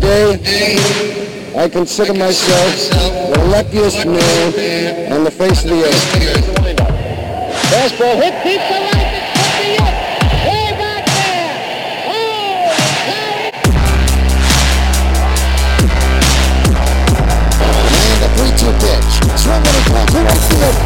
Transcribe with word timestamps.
Today, 0.00 0.78
I 1.56 1.68
consider 1.68 2.14
myself 2.14 2.90
the 3.34 3.38
luckiest 3.50 4.06
man 4.06 5.12
on 5.12 5.24
the 5.24 5.30
face 5.30 5.64
of 5.64 5.70
the 5.70 5.84
earth. 5.86 6.14
Fastball 7.66 8.14
hit 8.22 8.34
deep 8.44 8.60
to 8.62 8.78
left. 8.78 8.94
It's 9.18 9.34
to 9.34 9.50
the 9.58 9.74
up. 9.82 9.94
Way 10.46 10.70
back 10.78 11.02
there. 11.02 11.50
Oh. 12.06 12.70
And 18.06 18.18
the 18.22 18.30
3-2 18.38 18.70
pitch. 18.78 19.12
Swung 19.34 19.58
a 19.58 19.70
to 19.74 20.20
right 20.22 20.42
field. 20.46 20.76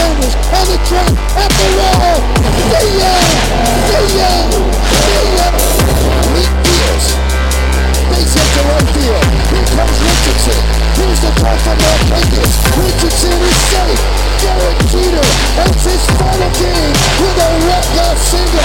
Sanders 0.00 0.34
on 0.48 0.64
the 0.64 0.78
track 0.88 1.12
at 1.36 1.50
the 1.52 1.68
wall. 1.76 2.16
Ya! 2.72 3.12
See 3.84 4.16
ya! 4.16 4.32
See 6.32 6.69
hit 8.28 8.48
to 8.56 8.62
right 8.68 8.88
field. 8.92 9.24
Here 9.48 9.64
comes 9.72 9.96
Richardson. 9.96 10.60
Here's 11.00 11.20
the 11.24 11.32
call 11.40 11.56
from 11.64 11.78
Las 11.80 12.02
Vegas. 12.12 12.52
Richardson 12.76 13.32
is 13.40 13.56
safe. 13.72 14.02
Derek 14.44 14.78
Jeter 14.92 15.24
ends 15.64 15.84
his 15.84 16.04
final 16.20 16.50
game 16.60 16.92
with 17.20 17.36
a 17.40 17.50
walk-off 17.64 18.18
single. 18.20 18.60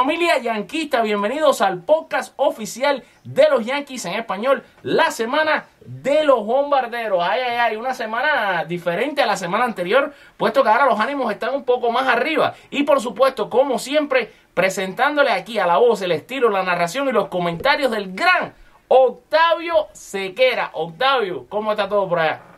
Familia 0.00 0.38
yanquista, 0.38 1.02
bienvenidos 1.02 1.60
al 1.60 1.82
podcast 1.82 2.32
oficial 2.36 3.04
de 3.22 3.50
los 3.50 3.66
Yankees 3.66 4.06
en 4.06 4.14
español, 4.14 4.64
la 4.82 5.10
semana 5.10 5.66
de 5.84 6.24
los 6.24 6.46
bombarderos. 6.46 7.22
Ay, 7.22 7.42
ay, 7.42 7.56
ay, 7.58 7.76
una 7.76 7.92
semana 7.92 8.64
diferente 8.64 9.20
a 9.20 9.26
la 9.26 9.36
semana 9.36 9.66
anterior, 9.66 10.14
puesto 10.38 10.62
que 10.62 10.70
ahora 10.70 10.86
los 10.86 10.98
ánimos 10.98 11.30
están 11.30 11.54
un 11.54 11.64
poco 11.64 11.92
más 11.92 12.08
arriba. 12.08 12.54
Y 12.70 12.84
por 12.84 13.02
supuesto, 13.02 13.50
como 13.50 13.78
siempre, 13.78 14.32
presentándole 14.54 15.32
aquí 15.32 15.58
a 15.58 15.66
la 15.66 15.76
voz, 15.76 16.00
el 16.00 16.12
estilo, 16.12 16.48
la 16.48 16.62
narración 16.62 17.06
y 17.06 17.12
los 17.12 17.28
comentarios 17.28 17.90
del 17.90 18.14
gran 18.14 18.54
Octavio 18.88 19.88
Sequera. 19.92 20.70
Octavio, 20.72 21.44
¿cómo 21.50 21.72
está 21.72 21.90
todo 21.90 22.08
por 22.08 22.20
allá? 22.20 22.49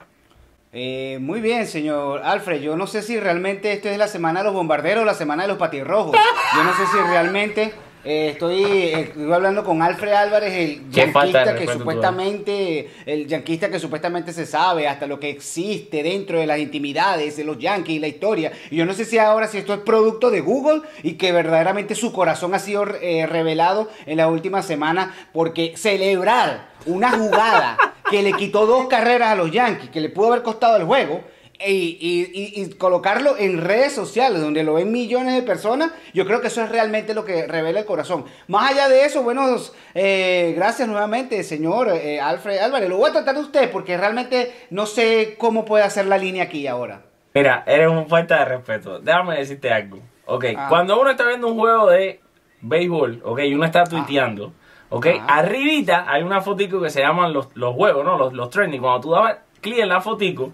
Eh, 0.75 1.19
muy 1.21 1.43
bien, 1.43 1.67
señor 1.67 2.23
Alfred. 2.25 2.63
Yo 2.63 2.77
no 2.77 2.87
sé 2.87 3.03
si 3.03 3.21
realmente 3.21 3.73
esto 3.73 3.91
es 3.91 3.99
la 3.99 4.09
semana 4.09 4.41
de 4.41 4.45
los 4.45 4.55
bombarderos 4.55 5.03
o 5.03 5.05
la 5.05 5.13
semana 5.13 5.43
de 5.43 5.49
los 5.49 5.59
patirrojos. 5.59 6.17
Yo 6.57 6.65
no 6.65 6.75
sé 6.75 6.87
si 6.87 6.99
realmente 7.11 7.75
eh, 8.05 8.31
estoy, 8.33 8.65
eh, 8.65 9.01
estoy 9.01 9.33
hablando 9.33 9.63
con 9.63 9.81
Alfred 9.81 10.13
Álvarez, 10.13 10.53
el 10.55 10.91
yanquista 10.91 11.55
que 11.55 11.69
supuestamente, 11.69 12.91
el 13.07 13.29
yanquista 13.29 13.71
que 13.71 13.79
supuestamente 13.79 14.33
se 14.33 14.45
sabe 14.45 14.89
hasta 14.89 15.07
lo 15.07 15.21
que 15.21 15.31
existe 15.31 16.03
dentro 16.03 16.41
de 16.41 16.47
las 16.47 16.59
intimidades 16.59 17.37
de 17.37 17.45
los 17.45 17.59
yankees 17.59 17.97
y 17.97 17.99
la 18.01 18.09
historia. 18.09 18.53
Y 18.71 18.77
yo 18.77 18.87
no 18.87 18.93
sé 18.93 19.05
si 19.05 19.19
ahora 19.19 19.47
si 19.47 19.59
esto 19.59 19.73
es 19.73 19.81
producto 19.81 20.31
de 20.33 20.41
Google 20.41 20.83
y 21.05 21.13
que 21.13 21.31
verdaderamente 21.31 21.95
su 21.95 22.13
corazón 22.13 22.55
ha 22.55 22.59
sido 22.59 22.87
eh, 23.01 23.27
revelado 23.27 23.89
en 24.07 24.17
la 24.17 24.29
última 24.29 24.63
semana 24.63 25.15
porque 25.33 25.75
celebrar 25.77 26.73
una 26.87 27.13
jugada 27.13 27.77
que 28.11 28.23
le 28.23 28.33
quitó 28.33 28.67
dos 28.67 28.89
carreras 28.89 29.31
a 29.31 29.37
los 29.37 29.53
Yankees, 29.53 29.91
que 29.91 30.01
le 30.01 30.09
pudo 30.09 30.29
haber 30.29 30.43
costado 30.43 30.77
el 30.77 30.85
juego, 30.85 31.23
y, 31.67 31.99
y- 32.01 32.31
y- 32.33 32.63
y 32.63 32.71
colocarlo 32.75 33.37
en 33.39 33.61
redes 33.61 33.93
sociales 33.93 34.41
donde 34.41 34.63
lo 34.65 34.75
ven 34.75 34.91
millones 34.93 35.35
de 35.35 35.43
personas, 35.43 35.93
yo 36.15 36.25
creo 36.27 36.41
que 36.41 36.49
eso 36.49 36.63
es 36.63 36.69
realmente 36.71 37.15
lo 37.15 37.25
que 37.25 37.47
revela 37.47 37.81
el 37.81 37.87
corazón. 37.87 38.25
Más 38.49 38.71
allá 38.73 38.89
de 38.89 39.05
eso, 39.05 39.23
bueno, 39.23 39.47
eh, 39.95 40.53
gracias 40.57 40.89
nuevamente, 40.89 41.43
señor 41.43 41.89
eh, 41.91 42.21
Alfred 42.21 42.59
Álvarez. 42.59 42.89
Lo 42.89 42.97
voy 42.97 43.11
a 43.11 43.13
tratar 43.13 43.35
de 43.35 43.41
usted 43.43 43.71
porque 43.71 43.97
realmente 43.97 44.53
no 44.71 44.87
sé 44.87 45.37
cómo 45.39 45.65
puede 45.65 45.85
hacer 45.85 46.07
la 46.07 46.19
línea 46.19 46.45
aquí 46.45 46.67
ahora. 46.67 47.03
Mira, 47.35 47.63
eres 47.67 47.89
un 47.89 48.09
falta 48.09 48.39
de 48.41 48.45
respeto. 48.45 48.99
Déjame 49.01 49.39
decirte 49.39 49.71
algo. 49.73 49.99
Ok, 50.27 50.45
Ah. 50.57 50.67
cuando 50.69 51.01
uno 51.01 51.11
está 51.11 51.27
viendo 51.27 51.49
un 51.49 51.59
juego 51.59 51.89
de 51.89 52.21
béisbol, 52.61 53.23
ok, 53.25 53.41
y 53.41 53.55
uno 53.55 53.65
está 53.65 53.85
tuiteando, 53.85 54.53
ok, 54.91 55.07
Ah. 55.21 55.39
arribita 55.39 56.05
hay 56.09 56.23
una 56.23 56.41
fotico 56.41 56.81
que 56.81 56.91
se 56.91 57.01
llaman 57.01 57.33
los, 57.33 57.49
los 57.55 57.75
juegos, 57.75 58.05
¿no? 58.05 58.17
Los, 58.19 58.33
los 58.33 58.51
trending. 58.51 58.81
Cuando 58.81 59.01
tú 59.01 59.11
dabas 59.13 59.37
clic 59.61 59.79
en 59.79 59.89
la 59.89 60.01
fotico, 60.01 60.53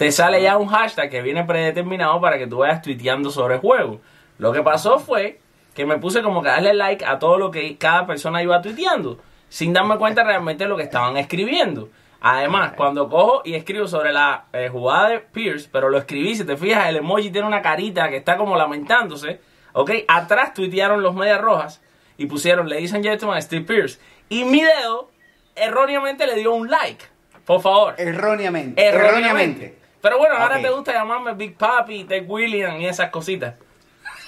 te 0.00 0.10
sale 0.12 0.40
ya 0.40 0.56
un 0.56 0.68
hashtag 0.68 1.10
que 1.10 1.20
viene 1.20 1.44
predeterminado 1.44 2.18
para 2.22 2.38
que 2.38 2.46
tú 2.46 2.56
vayas 2.56 2.80
tuiteando 2.80 3.30
sobre 3.30 3.56
el 3.56 3.60
juego. 3.60 4.00
Lo 4.38 4.50
que 4.50 4.62
pasó 4.62 4.98
fue 4.98 5.40
que 5.74 5.84
me 5.84 5.98
puse 5.98 6.22
como 6.22 6.40
que 6.40 6.48
darle 6.48 6.72
like 6.72 7.04
a 7.04 7.18
todo 7.18 7.36
lo 7.36 7.50
que 7.50 7.76
cada 7.76 8.06
persona 8.06 8.42
iba 8.42 8.62
tuiteando, 8.62 9.18
sin 9.50 9.74
darme 9.74 9.98
cuenta 9.98 10.24
realmente 10.24 10.64
de 10.64 10.70
lo 10.70 10.78
que 10.78 10.84
estaban 10.84 11.18
escribiendo. 11.18 11.90
Además, 12.22 12.72
cuando 12.78 13.10
cojo 13.10 13.42
y 13.44 13.52
escribo 13.52 13.86
sobre 13.88 14.10
la 14.10 14.46
eh, 14.54 14.70
jugada 14.70 15.10
de 15.10 15.18
Pierce, 15.18 15.68
pero 15.70 15.90
lo 15.90 15.98
escribí, 15.98 16.34
si 16.34 16.46
te 16.46 16.56
fijas, 16.56 16.88
el 16.88 16.96
emoji 16.96 17.30
tiene 17.30 17.46
una 17.46 17.60
carita 17.60 18.08
que 18.08 18.16
está 18.16 18.38
como 18.38 18.56
lamentándose, 18.56 19.42
¿ok? 19.74 19.90
Atrás 20.08 20.54
tuitearon 20.54 21.02
los 21.02 21.14
medias 21.14 21.42
rojas 21.42 21.82
y 22.16 22.24
pusieron, 22.24 22.70
ladies 22.70 22.94
and 22.94 23.04
gentlemen, 23.04 23.42
Steve 23.42 23.66
Pierce. 23.66 24.00
Y 24.30 24.44
mi 24.44 24.62
dedo 24.62 25.10
erróneamente 25.54 26.26
le 26.26 26.36
dio 26.36 26.54
un 26.54 26.70
like, 26.70 27.04
por 27.44 27.60
favor. 27.60 27.96
Erróneamente. 27.98 28.82
Erróneamente. 28.82 29.79
Pero 30.00 30.18
bueno, 30.18 30.36
ahora 30.36 30.60
te 30.60 30.70
gusta 30.70 30.92
llamarme 30.92 31.34
Big 31.34 31.56
Papi, 31.56 32.04
Ted 32.04 32.24
William 32.26 32.80
y 32.80 32.86
esas 32.86 33.10
cositas. 33.10 33.54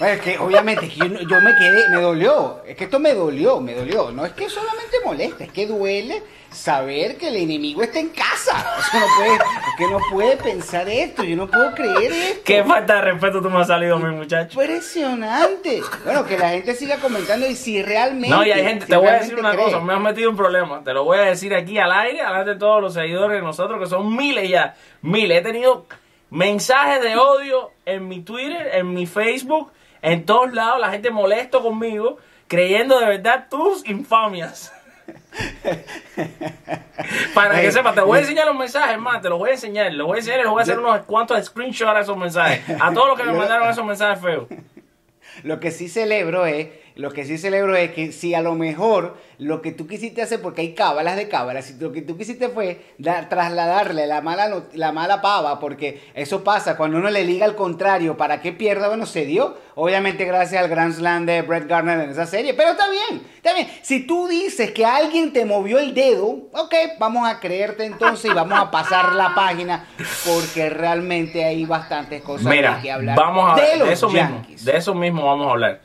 Bueno, 0.03 0.17
es 0.17 0.21
que 0.21 0.37
obviamente 0.37 0.85
es 0.87 0.91
que 0.91 0.99
yo, 0.99 1.39
me 1.39 1.55
quedé, 1.55 1.87
me 1.87 2.01
dolió. 2.01 2.61
Es 2.67 2.75
que 2.75 2.83
esto 2.83 2.99
me 2.99 3.13
dolió, 3.13 3.61
me 3.61 3.73
dolió. 3.73 4.11
No 4.11 4.25
es 4.25 4.33
que 4.33 4.49
solamente 4.49 4.97
molesta, 5.05 5.45
es 5.45 5.51
que 5.53 5.65
duele 5.65 6.21
saber 6.51 7.15
que 7.15 7.29
el 7.29 7.37
enemigo 7.37 7.81
está 7.81 7.99
en 7.99 8.09
casa. 8.09 8.65
Eso 8.79 8.99
no 8.99 9.05
puede, 9.15 9.35
es 9.35 9.75
que 9.77 9.87
no 9.87 9.99
puede 10.11 10.35
pensar 10.35 10.89
esto, 10.89 11.23
yo 11.23 11.37
no 11.37 11.47
puedo 11.47 11.73
creer 11.73 12.11
esto. 12.11 12.41
Qué 12.43 12.65
falta 12.65 12.95
de 12.95 13.01
respeto 13.01 13.41
tú 13.41 13.49
me 13.49 13.61
has 13.61 13.67
salido, 13.67 13.97
mi 13.97 14.13
muchacho. 14.13 14.61
Impresionante. 14.61 15.81
Bueno, 16.03 16.25
que 16.25 16.37
la 16.37 16.49
gente 16.49 16.75
siga 16.75 16.97
comentando 16.97 17.47
y 17.47 17.55
si 17.55 17.81
realmente. 17.81 18.35
No, 18.35 18.45
y 18.45 18.51
hay 18.51 18.61
gente, 18.61 18.87
si 18.87 18.91
te 18.91 18.97
voy 18.97 19.07
a 19.07 19.19
decir 19.19 19.39
una 19.39 19.53
cree. 19.53 19.63
cosa, 19.63 19.79
me 19.79 19.93
has 19.93 20.01
metido 20.01 20.29
un 20.29 20.35
problema. 20.35 20.83
Te 20.83 20.91
lo 20.91 21.05
voy 21.05 21.19
a 21.19 21.21
decir 21.21 21.55
aquí 21.55 21.77
al 21.77 21.93
aire, 21.93 22.17
delante 22.17 22.49
de 22.49 22.57
todos 22.57 22.81
los 22.81 22.93
seguidores 22.93 23.37
de 23.37 23.41
nosotros, 23.41 23.79
que 23.79 23.87
son 23.87 24.13
miles 24.13 24.49
ya. 24.49 24.75
Miles. 25.01 25.37
He 25.37 25.41
tenido 25.43 25.85
mensajes 26.29 27.01
de 27.01 27.15
odio 27.15 27.71
en 27.85 28.09
mi 28.09 28.19
Twitter, 28.19 28.71
en 28.73 28.93
mi 28.93 29.05
Facebook, 29.05 29.71
en 30.03 30.25
todos 30.25 30.53
lados. 30.53 30.79
La 30.79 30.91
gente 30.91 31.09
molesto 31.09 31.63
conmigo, 31.63 32.19
creyendo 32.47 32.99
de 32.99 33.07
verdad 33.07 33.47
tus 33.49 33.83
infamias. 33.89 34.71
Para 37.33 37.59
que 37.59 37.71
sepas, 37.71 37.95
te 37.95 38.01
voy 38.01 38.19
a 38.19 38.21
enseñar 38.21 38.45
los 38.45 38.55
mensajes, 38.55 38.99
más, 38.99 39.19
te 39.21 39.29
los 39.29 39.39
voy 39.39 39.49
a 39.49 39.53
enseñar, 39.53 39.91
los 39.93 40.05
voy 40.05 40.17
a 40.17 40.19
enseñar 40.19 40.41
y 40.41 40.43
les 40.43 40.51
voy 40.51 40.59
a 40.59 40.63
hacer 40.63 40.77
unos 40.77 41.01
cuantos 41.01 41.43
screenshots 41.43 41.89
a 41.89 42.01
esos 42.01 42.15
mensajes. 42.15 42.61
A 42.79 42.93
todos 42.93 43.07
los 43.09 43.19
que 43.19 43.25
me 43.25 43.33
mandaron 43.37 43.67
esos 43.67 43.85
mensajes 43.85 44.21
feos. 44.21 44.45
Lo 45.43 45.59
que 45.59 45.71
sí 45.71 45.89
celebro 45.89 46.45
es, 46.45 46.67
lo 46.95 47.11
que 47.11 47.25
sí 47.25 47.37
celebro 47.37 47.75
es 47.75 47.91
que 47.91 48.11
si 48.11 48.33
a 48.35 48.41
lo 48.41 48.55
mejor 48.55 49.17
lo 49.39 49.61
que 49.61 49.71
tú 49.71 49.87
quisiste 49.87 50.21
hacer, 50.21 50.41
porque 50.41 50.61
hay 50.61 50.73
cábalas 50.73 51.15
de 51.15 51.27
cábalas, 51.27 51.65
si 51.65 51.73
lo 51.79 51.91
que 51.91 52.01
tú 52.01 52.15
quisiste 52.17 52.49
fue 52.49 52.85
dar- 52.97 53.29
trasladarle 53.29 54.05
la 54.07 54.21
mala, 54.21 54.63
la 54.73 54.91
mala 54.91 55.21
pava, 55.21 55.59
porque 55.59 56.01
eso 56.13 56.43
pasa 56.43 56.77
cuando 56.77 56.97
uno 56.97 57.09
le 57.09 57.23
liga 57.23 57.45
al 57.45 57.55
contrario 57.55 58.15
para 58.15 58.41
que 58.41 58.51
pierda, 58.53 58.87
bueno, 58.89 59.05
se 59.05 59.25
dio, 59.25 59.57
obviamente 59.75 60.25
gracias 60.25 60.61
al 60.63 60.69
Grand 60.69 60.93
Slam 60.93 61.25
de 61.25 61.41
Brett 61.41 61.67
Gardner 61.67 61.99
en 61.99 62.11
esa 62.11 62.25
serie, 62.27 62.53
pero 62.53 62.71
está 62.71 62.85
bien, 62.89 63.23
está 63.35 63.53
bien. 63.53 63.67
Si 63.81 64.05
tú 64.05 64.27
dices 64.27 64.71
que 64.71 64.85
alguien 64.85 65.33
te 65.33 65.45
movió 65.45 65.79
el 65.79 65.93
dedo, 65.93 66.27
ok, 66.53 66.75
vamos 66.99 67.27
a 67.27 67.39
creerte 67.39 67.85
entonces 67.85 68.29
y 68.31 68.33
vamos 68.33 68.57
a 68.59 68.69
pasar 68.71 69.13
la 69.13 69.33
página, 69.35 69.87
porque 70.25 70.69
realmente 70.69 71.43
hay 71.43 71.65
bastantes 71.65 72.21
cosas 72.21 72.45
Mira, 72.47 72.79
que 72.81 72.91
hablar 72.91 73.17
vamos 73.17 73.51
a 73.51 73.55
de 73.55 73.61
hablar 73.63 73.77
los 73.79 73.87
de 73.87 73.93
eso 73.93 74.09
mismo. 74.09 74.45
De 74.61 74.77
eso 74.77 74.93
mismo 74.95 75.25
vamos 75.25 75.47
a 75.47 75.51
hablar. 75.51 75.81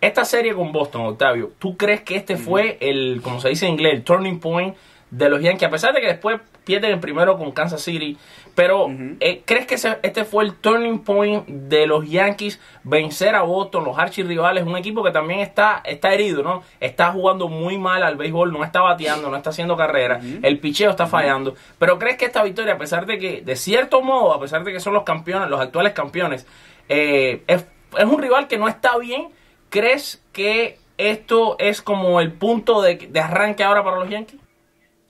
Esta 0.00 0.24
serie 0.24 0.54
con 0.54 0.72
Boston, 0.72 1.02
Octavio, 1.06 1.52
¿tú 1.58 1.76
crees 1.76 2.00
que 2.02 2.16
este 2.16 2.36
fue 2.36 2.78
el, 2.80 3.20
como 3.22 3.40
se 3.40 3.48
dice 3.50 3.66
en 3.66 3.72
inglés, 3.74 3.94
el 3.94 4.02
turning 4.04 4.40
point 4.40 4.74
de 5.10 5.28
los 5.28 5.42
Yankees? 5.42 5.68
A 5.68 5.70
pesar 5.70 5.92
de 5.92 6.00
que 6.00 6.06
después 6.06 6.40
pierden 6.64 6.92
el 6.92 7.00
primero 7.00 7.36
con 7.36 7.50
Kansas 7.52 7.82
City, 7.82 8.16
pero 8.54 8.86
eh, 9.20 9.42
¿crees 9.44 9.66
que 9.66 9.74
ese- 9.74 9.98
este 10.02 10.24
fue 10.24 10.44
el 10.44 10.54
turning 10.54 11.00
point 11.00 11.46
de 11.46 11.86
los 11.86 12.08
Yankees 12.08 12.60
vencer 12.84 13.34
a 13.34 13.42
Boston, 13.42 13.84
los 13.84 13.98
archirrivales? 13.98 14.64
Un 14.64 14.76
equipo 14.76 15.02
que 15.02 15.10
también 15.10 15.40
está, 15.40 15.82
está 15.84 16.14
herido, 16.14 16.42
¿no? 16.42 16.62
Está 16.80 17.12
jugando 17.12 17.48
muy 17.48 17.76
mal 17.76 18.02
al 18.02 18.16
béisbol, 18.16 18.52
no 18.52 18.64
está 18.64 18.80
bateando, 18.82 19.28
no 19.30 19.36
está 19.36 19.50
haciendo 19.50 19.76
carrera, 19.76 20.20
el 20.42 20.58
picheo 20.60 20.90
está 20.90 21.06
fallando. 21.06 21.54
Pero 21.78 21.98
¿crees 21.98 22.16
que 22.16 22.24
esta 22.26 22.42
victoria, 22.42 22.74
a 22.74 22.78
pesar 22.78 23.04
de 23.04 23.18
que, 23.18 23.42
de 23.42 23.56
cierto 23.56 24.00
modo, 24.00 24.32
a 24.32 24.40
pesar 24.40 24.64
de 24.64 24.72
que 24.72 24.80
son 24.80 24.94
los 24.94 25.02
campeones, 25.02 25.50
los 25.50 25.60
actuales 25.60 25.92
campeones, 25.92 26.46
eh, 26.88 27.42
es 27.46 27.66
es 27.98 28.04
un 28.04 28.22
rival 28.22 28.46
que 28.46 28.56
no 28.56 28.68
está 28.68 28.96
bien. 28.98 29.28
¿Crees 29.70 30.22
que 30.32 30.78
esto 30.98 31.56
es 31.58 31.80
como 31.80 32.20
el 32.20 32.32
punto 32.32 32.82
de, 32.82 33.10
arranque 33.20 33.64
ahora 33.64 33.82
para 33.82 33.98
los 33.98 34.10
Yankees? 34.10 34.40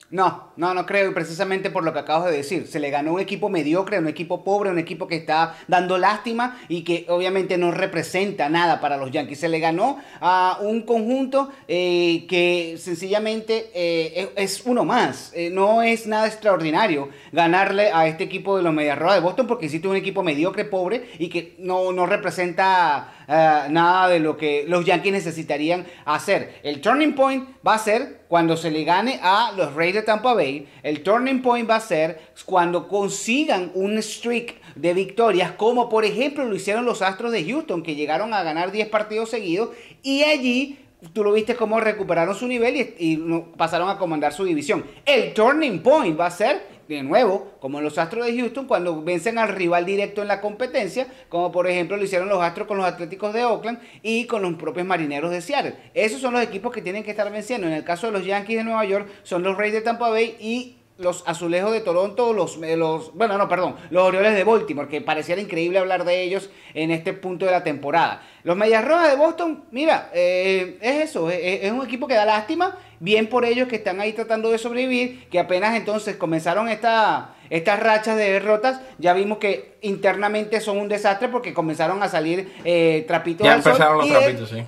No, 0.09 0.50
no, 0.61 0.75
no 0.75 0.85
creo, 0.85 1.09
y 1.09 1.13
precisamente 1.15 1.71
por 1.71 1.83
lo 1.83 1.91
que 1.91 1.97
acabas 1.97 2.29
de 2.29 2.37
decir. 2.37 2.67
Se 2.67 2.79
le 2.79 2.91
ganó 2.91 3.13
un 3.13 3.19
equipo 3.19 3.49
mediocre, 3.49 3.97
un 3.97 4.07
equipo 4.07 4.43
pobre, 4.43 4.69
un 4.69 4.77
equipo 4.77 5.07
que 5.07 5.15
está 5.15 5.55
dando 5.67 5.97
lástima 5.97 6.59
y 6.69 6.83
que 6.83 7.07
obviamente 7.09 7.57
no 7.57 7.71
representa 7.71 8.47
nada 8.47 8.79
para 8.79 8.95
los 8.95 9.09
Yankees. 9.09 9.39
Se 9.39 9.49
le 9.49 9.59
ganó 9.59 9.97
a 10.19 10.59
un 10.61 10.83
conjunto 10.83 11.49
eh, 11.67 12.27
que 12.29 12.75
sencillamente 12.77 13.71
eh, 13.73 14.29
es 14.35 14.61
uno 14.63 14.85
más. 14.85 15.31
Eh, 15.33 15.49
no 15.49 15.81
es 15.81 16.05
nada 16.05 16.27
extraordinario 16.27 17.09
ganarle 17.31 17.89
a 17.91 18.05
este 18.05 18.25
equipo 18.25 18.55
de 18.55 18.61
los 18.61 18.71
Medias 18.71 18.99
de 18.99 19.19
Boston 19.19 19.47
porque 19.47 19.65
existe 19.65 19.87
un 19.87 19.95
equipo 19.95 20.21
mediocre, 20.21 20.65
pobre 20.65 21.09
y 21.17 21.29
que 21.29 21.55
no, 21.57 21.91
no 21.91 22.05
representa 22.05 23.15
nada 23.27 24.09
de 24.09 24.19
lo 24.19 24.35
que 24.35 24.65
los 24.67 24.83
Yankees 24.83 25.13
necesitarían 25.13 25.87
hacer. 26.03 26.59
El 26.63 26.81
turning 26.81 27.15
point 27.15 27.47
va 27.65 27.75
a 27.75 27.79
ser 27.79 28.21
cuando 28.31 28.55
se 28.55 28.71
le 28.71 28.85
gane 28.85 29.19
a 29.21 29.51
los 29.57 29.73
Rays 29.73 29.93
de 29.93 30.01
Tampa 30.03 30.33
Bay. 30.33 30.50
El 30.83 31.03
turning 31.03 31.41
point 31.41 31.69
va 31.69 31.75
a 31.75 31.81
ser 31.81 32.19
cuando 32.45 32.87
consigan 32.87 33.71
un 33.73 34.01
streak 34.01 34.55
de 34.75 34.93
victorias, 34.93 35.51
como 35.51 35.89
por 35.89 36.05
ejemplo 36.05 36.45
lo 36.45 36.55
hicieron 36.55 36.85
los 36.85 37.01
Astros 37.01 37.31
de 37.31 37.43
Houston, 37.43 37.83
que 37.83 37.95
llegaron 37.95 38.33
a 38.33 38.43
ganar 38.43 38.71
10 38.71 38.89
partidos 38.89 39.29
seguidos 39.29 39.69
y 40.01 40.23
allí 40.23 40.79
tú 41.13 41.23
lo 41.23 41.33
viste 41.33 41.55
cómo 41.55 41.79
recuperaron 41.79 42.35
su 42.35 42.47
nivel 42.47 42.75
y, 42.75 42.95
y, 42.99 43.17
pasaron 43.57 43.89
a 43.89 43.97
comandar 43.97 44.33
su 44.33 44.45
división. 44.45 44.85
El 45.05 45.33
turning 45.33 45.79
point 45.79 46.19
va 46.19 46.27
a 46.27 46.31
ser 46.31 46.80
de 46.95 47.03
nuevo, 47.03 47.51
como 47.59 47.81
los 47.81 47.97
Astros 47.97 48.25
de 48.25 48.37
Houston, 48.37 48.67
cuando 48.67 49.01
vencen 49.03 49.37
al 49.37 49.49
rival 49.49 49.85
directo 49.85 50.21
en 50.21 50.27
la 50.27 50.41
competencia, 50.41 51.07
como 51.29 51.51
por 51.51 51.67
ejemplo 51.67 51.97
lo 51.97 52.03
hicieron 52.03 52.29
los 52.29 52.41
Astros 52.41 52.67
con 52.67 52.77
los 52.77 52.85
Atléticos 52.85 53.33
de 53.33 53.45
Oakland 53.45 53.79
y 54.01 54.25
con 54.25 54.41
los 54.41 54.53
propios 54.55 54.85
Marineros 54.85 55.31
de 55.31 55.41
Seattle. 55.41 55.75
Esos 55.93 56.21
son 56.21 56.33
los 56.33 56.43
equipos 56.43 56.71
que 56.71 56.81
tienen 56.81 57.03
que 57.03 57.11
estar 57.11 57.31
venciendo. 57.31 57.67
En 57.67 57.73
el 57.73 57.83
caso 57.83 58.07
de 58.07 58.13
los 58.13 58.25
Yankees 58.25 58.57
de 58.57 58.63
Nueva 58.63 58.85
York, 58.85 59.09
son 59.23 59.43
los 59.43 59.57
Rays 59.57 59.73
de 59.73 59.81
Tampa 59.81 60.09
Bay 60.09 60.35
y 60.39 60.80
los 61.01 61.23
azulejos 61.27 61.71
de 61.71 61.81
Toronto, 61.81 62.33
los, 62.33 62.57
eh, 62.63 62.77
los, 62.77 63.13
bueno, 63.13 63.37
no, 63.37 63.49
perdón, 63.49 63.75
los 63.89 64.03
Orioles 64.03 64.35
de 64.35 64.43
Baltimore, 64.43 64.87
que 64.87 65.01
pareciera 65.01 65.41
increíble 65.41 65.79
hablar 65.79 66.05
de 66.05 66.23
ellos 66.23 66.49
en 66.73 66.91
este 66.91 67.13
punto 67.13 67.45
de 67.45 67.51
la 67.51 67.63
temporada. 67.63 68.23
Los 68.43 68.55
Medias 68.55 68.85
Rojas 68.85 69.09
de 69.09 69.17
Boston, 69.17 69.65
mira, 69.71 70.09
eh, 70.13 70.77
es 70.81 71.09
eso, 71.09 71.29
es, 71.29 71.63
es, 71.63 71.71
un 71.71 71.85
equipo 71.85 72.07
que 72.07 72.15
da 72.15 72.25
lástima, 72.25 72.77
bien 72.99 73.27
por 73.27 73.45
ellos 73.45 73.67
que 73.67 73.75
están 73.75 73.99
ahí 73.99 74.13
tratando 74.13 74.49
de 74.49 74.57
sobrevivir, 74.57 75.27
que 75.29 75.39
apenas 75.39 75.75
entonces 75.75 76.15
comenzaron 76.15 76.69
esta, 76.69 77.35
estas 77.49 77.79
rachas 77.79 78.17
de 78.17 78.31
derrotas, 78.31 78.81
ya 78.97 79.13
vimos 79.13 79.37
que 79.37 79.77
internamente 79.81 80.61
son 80.61 80.77
un 80.77 80.87
desastre 80.87 81.27
porque 81.27 81.53
comenzaron 81.53 82.01
a 82.01 82.07
salir 82.07 82.53
eh, 82.63 83.03
trapitos. 83.07 83.45
Ya 83.45 83.55
empezaron 83.55 83.97
los 83.97 84.09
trapitos, 84.09 84.49
sí. 84.49 84.63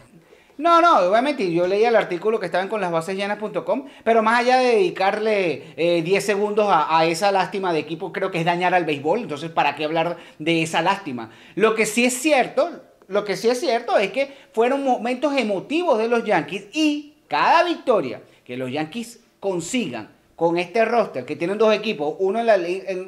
No, 0.58 0.82
no, 0.82 1.00
obviamente 1.00 1.52
yo 1.52 1.66
leía 1.66 1.90
el 1.90 1.96
artículo 1.96 2.40
que 2.40 2.46
estaba 2.46 2.68
con 2.70 2.80
las 2.80 2.92
bases 2.92 3.16
llenas.com, 3.18 3.86
pero 4.04 4.22
más 4.22 4.42
allá 4.42 4.58
de 4.58 4.76
dedicarle 4.76 5.74
eh, 5.76 6.04
10 6.04 6.24
segundos 6.24 6.68
a, 6.70 6.96
a, 6.96 7.06
esa 7.06 7.32
lástima 7.32 7.74
de 7.74 7.80
equipo, 7.80 8.14
creo 8.14 8.30
que 8.30 8.40
es 8.40 8.46
dañar 8.46 8.76
al 8.76 8.86
béisbol, 8.86 9.22
entonces 9.22 9.50
¿para 9.50 9.76
qué 9.76 9.86
hablar 9.86 10.18
de 10.38 10.62
esa 10.62 10.84
lástima? 10.84 11.32
Lo 11.56 11.74
que 11.74 11.88
sí 11.88 12.06
es 12.06 12.14
cierto, 12.14 12.84
lo 13.08 13.26
que 13.26 13.36
sí 13.36 13.50
es 13.50 13.60
cierto 13.60 13.98
es 13.98 14.12
que 14.12 14.32
fueron 14.52 14.84
momentos 14.84 15.36
emotivos 15.36 15.98
de 15.98 16.08
los 16.08 16.24
Yankees 16.24 16.68
y 16.72 17.16
cada 17.28 17.64
victoria 17.64 18.22
que 18.46 18.56
los 18.56 18.72
Yankees 18.72 19.22
consigan 19.40 20.13
con 20.36 20.58
este 20.58 20.84
roster, 20.84 21.26
que 21.26 21.36
tienen 21.36 21.58
dos 21.58 21.74
equipos, 21.74 22.16
uno 22.20 22.40
en, 22.40 22.46
la, 22.48 22.58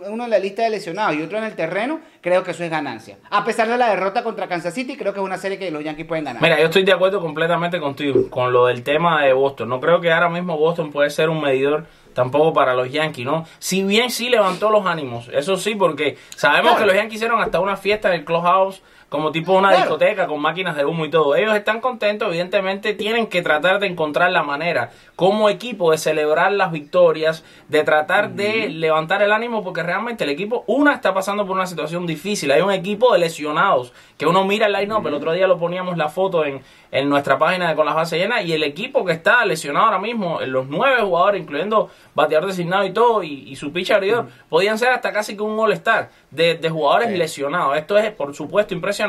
uno 0.09 0.25
en 0.25 0.29
la 0.29 0.37
lista 0.37 0.63
de 0.63 0.69
lesionados 0.69 1.15
y 1.15 1.23
otro 1.23 1.39
en 1.39 1.43
el 1.45 1.55
terreno, 1.55 1.99
creo 2.21 2.43
que 2.43 2.51
eso 2.51 2.63
es 2.63 2.69
ganancia. 2.69 3.17
A 3.31 3.43
pesar 3.43 3.67
de 3.67 3.77
la 3.77 3.89
derrota 3.89 4.23
contra 4.23 4.47
Kansas 4.47 4.73
City, 4.73 4.95
creo 4.95 5.11
que 5.11 5.19
es 5.19 5.25
una 5.25 5.37
serie 5.37 5.57
que 5.57 5.71
los 5.71 5.83
Yankees 5.83 6.05
pueden 6.05 6.25
ganar. 6.25 6.41
Mira, 6.41 6.59
yo 6.59 6.65
estoy 6.65 6.83
de 6.83 6.93
acuerdo 6.93 7.19
completamente 7.19 7.79
contigo 7.79 8.29
con 8.29 8.53
lo 8.53 8.67
del 8.67 8.83
tema 8.83 9.23
de 9.23 9.33
Boston. 9.33 9.69
No 9.69 9.79
creo 9.79 9.99
que 9.99 10.11
ahora 10.11 10.29
mismo 10.29 10.57
Boston 10.57 10.91
puede 10.91 11.09
ser 11.09 11.29
un 11.29 11.41
medidor 11.41 11.85
tampoco 12.13 12.53
para 12.53 12.73
los 12.75 12.91
Yankees, 12.91 13.25
¿no? 13.25 13.45
Si 13.59 13.83
bien 13.83 14.09
sí 14.09 14.29
levantó 14.29 14.69
los 14.69 14.85
ánimos, 14.85 15.29
eso 15.33 15.57
sí, 15.57 15.75
porque 15.75 16.17
sabemos 16.35 16.71
claro. 16.71 16.79
que 16.79 16.85
los 16.85 16.95
Yankees 16.95 17.15
hicieron 17.15 17.41
hasta 17.41 17.59
una 17.59 17.75
fiesta 17.75 18.09
en 18.09 18.19
el 18.19 18.25
Clubhouse 18.25 18.81
como 19.15 19.31
tipo 19.31 19.53
una 19.53 19.69
claro. 19.69 19.83
discoteca 19.83 20.27
con 20.27 20.41
máquinas 20.41 20.75
de 20.75 20.85
humo 20.85 21.05
y 21.05 21.09
todo. 21.09 21.35
Ellos 21.35 21.55
están 21.55 21.81
contentos, 21.81 22.27
evidentemente 22.27 22.93
tienen 22.93 23.27
que 23.27 23.41
tratar 23.41 23.79
de 23.79 23.87
encontrar 23.87 24.31
la 24.31 24.43
manera 24.43 24.91
como 25.15 25.49
equipo 25.49 25.91
de 25.91 25.97
celebrar 25.97 26.51
las 26.51 26.71
victorias, 26.71 27.43
de 27.69 27.83
tratar 27.83 28.31
de 28.31 28.69
levantar 28.69 29.21
el 29.21 29.31
ánimo, 29.31 29.63
porque 29.63 29.81
realmente 29.81 30.25
el 30.25 30.29
equipo, 30.29 30.63
una, 30.67 30.93
está 30.93 31.13
pasando 31.13 31.45
por 31.45 31.55
una 31.55 31.65
situación 31.65 32.05
difícil. 32.05 32.51
Hay 32.51 32.61
un 32.61 32.71
equipo 32.71 33.13
de 33.13 33.19
lesionados 33.19 33.93
que 34.17 34.25
uno 34.25 34.43
mira 34.43 34.67
el 34.67 34.73
line-up, 34.73 35.07
el 35.07 35.13
otro 35.13 35.31
día 35.31 35.47
lo 35.47 35.57
poníamos 35.57 35.97
la 35.97 36.09
foto 36.09 36.45
en, 36.45 36.61
en 36.91 37.09
nuestra 37.09 37.37
página 37.37 37.69
de 37.69 37.75
Con 37.75 37.85
las 37.85 37.95
Bases 37.95 38.19
Llenas, 38.19 38.45
y 38.45 38.53
el 38.53 38.63
equipo 38.63 39.05
que 39.05 39.13
está 39.13 39.45
lesionado 39.45 39.85
ahora 39.85 39.99
mismo, 39.99 40.39
los 40.41 40.67
nueve 40.67 41.01
jugadores, 41.01 41.41
incluyendo 41.41 41.89
bateador 42.13 42.47
designado 42.47 42.85
y 42.85 42.91
todo, 42.91 43.23
y, 43.23 43.49
y 43.49 43.55
su 43.55 43.71
pitcher 43.71 44.03
-huh. 44.03 44.25
podían 44.49 44.77
ser 44.77 44.89
hasta 44.89 45.11
casi 45.11 45.35
que 45.35 45.43
un 45.43 45.57
all-star 45.59 46.09
de, 46.31 46.55
de, 46.55 46.69
jugadores 46.69 47.09
sí. 47.09 47.17
lesionados. 47.17 47.77
Esto 47.77 47.97
es, 47.97 48.11
por 48.11 48.33
supuesto, 48.33 48.73
impresionante. 48.73 49.04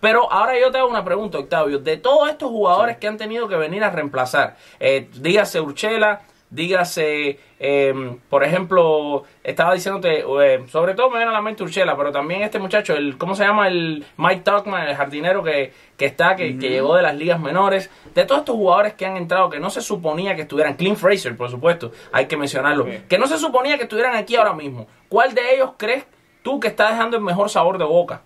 Pero 0.00 0.30
ahora 0.32 0.58
yo 0.58 0.70
te 0.70 0.78
hago 0.78 0.88
una 0.88 1.04
pregunta, 1.04 1.38
Octavio. 1.38 1.78
De 1.78 1.96
todos 1.96 2.28
estos 2.28 2.50
jugadores 2.50 2.96
sí. 2.96 3.00
que 3.00 3.08
han 3.08 3.16
tenido 3.16 3.48
que 3.48 3.56
venir 3.56 3.84
a 3.84 3.90
reemplazar, 3.90 4.56
eh, 4.80 5.08
dígase 5.12 5.60
Urchela, 5.60 6.22
dígase, 6.54 7.38
eh, 7.58 8.16
por 8.30 8.44
ejemplo, 8.44 9.24
estaba 9.42 9.74
diciéndote, 9.74 10.20
eh, 10.20 10.64
sobre 10.68 10.94
todo 10.94 11.10
me 11.10 11.16
viene 11.16 11.30
a 11.30 11.34
la 11.34 11.42
mente 11.42 11.64
Urchela, 11.64 11.96
pero 11.96 12.12
también 12.12 12.42
este 12.42 12.60
muchacho, 12.60 12.94
el 12.94 13.18
¿cómo 13.18 13.34
se 13.34 13.44
llama? 13.44 13.66
El 13.66 14.04
Mike 14.16 14.42
Tuckman, 14.42 14.88
el 14.88 14.94
jardinero 14.94 15.42
que, 15.42 15.72
que 15.96 16.06
está, 16.06 16.36
que, 16.36 16.44
uh 16.44 16.52
-huh. 16.52 16.60
que, 16.60 16.68
llegó 16.68 16.94
de 16.94 17.02
las 17.02 17.16
ligas 17.16 17.40
menores. 17.40 17.90
De 18.14 18.24
todos 18.24 18.40
estos 18.40 18.54
jugadores 18.54 18.94
que 18.94 19.04
han 19.04 19.16
entrado, 19.16 19.50
que 19.50 19.58
no 19.58 19.70
se 19.70 19.80
suponía 19.80 20.36
que 20.36 20.42
estuvieran, 20.42 20.74
Clint 20.74 20.96
Fraser, 20.96 21.36
por 21.36 21.50
supuesto, 21.50 21.90
hay 22.12 22.26
que 22.26 22.36
mencionarlo, 22.36 22.84
okay. 22.84 23.04
que 23.08 23.18
no 23.18 23.26
se 23.26 23.38
suponía 23.38 23.76
que 23.76 23.84
estuvieran 23.84 24.14
aquí 24.14 24.36
ahora 24.36 24.52
mismo. 24.52 24.86
¿Cuál 25.08 25.34
de 25.34 25.54
ellos 25.54 25.72
crees 25.76 26.04
tú 26.42 26.60
que 26.60 26.68
está 26.68 26.90
dejando 26.90 27.16
el 27.16 27.22
mejor 27.22 27.50
sabor 27.50 27.78
de 27.78 27.84
boca? 27.84 28.22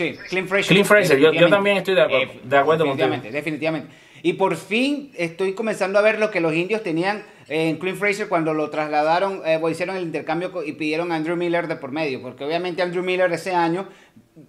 Sí, 0.00 0.16
Clint 0.30 0.48
Fraser. 0.48 0.68
Clint 0.68 0.86
Fraser, 0.86 1.18
yo, 1.18 1.30
yo, 1.30 1.50
también 1.50 1.76
estoy 1.76 1.94
de 1.94 2.00
acuerdo, 2.00 2.32
eh, 2.32 2.40
de 2.42 2.56
acuerdo 2.56 2.84
definitivamente, 2.84 3.26
contigo. 3.26 3.36
Definitivamente. 3.36 3.90
Y 4.22 4.32
por 4.32 4.56
fin 4.56 5.10
estoy 5.14 5.52
comenzando 5.52 5.98
a 5.98 6.02
ver 6.02 6.18
lo 6.18 6.30
que 6.30 6.40
los 6.40 6.54
indios 6.54 6.82
tenían 6.82 7.22
en 7.48 7.76
Clint 7.76 7.98
Fraser 7.98 8.26
cuando 8.26 8.54
lo 8.54 8.70
trasladaron, 8.70 9.42
eh, 9.44 9.60
hicieron 9.70 9.96
el 9.96 10.04
intercambio 10.04 10.52
y 10.64 10.72
pidieron 10.72 11.12
a 11.12 11.16
Andrew 11.16 11.36
Miller 11.36 11.68
de 11.68 11.76
por 11.76 11.92
medio, 11.92 12.22
porque 12.22 12.44
obviamente 12.44 12.80
Andrew 12.80 13.02
Miller 13.02 13.30
ese 13.30 13.54
año 13.54 13.88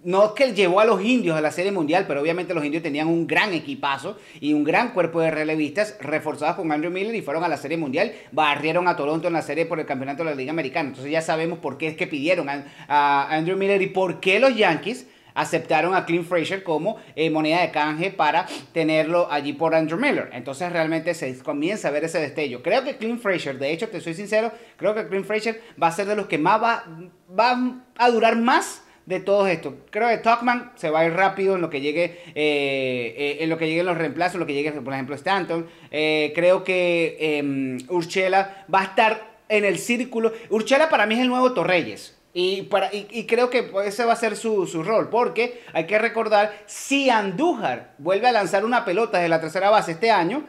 no 0.04 0.24
es 0.24 0.30
que 0.30 0.44
él 0.44 0.54
llevó 0.54 0.80
a 0.80 0.86
los 0.86 1.04
indios 1.04 1.36
a 1.36 1.42
la 1.42 1.50
serie 1.50 1.70
mundial, 1.70 2.06
pero 2.08 2.22
obviamente 2.22 2.54
los 2.54 2.64
indios 2.64 2.82
tenían 2.82 3.08
un 3.08 3.26
gran 3.26 3.52
equipazo 3.52 4.16
y 4.40 4.54
un 4.54 4.64
gran 4.64 4.94
cuerpo 4.94 5.20
de 5.20 5.30
relevistas 5.30 5.98
reforzados 6.00 6.56
con 6.56 6.72
Andrew 6.72 6.90
Miller 6.90 7.14
y 7.14 7.20
fueron 7.20 7.44
a 7.44 7.48
la 7.48 7.58
serie 7.58 7.76
mundial, 7.76 8.12
barrieron 8.30 8.88
a 8.88 8.96
Toronto 8.96 9.28
en 9.28 9.34
la 9.34 9.42
serie 9.42 9.66
por 9.66 9.78
el 9.80 9.84
campeonato 9.84 10.24
de 10.24 10.30
la 10.30 10.36
Liga 10.36 10.50
Americana. 10.50 10.88
Entonces 10.88 11.12
ya 11.12 11.20
sabemos 11.20 11.58
por 11.58 11.76
qué 11.76 11.88
es 11.88 11.96
que 11.96 12.06
pidieron 12.06 12.48
a, 12.48 12.64
a 12.88 13.34
Andrew 13.34 13.58
Miller 13.58 13.82
y 13.82 13.88
por 13.88 14.18
qué 14.18 14.40
los 14.40 14.56
Yankees 14.56 15.08
aceptaron 15.34 15.94
a 15.94 16.04
Clint 16.06 16.26
Fraser 16.26 16.62
como 16.62 16.96
eh, 17.16 17.30
moneda 17.30 17.62
de 17.62 17.70
canje 17.70 18.10
para 18.10 18.46
tenerlo 18.72 19.28
allí 19.30 19.52
por 19.52 19.74
Andrew 19.74 19.98
Miller. 19.98 20.30
Entonces 20.32 20.72
realmente 20.72 21.14
se 21.14 21.36
comienza 21.38 21.88
a 21.88 21.90
ver 21.90 22.04
ese 22.04 22.20
destello. 22.20 22.62
Creo 22.62 22.84
que 22.84 22.96
Clint 22.96 23.20
Fraser, 23.20 23.58
de 23.58 23.72
hecho, 23.72 23.88
te 23.88 24.00
soy 24.00 24.14
sincero, 24.14 24.52
creo 24.76 24.94
que 24.94 25.06
Clint 25.06 25.26
Fraser 25.26 25.60
va 25.80 25.88
a 25.88 25.92
ser 25.92 26.06
de 26.06 26.16
los 26.16 26.26
que 26.26 26.38
más 26.38 26.62
va, 26.62 26.84
va 27.28 27.80
a 27.98 28.10
durar 28.10 28.36
más 28.36 28.82
de 29.06 29.20
todo 29.20 29.46
esto. 29.46 29.76
Creo 29.90 30.08
que 30.08 30.18
Tuckman 30.18 30.72
se 30.76 30.90
va 30.90 31.00
a 31.00 31.06
ir 31.06 31.12
rápido 31.12 31.56
en 31.56 31.60
lo 31.60 31.70
que 31.70 31.80
llegue, 31.80 32.04
eh, 32.34 33.14
eh, 33.16 33.36
en 33.40 33.50
lo 33.50 33.58
que 33.58 33.66
lleguen 33.66 33.86
los 33.86 33.98
reemplazos, 33.98 34.34
en 34.34 34.40
lo 34.40 34.46
que 34.46 34.54
llegue, 34.54 34.72
por 34.72 34.92
ejemplo, 34.92 35.14
Stanton. 35.14 35.66
Eh, 35.90 36.32
creo 36.34 36.64
que 36.64 37.16
em, 37.20 37.78
Urchela 37.88 38.64
va 38.72 38.80
a 38.80 38.84
estar 38.84 39.38
en 39.48 39.64
el 39.64 39.78
círculo. 39.78 40.32
Urchela 40.50 40.88
para 40.88 41.06
mí 41.06 41.14
es 41.14 41.20
el 41.20 41.28
nuevo 41.28 41.52
Torreyes. 41.52 42.18
Y, 42.34 42.62
para, 42.62 42.92
y, 42.94 43.06
y, 43.10 43.26
creo 43.26 43.50
que 43.50 43.70
ese 43.84 44.06
va 44.06 44.14
a 44.14 44.16
ser 44.16 44.36
su, 44.36 44.66
su, 44.66 44.82
rol, 44.82 45.10
porque 45.10 45.60
hay 45.74 45.84
que 45.84 45.98
recordar, 45.98 46.54
si 46.64 47.10
Andújar 47.10 47.92
vuelve 47.98 48.26
a 48.26 48.32
lanzar 48.32 48.64
una 48.64 48.86
pelota 48.86 49.18
de 49.18 49.28
la 49.28 49.38
tercera 49.38 49.68
base 49.68 49.92
este 49.92 50.10
año, 50.10 50.46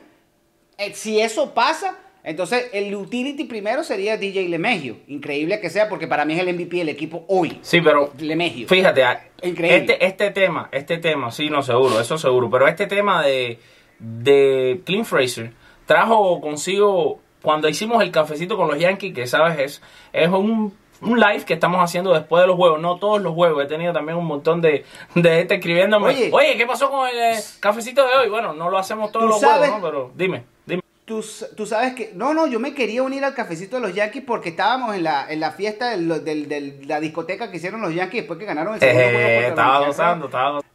eh, 0.78 0.94
si 0.94 1.20
eso 1.20 1.54
pasa, 1.54 1.98
entonces 2.24 2.70
el 2.72 2.96
utility 2.96 3.44
primero 3.44 3.84
sería 3.84 4.16
DJ 4.16 4.48
Lemegio. 4.48 4.98
Increíble 5.08 5.60
que 5.60 5.70
sea, 5.70 5.90
porque 5.90 6.08
para 6.08 6.24
mí 6.24 6.34
es 6.34 6.40
el 6.40 6.54
MVP 6.56 6.78
del 6.78 6.90
equipo 6.90 7.26
hoy. 7.28 7.60
Sí, 7.62 7.82
pero 7.82 8.14
Lemegio. 8.18 8.68
fíjate, 8.68 9.04
Increíble. 9.42 9.78
Este, 9.80 10.06
este 10.06 10.32
tema, 10.32 10.70
este 10.72 11.00
tema, 11.00 11.32
sí, 11.32 11.50
no 11.50 11.62
seguro, 11.64 12.00
eso 12.00 12.18
seguro, 12.18 12.50
pero 12.50 12.66
este 12.66 12.88
tema 12.88 13.22
de, 13.22 13.60
de 14.00 14.82
Clint 14.86 15.06
Fraser 15.06 15.52
trajo 15.86 16.40
consigo, 16.40 17.20
cuando 17.42 17.68
hicimos 17.68 18.02
el 18.02 18.12
cafecito 18.12 18.56
con 18.56 18.70
los 18.70 18.80
Yankees, 18.80 19.14
que 19.14 19.28
sabes, 19.28 19.60
es, 19.60 19.82
es 20.14 20.30
un 20.30 20.74
un 21.04 21.20
live 21.20 21.44
que 21.46 21.54
estamos 21.54 21.82
haciendo 21.82 22.14
después 22.14 22.42
de 22.42 22.48
los 22.48 22.56
juegos, 22.56 22.80
no 22.80 22.98
todos 22.98 23.22
los 23.22 23.34
juegos, 23.34 23.64
he 23.64 23.68
tenido 23.68 23.94
también 23.94 24.18
un 24.18 24.26
montón 24.26 24.62
de, 24.62 24.86
de 25.16 25.36
gente 25.38 25.56
escribiéndome, 25.56 26.08
oye, 26.08 26.30
oye, 26.32 26.58
¿qué 26.58 26.66
pasó 26.66 26.90
con 26.90 27.08
el 27.08 27.18
eh, 27.18 27.40
cafecito 27.60 28.08
de 28.08 28.16
hoy? 28.16 28.30
Bueno, 28.30 28.54
no 28.54 28.70
lo 28.70 28.78
hacemos 28.78 29.12
todos 29.12 29.28
los 29.28 29.40
sabes, 29.40 29.70
juegos, 29.70 29.82
¿no? 29.82 29.86
Pero 29.86 30.12
dime, 30.16 30.44
dime. 30.66 30.82
Tú, 31.06 31.24
tú, 31.58 31.66
sabes 31.66 31.96
que, 31.96 32.12
no, 32.16 32.34
no, 32.34 32.48
yo 32.48 32.60
me 32.60 32.74
quería 32.74 33.04
unir 33.04 33.26
al 33.26 33.34
cafecito 33.34 33.76
de 33.76 33.82
los 33.82 33.94
Yankees 33.94 34.24
porque 34.26 34.50
estábamos 34.50 34.96
en 34.96 35.04
la, 35.04 35.30
en 35.30 35.42
la 35.42 35.52
fiesta 35.52 35.90
de 35.90 36.20
del, 36.20 36.48
del, 36.48 36.88
la 36.88 37.02
discoteca 37.02 37.52
que 37.52 37.58
hicieron 37.58 37.82
los 37.82 37.94
Yankees 37.94 38.22
después 38.22 38.40
que 38.40 38.46
ganaron 38.46 38.76
el 38.76 38.80
segundo 38.80 39.02
eh, 39.02 39.12
juego. 39.12 39.50
Estaba 39.50 39.86
gozando, 39.86 40.26
estaba 40.28 40.52
gozando. 40.52 40.73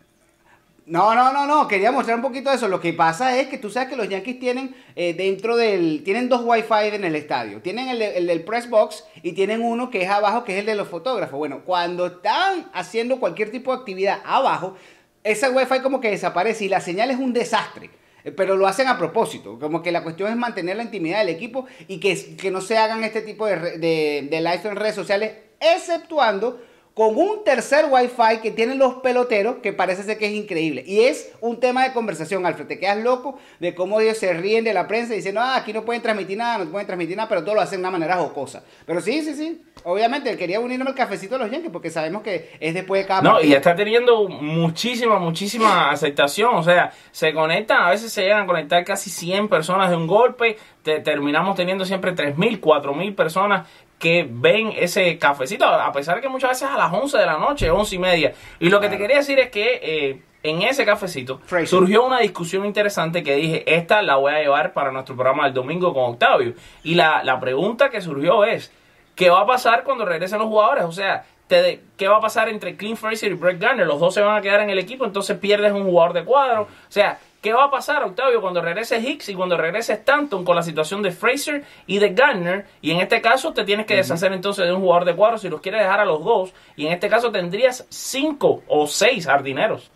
No, 0.89 1.15
no, 1.15 1.35
no, 1.35 1.47
no, 1.47 1.69
quería 1.69 1.93
mostrar 1.93 2.17
un 2.17 2.23
poquito 2.23 2.49
de 2.49 2.57
eso. 2.57 2.67
Lo 2.67 2.81
que 2.81 2.95
pasa 2.95 3.39
es 3.39 3.49
que 3.49 3.59
tú 3.59 3.69
sabes 3.69 3.91
que 3.91 3.97
los 3.97 4.09
Yankees 4.09 4.41
tienen 4.41 4.75
eh, 4.97 5.13
dentro 5.13 5.55
del. 5.55 6.03
Tienen 6.03 6.31
dos 6.31 6.41
Wi-Fi 6.45 6.95
en 6.95 7.05
el 7.05 7.15
estadio. 7.15 7.61
Tienen 7.61 7.89
el, 7.89 8.01
el 8.01 8.27
del 8.27 8.43
press 8.43 8.71
box 8.71 9.05
y 9.23 9.33
tienen 9.33 9.61
uno 9.63 9.91
que 9.91 10.03
es 10.03 10.09
abajo, 10.09 10.45
que 10.45 10.55
es 10.55 10.61
el 10.61 10.67
de 10.67 10.75
los 10.75 10.89
fotógrafos. 10.89 11.37
Bueno, 11.39 11.61
cuando 11.63 12.07
están 12.07 12.71
haciendo 12.73 13.21
cualquier 13.21 13.51
tipo 13.51 13.71
de 13.71 13.81
actividad 13.81 14.21
abajo, 14.25 14.77
ese 15.23 15.51
Wi-Fi 15.51 15.81
como 15.81 16.01
que 16.01 16.09
desaparece 16.09 16.65
y 16.65 16.69
la 16.69 16.81
señal 16.81 17.11
es 17.11 17.19
un 17.19 17.35
desastre. 17.35 17.91
Eh, 18.25 18.33
Pero 18.33 18.57
lo 18.57 18.67
hacen 18.67 18.89
a 18.89 18.97
propósito, 18.97 19.59
como 19.59 19.83
que 19.83 19.93
la 19.93 20.03
cuestión 20.03 20.31
es 20.31 20.37
mantener 20.37 20.79
la 20.79 20.85
intimidad 20.85 21.19
del 21.19 21.29
equipo 21.29 21.67
y 21.87 22.01
que, 22.01 22.37
que 22.37 22.51
no 22.51 22.63
se 22.63 22.79
hagan 22.79 23.05
este 23.05 23.21
tipo 23.21 23.45
de, 23.47 23.79
de, 23.79 24.29
de 24.31 24.41
live 24.41 24.61
en 24.65 24.77
redes 24.77 24.95
sociales, 24.95 25.33
exceptuando 25.61 26.63
con 26.99 27.17
un 27.17 27.45
tercer 27.45 27.85
Wi-Fi 27.89 28.41
que 28.43 28.51
tienen 28.51 28.77
los 28.77 28.95
peloteros, 28.95 29.59
que 29.63 29.73
parece 29.73 30.03
ser 30.03 30.19
que 30.19 30.27
es 30.27 30.33
increíble. 30.33 30.83
Y 30.85 31.03
es 31.03 31.31
un 31.41 31.61
tema 31.61 31.85
de 31.85 31.93
conversación, 31.93 32.45
Alfred. 32.45 32.67
Te 32.67 32.81
quedas 32.81 32.99
loco 32.99 33.39
de 33.61 33.73
cómo 33.73 34.01
ellos 34.01 34.19
se 34.19 34.33
ríen 34.33 34.65
de 34.65 34.75
la 34.75 34.89
prensa 34.89 35.15
diciendo, 35.15 35.41
ah, 35.41 35.55
aquí 35.55 35.73
no 35.73 35.85
pueden 35.85 36.03
transmitir 36.03 36.37
nada, 36.37 36.65
no 36.65 36.71
pueden 36.73 36.89
transmitir 36.89 37.17
nada, 37.17 37.29
pero 37.29 37.45
todo 37.45 37.55
lo 37.55 37.61
hacen 37.61 37.79
de 37.79 37.83
una 37.83 37.93
manera 37.93 38.17
jocosa. 38.17 38.65
Pero 38.85 39.01
sí, 39.01 39.23
sí, 39.23 39.35
sí. 39.35 39.63
Obviamente, 39.85 40.29
él 40.29 40.37
quería 40.37 40.59
unirme 40.59 40.87
al 40.91 40.97
cafecito 40.97 41.37
de 41.39 41.45
los 41.45 41.53
Yankees 41.53 41.71
porque 41.71 41.89
sabemos 41.89 42.23
que 42.23 42.51
es 42.59 42.75
después 42.75 43.01
de 43.03 43.07
cada 43.07 43.23
No, 43.23 43.41
y 43.41 43.53
está 43.53 43.77
teniendo 43.77 44.29
muchísima, 44.29 45.21
muchísima 45.21 45.91
aceptación. 45.93 46.57
O 46.57 46.65
sea, 46.65 46.91
se 47.13 47.33
conectan, 47.33 47.81
a 47.81 47.91
veces 47.91 48.13
se 48.13 48.23
llegan 48.23 48.43
a 48.43 48.47
conectar 48.47 48.85
casi 48.85 49.09
100 49.09 49.47
personas 49.49 49.89
de 49.91 49.95
un 49.97 50.09
golpe. 50.09 50.57
Te- 50.83 50.99
terminamos 50.99 51.55
teniendo 51.55 51.85
siempre 51.85 52.13
3.000, 52.13 52.59
4.000 52.61 53.15
personas 53.15 53.69
que 53.99 54.27
ven 54.31 54.73
ese 54.77 55.19
cafecito, 55.19 55.65
a 55.67 55.91
pesar 55.93 56.17
de 56.17 56.21
que 56.23 56.29
muchas 56.29 56.51
veces 56.51 56.69
a 56.69 56.77
las 56.77 56.93
11 56.93 57.19
de 57.19 57.27
la 57.27 57.39
noche, 57.39 57.71
11 57.71 57.95
y 57.97 57.99
media. 57.99 58.33
Y 58.61 58.69
lo 58.69 58.81
que 58.81 58.89
te 58.89 58.97
quería 58.99 59.17
decir 59.17 59.39
es 59.41 59.51
que 59.51 59.81
eh, 59.83 60.23
en 60.45 60.63
ese 60.63 60.85
cafecito 60.85 61.41
Fraser. 61.45 61.67
surgió 61.69 62.05
una 62.07 62.21
discusión 62.21 62.65
interesante 62.65 63.25
que 63.25 63.35
dije, 63.35 63.65
esta 63.75 64.03
la 64.03 64.17
voy 64.17 64.33
a 64.33 64.39
llevar 64.41 64.73
para 64.73 64.93
nuestro 64.93 65.17
programa 65.17 65.47
el 65.49 65.53
domingo 65.55 65.93
con 65.93 66.13
Octavio. 66.13 66.55
Y 66.85 66.95
la, 66.95 67.25
la 67.25 67.41
pregunta 67.41 67.91
que 67.91 68.01
surgió 68.01 68.45
es, 68.45 68.73
¿qué 69.17 69.31
va 69.31 69.41
a 69.41 69.47
pasar 69.47 69.83
cuando 69.83 70.05
regresen 70.05 70.39
los 70.39 70.47
jugadores? 70.47 70.85
O 70.85 70.93
sea, 70.93 71.25
te 71.49 71.61
de- 71.63 71.81
¿qué 71.97 72.07
va 72.07 72.19
a 72.19 72.21
pasar 72.21 72.49
entre 72.49 72.77
Clint 72.77 72.99
Fraser 72.99 73.33
y 73.33 73.35
Brett 73.35 73.59
Garner? 73.61 73.87
Los 73.87 73.99
dos 73.99 74.15
se 74.15 74.21
van 74.21 74.37
a 74.37 74.41
quedar 74.41 74.61
en 74.61 74.71
el 74.71 74.79
equipo, 74.79 75.05
entonces 75.07 75.37
pierdes 75.39 75.73
un 75.73 75.83
jugador 75.85 76.13
de 76.13 76.25
cuadro. 76.25 76.63
O 76.63 76.69
sea, 76.89 77.19
¿qué 77.41 77.53
va 77.53 77.65
a 77.65 77.71
pasar, 77.71 78.03
Octavio, 78.05 78.41
cuando 78.41 78.61
regrese 78.61 78.99
Hicks 78.99 79.29
y 79.29 79.35
cuando 79.35 79.57
regrese 79.57 79.93
Stanton 79.95 80.45
con 80.45 80.57
la 80.57 80.63
situación 80.63 81.03
de 81.03 81.11
Fraser 81.13 81.65
y 81.87 81.99
de 81.99 82.11
Garner? 82.11 82.67
Y 82.81 82.91
en 82.91 83.01
este 83.01 83.21
caso 83.21 83.53
te 83.53 83.65
tienes 83.65 83.87
que 83.87 83.95
deshacer 83.97 84.33
entonces 84.33 84.67
de 84.67 84.73
un 84.73 84.81
jugador 84.81 85.05
de 85.05 85.15
cuadro 85.15 85.39
si 85.39 85.49
los 85.49 85.61
quieres 85.61 85.83
dejar 85.83 86.01
a 86.01 86.05
los 86.05 86.25
dos. 86.25 86.53
Y 86.77 86.87
en 86.87 86.93
este 86.93 87.09
caso 87.09 87.31
tendrías 87.31 87.87
cinco 87.91 88.63
o 88.67 88.87
seis 88.87 89.27
jardineros. 89.27 89.91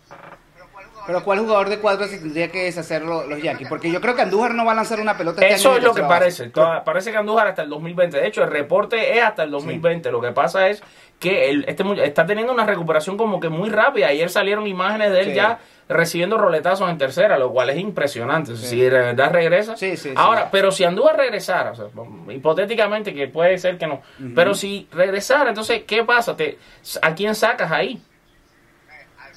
Pero 1.05 1.21
¿cuál 1.21 1.39
jugador 1.39 1.67
de 1.67 1.79
cuadro 1.79 2.07
se 2.07 2.17
tendría 2.17 2.47
que 2.49 2.63
deshacer 2.63 3.01
lo- 3.01 3.27
los 3.27 3.41
Yankees? 3.41 3.67
Porque 3.67 3.91
yo 3.91 3.99
creo 3.99 4.15
que 4.15 4.21
Andújar 4.21 4.53
no 4.55 4.63
va 4.63 4.71
a 4.71 4.75
lanzar 4.75 5.01
una 5.01 5.17
pelota 5.17 5.41
este 5.41 5.55
Eso 5.55 5.71
año 5.71 5.77
es 5.79 5.83
lo 5.83 5.93
que 5.93 6.03
parece. 6.03 6.47
Toda- 6.49 6.85
parece 6.85 7.11
que 7.11 7.17
Andújar 7.17 7.47
hasta 7.47 7.61
el 7.63 7.69
2020. 7.69 8.21
De 8.21 8.25
hecho, 8.27 8.41
el 8.41 8.49
reporte 8.49 9.17
es 9.17 9.21
hasta 9.21 9.43
el 9.43 9.51
2020. 9.51 10.09
Lo 10.11 10.21
que 10.21 10.31
pasa 10.31 10.69
es 10.69 10.81
que 11.19 11.49
él, 11.49 11.65
este 11.67 11.83
está 12.05 12.25
teniendo 12.25 12.53
una 12.53 12.65
recuperación 12.65 13.17
como 13.17 13.41
que 13.41 13.49
muy 13.49 13.69
rápida. 13.69 14.07
Ayer 14.07 14.29
salieron 14.29 14.65
imágenes 14.65 15.11
de 15.11 15.19
él 15.19 15.25
Sí. 15.31 15.33
ya 15.35 15.59
recibiendo 15.89 16.37
roletazos 16.37 16.89
en 16.89 16.97
tercera, 16.97 17.37
lo 17.37 17.51
cual 17.51 17.69
es 17.69 17.77
impresionante. 17.77 18.55
Si 18.55 18.79
de 18.79 18.89
verdad 18.89 19.31
regresa. 19.31 19.75
Sí, 19.77 19.97
sí, 19.97 20.09
sí. 20.09 20.13
Ahora, 20.15 20.49
pero 20.51 20.71
si 20.71 20.83
Andújar 20.83 21.17
regresara, 21.17 21.71
o 21.71 21.75
sea, 21.75 21.85
hipotéticamente 22.29 23.13
que 23.13 23.27
puede 23.27 23.57
ser 23.57 23.77
que 23.77 23.87
no, 23.87 24.01
pero 24.35 24.53
si 24.53 24.87
regresara, 24.91 25.49
entonces, 25.49 25.83
¿qué 25.85 26.03
pasa? 26.03 26.35
Te, 26.35 26.57
¿A 27.01 27.13
quién 27.13 27.35
sacas 27.35 27.71
ahí? 27.71 28.01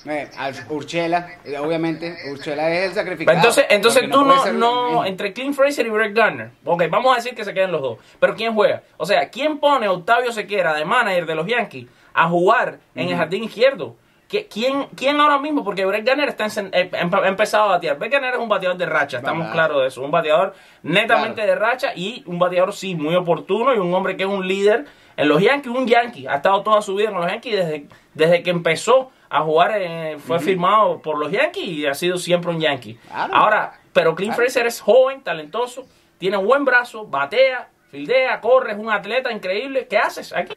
Eh, 0.09 0.29
a 0.39 0.53
Urchela, 0.71 1.29
obviamente, 1.61 2.17
Urchela 2.31 2.71
es 2.71 2.91
el 2.91 2.95
sacrificado. 2.95 3.37
Entonces, 3.37 3.67
entonces 3.69 4.09
tú 4.09 4.25
no, 4.25 4.53
no, 4.53 5.05
entre 5.05 5.33
Clint 5.33 5.55
Fraser 5.55 5.85
y 5.87 5.91
Brett 5.91 6.15
Garner, 6.15 6.51
ok, 6.65 6.85
vamos 6.89 7.13
a 7.13 7.17
decir 7.17 7.35
que 7.35 7.45
se 7.45 7.53
queden 7.53 7.73
los 7.73 7.83
dos, 7.83 7.99
pero 8.21 8.37
¿quién 8.37 8.55
juega? 8.55 8.83
O 8.99 9.07
sea, 9.07 9.29
¿quién 9.31 9.59
pone 9.59 9.87
a 9.87 9.93
Octavio 9.93 10.31
Sequera 10.31 10.75
de 10.75 10.85
manager 10.85 11.27
de 11.27 11.35
los 11.35 11.47
Yankees 11.47 11.89
a 12.15 12.29
jugar 12.29 12.79
en 12.95 13.09
el 13.09 13.17
jardín 13.17 13.45
izquierdo? 13.45 13.97
¿Qui- 14.29 14.47
¿Quién, 14.53 14.89
¿Quién 14.97 15.21
ahora 15.21 15.39
mismo? 15.39 15.63
Porque 15.63 15.85
Brett 15.85 16.05
Garner 16.05 16.29
está 16.29 16.47
en- 16.61 16.71
eh, 16.73 16.91
ha 16.93 17.29
empezado 17.29 17.65
a 17.65 17.69
batear. 17.73 17.97
Brett 17.99 18.13
Garner 18.13 18.35
es 18.35 18.41
un 18.41 18.49
bateador 18.49 18.77
de 18.77 18.87
racha, 18.87 19.19
estamos 19.19 19.49
claros 19.53 19.83
de 19.83 19.89
eso. 19.89 20.03
Un 20.03 20.11
bateador 20.11 20.55
netamente 20.83 21.43
Claro. 21.43 21.51
de 21.53 21.55
racha 21.59 21.93
y 21.95 22.23
un 22.27 22.39
bateador, 22.39 22.73
sí, 22.73 22.95
muy 22.97 23.15
oportuno 23.15 23.75
y 23.75 23.79
un 23.79 23.95
hombre 23.95 24.17
que 24.17 24.25
es 24.25 24.29
un 24.29 24.47
líder 24.47 24.85
en 25.17 25.29
los 25.29 25.41
Yankees, 25.41 25.73
un 25.73 25.87
Yankee. 25.87 26.27
Ha 26.27 26.37
estado 26.37 26.63
toda 26.63 26.83
su 26.83 26.95
vida 26.97 27.11
con 27.11 27.21
los 27.21 27.31
Yankees 27.31 27.55
desde, 27.57 27.87
desde 28.15 28.43
que 28.43 28.51
empezó 28.51 29.11
a 29.29 29.41
jugar, 29.43 29.73
eh, 29.77 30.17
fue 30.19 30.39
firmado 30.41 31.01
por 31.01 31.19
los 31.19 31.31
Yankees 31.31 31.65
y 31.69 31.87
ha 31.87 31.95
sido 31.95 32.17
siempre 32.19 32.51
un 32.51 32.61
Yankee. 32.61 32.99
Claro. 33.09 33.35
Ahora, 33.35 33.73
pero 33.93 34.15
Clint 34.15 34.35
Claro. 34.35 34.43
Fraser 34.51 34.67
es 34.67 34.81
joven, 34.81 35.23
talentoso, 35.23 35.87
tiene 36.19 36.37
buen 36.37 36.65
brazo, 36.65 37.07
batea, 37.07 37.69
fildea, 37.91 38.41
corre, 38.41 38.73
es 38.73 38.79
un 38.79 38.91
atleta 38.91 39.31
increíble. 39.33 39.87
¿Qué 39.89 39.99
haces 39.99 40.33
aquí? 40.33 40.55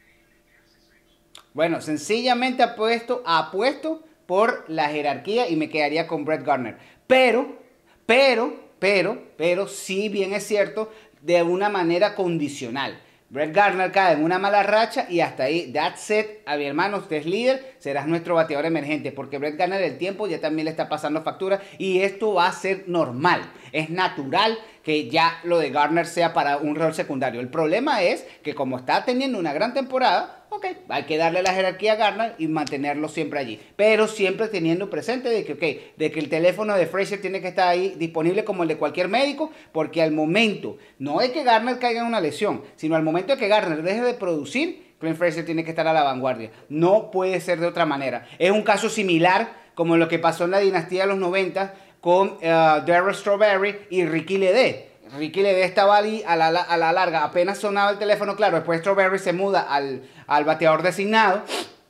Bueno, 1.52 1.80
sencillamente 1.80 2.62
apuesto, 2.62 3.22
apuesto 3.26 4.04
por 4.26 4.64
la 4.68 4.88
jerarquía 4.88 5.48
y 5.48 5.56
me 5.56 5.68
quedaría 5.68 6.06
con 6.06 6.24
Brett 6.24 6.44
Garner. 6.44 6.76
Pero, 7.08 7.58
pero, 8.06 8.54
pero, 8.78 9.20
pero, 9.36 9.66
sí 9.66 10.08
bien 10.08 10.32
es 10.32 10.46
cierto, 10.46 10.92
de 11.22 11.42
una 11.42 11.68
manera 11.68 12.14
condicional. 12.14 13.00
Brett 13.30 13.54
Garner 13.54 13.92
cae 13.92 14.14
en 14.14 14.24
una 14.24 14.38
mala 14.40 14.62
racha 14.64 15.06
y 15.08 15.20
hasta 15.20 15.44
ahí, 15.44 15.72
that's 15.72 16.10
it. 16.10 16.26
A 16.46 16.56
mi 16.56 16.64
hermano, 16.64 16.98
usted 16.98 17.16
es 17.16 17.26
líder, 17.26 17.74
serás 17.78 18.06
nuestro 18.06 18.34
bateador 18.34 18.66
emergente, 18.66 19.12
porque 19.12 19.38
Brett 19.38 19.56
Garner 19.56 19.82
el 19.82 19.98
tiempo 19.98 20.26
ya 20.26 20.40
también 20.40 20.64
le 20.64 20.72
está 20.72 20.88
pasando 20.88 21.22
factura 21.22 21.60
y 21.78 22.00
esto 22.00 22.34
va 22.34 22.46
a 22.46 22.52
ser 22.52 22.84
normal. 22.88 23.42
Es 23.70 23.90
natural 23.90 24.58
que 24.82 25.08
ya 25.08 25.38
lo 25.44 25.58
de 25.58 25.70
Garner 25.70 26.06
sea 26.06 26.32
para 26.32 26.56
un 26.56 26.74
rol 26.74 26.94
secundario. 26.94 27.40
El 27.40 27.48
problema 27.48 28.02
es 28.02 28.24
que 28.42 28.54
como 28.54 28.78
está 28.78 29.04
teniendo 29.04 29.38
una 29.38 29.52
gran 29.52 29.74
temporada, 29.74 30.39
ok, 30.50 30.66
hay 30.88 31.04
que 31.04 31.16
darle 31.16 31.42
la 31.42 31.54
jerarquía 31.54 31.92
a 31.92 31.96
Garner 31.96 32.34
y 32.38 32.48
mantenerlo 32.48 33.08
siempre 33.08 33.38
allí. 33.40 33.60
Pero 33.76 34.06
siempre 34.06 34.48
teniendo 34.48 34.90
presente 34.90 35.28
de 35.28 35.44
que, 35.44 35.52
ok, 35.54 35.96
de 35.96 36.10
que 36.10 36.20
el 36.20 36.28
teléfono 36.28 36.76
de 36.76 36.86
Fraser 36.86 37.20
tiene 37.20 37.40
que 37.40 37.48
estar 37.48 37.68
ahí 37.68 37.94
disponible 37.96 38.44
como 38.44 38.62
el 38.62 38.68
de 38.68 38.76
cualquier 38.76 39.08
médico, 39.08 39.50
porque 39.72 40.02
al 40.02 40.12
momento, 40.12 40.76
no 40.98 41.20
es 41.20 41.30
que 41.30 41.44
Garner 41.44 41.78
caiga 41.78 42.00
en 42.00 42.06
una 42.06 42.20
lesión, 42.20 42.62
sino 42.76 42.96
al 42.96 43.02
momento 43.02 43.32
de 43.32 43.38
que 43.38 43.48
Garner 43.48 43.82
deje 43.82 44.02
de 44.02 44.14
producir, 44.14 44.90
Clint 44.98 45.16
Fraser 45.16 45.46
tiene 45.46 45.64
que 45.64 45.70
estar 45.70 45.86
a 45.86 45.94
la 45.94 46.02
vanguardia. 46.02 46.50
No 46.68 47.10
puede 47.10 47.40
ser 47.40 47.58
de 47.58 47.66
otra 47.66 47.86
manera. 47.86 48.26
Es 48.38 48.50
un 48.50 48.62
caso 48.62 48.90
similar 48.90 49.54
como 49.74 49.96
lo 49.96 50.08
que 50.08 50.18
pasó 50.18 50.44
en 50.44 50.50
la 50.50 50.58
dinastía 50.58 51.02
de 51.02 51.08
los 51.08 51.18
90 51.18 51.74
con 52.00 52.36
eh, 52.42 52.48
Darryl 52.48 53.14
Strawberry 53.14 53.86
y 53.88 54.04
Ricky 54.04 54.36
Ledé. 54.36 54.90
Ricky 55.16 55.42
Ledé 55.42 55.64
estaba 55.64 55.96
ahí 55.96 56.22
a 56.26 56.36
la, 56.36 56.48
a 56.48 56.76
la 56.76 56.92
larga, 56.92 57.24
apenas 57.24 57.58
sonaba 57.58 57.90
el 57.90 57.98
teléfono, 57.98 58.36
claro, 58.36 58.56
después 58.56 58.80
Strawberry 58.80 59.18
se 59.18 59.32
muda 59.32 59.62
al, 59.62 60.02
al 60.30 60.44
bateador 60.44 60.82
designado 60.82 61.42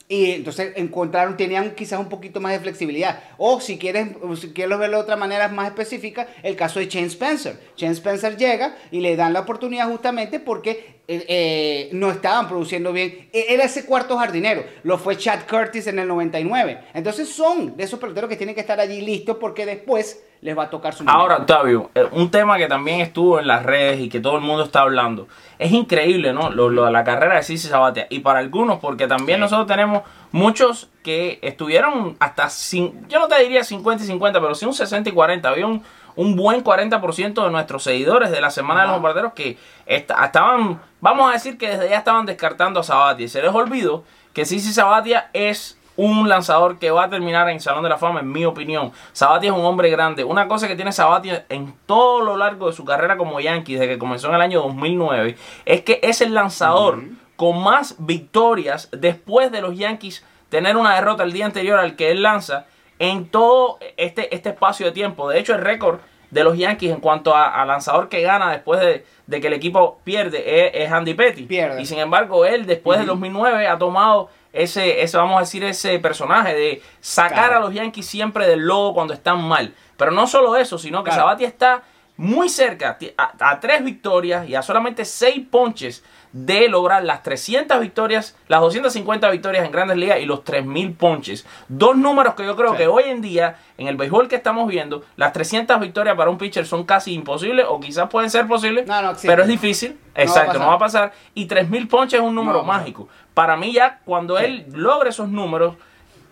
y 0.08 0.32
entonces 0.32 0.72
encontraron, 0.74 1.36
tenían 1.36 1.70
quizás 1.76 2.00
un 2.00 2.08
poquito 2.08 2.40
más 2.40 2.50
de 2.50 2.58
flexibilidad. 2.58 3.22
O 3.38 3.60
si 3.60 3.78
quieres, 3.78 4.08
si 4.40 4.48
quieres 4.52 4.76
verlo 4.76 4.96
de 4.96 5.02
otra 5.04 5.14
manera 5.14 5.46
más 5.46 5.68
específica, 5.68 6.26
el 6.42 6.56
caso 6.56 6.80
de 6.80 6.88
Shane 6.88 7.06
Spencer. 7.06 7.56
Shane 7.76 7.92
Spencer 7.92 8.36
llega 8.36 8.74
y 8.90 8.98
le 8.98 9.14
dan 9.14 9.32
la 9.32 9.38
oportunidad 9.40 9.88
justamente 9.88 10.40
porque 10.40 11.02
eh, 11.06 11.24
eh, 11.28 11.90
no 11.92 12.10
estaban 12.10 12.48
produciendo 12.48 12.92
bien. 12.92 13.28
E- 13.32 13.46
Era 13.50 13.62
ese 13.62 13.84
cuarto 13.86 14.16
jardinero. 14.18 14.64
Lo 14.82 14.98
fue 14.98 15.16
Chad 15.16 15.46
Curtis 15.48 15.86
en 15.86 16.00
el 16.00 16.08
99. 16.08 16.80
Entonces 16.92 17.28
son 17.28 17.76
de 17.76 17.84
esos 17.84 18.00
peloteros 18.00 18.28
que 18.28 18.36
tienen 18.36 18.56
que 18.56 18.62
estar 18.62 18.80
allí 18.80 19.02
listos 19.02 19.36
porque 19.38 19.64
después 19.64 20.24
les 20.42 20.56
va 20.56 20.64
a 20.64 20.70
tocar 20.70 20.94
su 20.94 21.04
Ahora. 21.06 21.36
Octavio, 21.36 21.90
eh, 21.94 22.06
un 22.12 22.30
tema 22.30 22.56
que 22.56 22.66
también 22.66 23.00
estuvo 23.00 23.38
en 23.38 23.46
las 23.46 23.62
redes 23.62 24.00
y 24.00 24.08
que 24.08 24.20
todo 24.20 24.36
el 24.36 24.40
mundo 24.42 24.64
está 24.64 24.80
hablando. 24.80 25.28
Es 25.58 25.70
increíble, 25.72 26.32
¿no? 26.32 26.48
Lo, 26.50 26.70
lo 26.70 26.86
de 26.86 26.92
la 26.92 27.04
carrera 27.04 27.34
de 27.36 27.42
Cici 27.42 27.68
Sabatia. 27.68 28.06
Y 28.08 28.20
para 28.20 28.38
algunos, 28.38 28.78
porque 28.78 29.06
también 29.06 29.36
Sí. 29.38 29.42
nosotros 29.42 29.66
tenemos 29.66 30.02
muchos 30.32 30.88
que 31.02 31.38
estuvieron 31.42 32.16
hasta, 32.20 32.44
cin- 32.46 33.06
yo 33.08 33.18
no 33.18 33.28
te 33.28 33.38
diría 33.42 33.64
50 33.64 34.02
y 34.04 34.06
50, 34.06 34.40
pero 34.40 34.54
sí 34.54 34.64
un 34.64 34.72
60 34.74 35.10
y 35.10 35.12
40. 35.12 35.48
Había 35.48 35.66
un, 35.66 35.82
un 36.16 36.36
buen 36.36 36.64
40% 36.64 37.44
de 37.44 37.50
nuestros 37.50 37.82
seguidores 37.82 38.30
de 38.30 38.40
la 38.40 38.50
Semana 38.50 38.80
de 38.82 38.86
los. 38.86 38.96
Bombarderos 38.96 39.34
que 39.34 39.58
esta- 39.84 40.24
estaban, 40.24 40.80
vamos 41.02 41.28
a 41.28 41.34
decir 41.34 41.58
que 41.58 41.68
desde 41.68 41.90
ya 41.90 41.98
estaban 41.98 42.24
descartando 42.24 42.80
a 42.80 42.82
Sabatia. 42.82 43.26
Y 43.26 43.28
se 43.28 43.42
les 43.42 43.54
olvidó 43.54 44.04
que 44.32 44.46
Cici 44.46 44.72
Sabatia 44.72 45.28
es 45.34 45.76
un 46.00 46.28
lanzador 46.28 46.78
que 46.78 46.90
va 46.90 47.04
a 47.04 47.10
terminar 47.10 47.48
en 47.50 47.60
Salón 47.60 47.82
de 47.82 47.90
la 47.90 47.98
Fama, 47.98 48.20
en 48.20 48.32
mi 48.32 48.46
opinión. 48.46 48.90
Sabatia 49.12 49.50
es 49.50 49.56
un 49.56 49.64
hombre 49.64 49.90
grande. 49.90 50.24
Una 50.24 50.48
cosa 50.48 50.66
que 50.66 50.74
tiene 50.74 50.92
Sabatia 50.92 51.44
en 51.50 51.74
todo 51.84 52.22
lo 52.22 52.38
largo 52.38 52.68
de 52.68 52.72
su 52.72 52.86
carrera 52.86 53.18
como 53.18 53.38
Yankee, 53.38 53.74
desde 53.74 53.86
que 53.86 53.98
comenzó 53.98 54.28
en 54.28 54.34
el 54.34 54.40
año 54.40 54.62
2009, 54.62 55.36
es 55.66 55.82
que 55.82 56.00
es 56.02 56.22
el 56.22 56.32
lanzador 56.32 57.02
con 57.36 57.62
más 57.62 57.96
victorias 57.98 58.88
después 58.92 59.52
de 59.52 59.60
los 59.60 59.76
Yankees 59.76 60.24
tener 60.48 60.76
una 60.76 60.94
derrota 60.94 61.22
el 61.22 61.32
día 61.32 61.44
anterior 61.44 61.78
al 61.78 61.96
que 61.96 62.10
él 62.10 62.22
lanza 62.22 62.66
en 62.98 63.28
todo 63.28 63.78
este, 63.96 64.34
este 64.34 64.50
espacio 64.50 64.86
de 64.86 64.92
tiempo. 64.92 65.28
De 65.28 65.38
hecho, 65.38 65.54
el 65.54 65.60
récord 65.60 66.00
de 66.30 66.44
los 66.44 66.56
Yankees 66.56 66.92
en 66.92 67.00
cuanto 67.00 67.34
a, 67.34 67.60
a 67.60 67.66
lanzador 67.66 68.08
que 68.08 68.22
gana 68.22 68.50
después 68.50 68.80
de, 68.80 69.04
de 69.26 69.40
que 69.40 69.48
el 69.48 69.52
equipo 69.52 70.00
pierde 70.04 70.66
es, 70.66 70.86
es 70.86 70.92
Andy 70.92 71.14
Petty. 71.14 71.42
Pierde. 71.42 71.82
Y 71.82 71.86
sin 71.86 71.98
embargo, 71.98 72.46
él 72.46 72.66
después 72.66 72.98
del 72.98 73.06
2009 73.08 73.66
ha 73.66 73.78
tomado 73.78 74.30
ese, 74.52 75.02
ese, 75.02 75.16
vamos 75.16 75.36
a 75.36 75.40
decir, 75.40 75.62
ese 75.64 75.98
personaje 75.98 76.54
de 76.54 76.82
sacar 77.00 77.48
Claro. 77.50 77.56
a 77.56 77.60
los 77.60 77.74
Yankees 77.74 78.06
siempre 78.06 78.46
del 78.46 78.60
logo 78.60 78.94
cuando 78.94 79.14
están 79.14 79.42
mal. 79.42 79.74
Pero 79.96 80.10
no 80.10 80.26
solo 80.26 80.56
eso, 80.56 80.78
sino 80.78 81.04
que 81.04 81.10
Claro. 81.10 81.22
Sabatia 81.22 81.46
está 81.48 81.82
muy 82.16 82.48
cerca, 82.50 82.98
a 83.16 83.60
tres 83.60 83.82
victorias 83.82 84.46
y 84.48 84.54
a 84.54 84.60
solamente 84.62 85.04
seis 85.06 85.42
ponches 85.50 86.04
de 86.32 86.68
lograr 86.68 87.02
las 87.02 87.22
300 87.24 87.80
victorias, 87.80 88.36
las 88.46 88.60
250 88.60 89.28
victorias 89.30 89.64
en 89.64 89.72
grandes 89.72 89.96
ligas 89.96 90.20
y 90.20 90.26
los 90.26 90.44
3000 90.44 90.92
ponches. 90.94 91.44
Dos 91.68 91.96
números 91.96 92.34
que 92.34 92.44
yo 92.44 92.54
creo 92.56 92.72
Sí. 92.72 92.76
que 92.78 92.86
hoy 92.86 93.04
en 93.06 93.20
día, 93.20 93.56
en 93.78 93.88
el 93.88 93.96
béisbol 93.96 94.28
que 94.28 94.36
estamos 94.36 94.68
viendo, 94.68 95.02
las 95.16 95.32
300 95.32 95.80
victorias 95.80 96.16
para 96.16 96.30
un 96.30 96.38
pitcher 96.38 96.66
son 96.66 96.84
casi 96.84 97.12
imposibles 97.14 97.66
o 97.68 97.80
quizás 97.80 98.08
pueden 98.08 98.30
ser 98.30 98.46
posibles, 98.46 98.86
No, 98.86 99.02
no 99.02 99.10
existe. 99.10 99.28
pero 99.28 99.42
es 99.42 99.48
difícil. 99.48 99.98
va 100.16 100.20
a 100.20 100.22
Exacto, 100.22 100.58
no 100.58 100.66
va 100.68 100.74
a 100.74 100.78
pasar. 100.78 101.10
pasar. 101.10 101.20
Y 101.34 101.46
3000 101.46 101.88
ponches 101.88 102.20
es 102.20 102.24
un 102.26 102.34
número 102.34 102.60
No 102.62 102.66
va 102.66 102.74
a 102.74 102.78
mágico. 102.78 103.08
Para 103.34 103.56
mí 103.56 103.72
ya 103.72 103.98
cuando 104.04 104.38
Sí. 104.38 104.44
él 104.44 104.66
logre 104.72 105.10
esos 105.10 105.28
números 105.28 105.74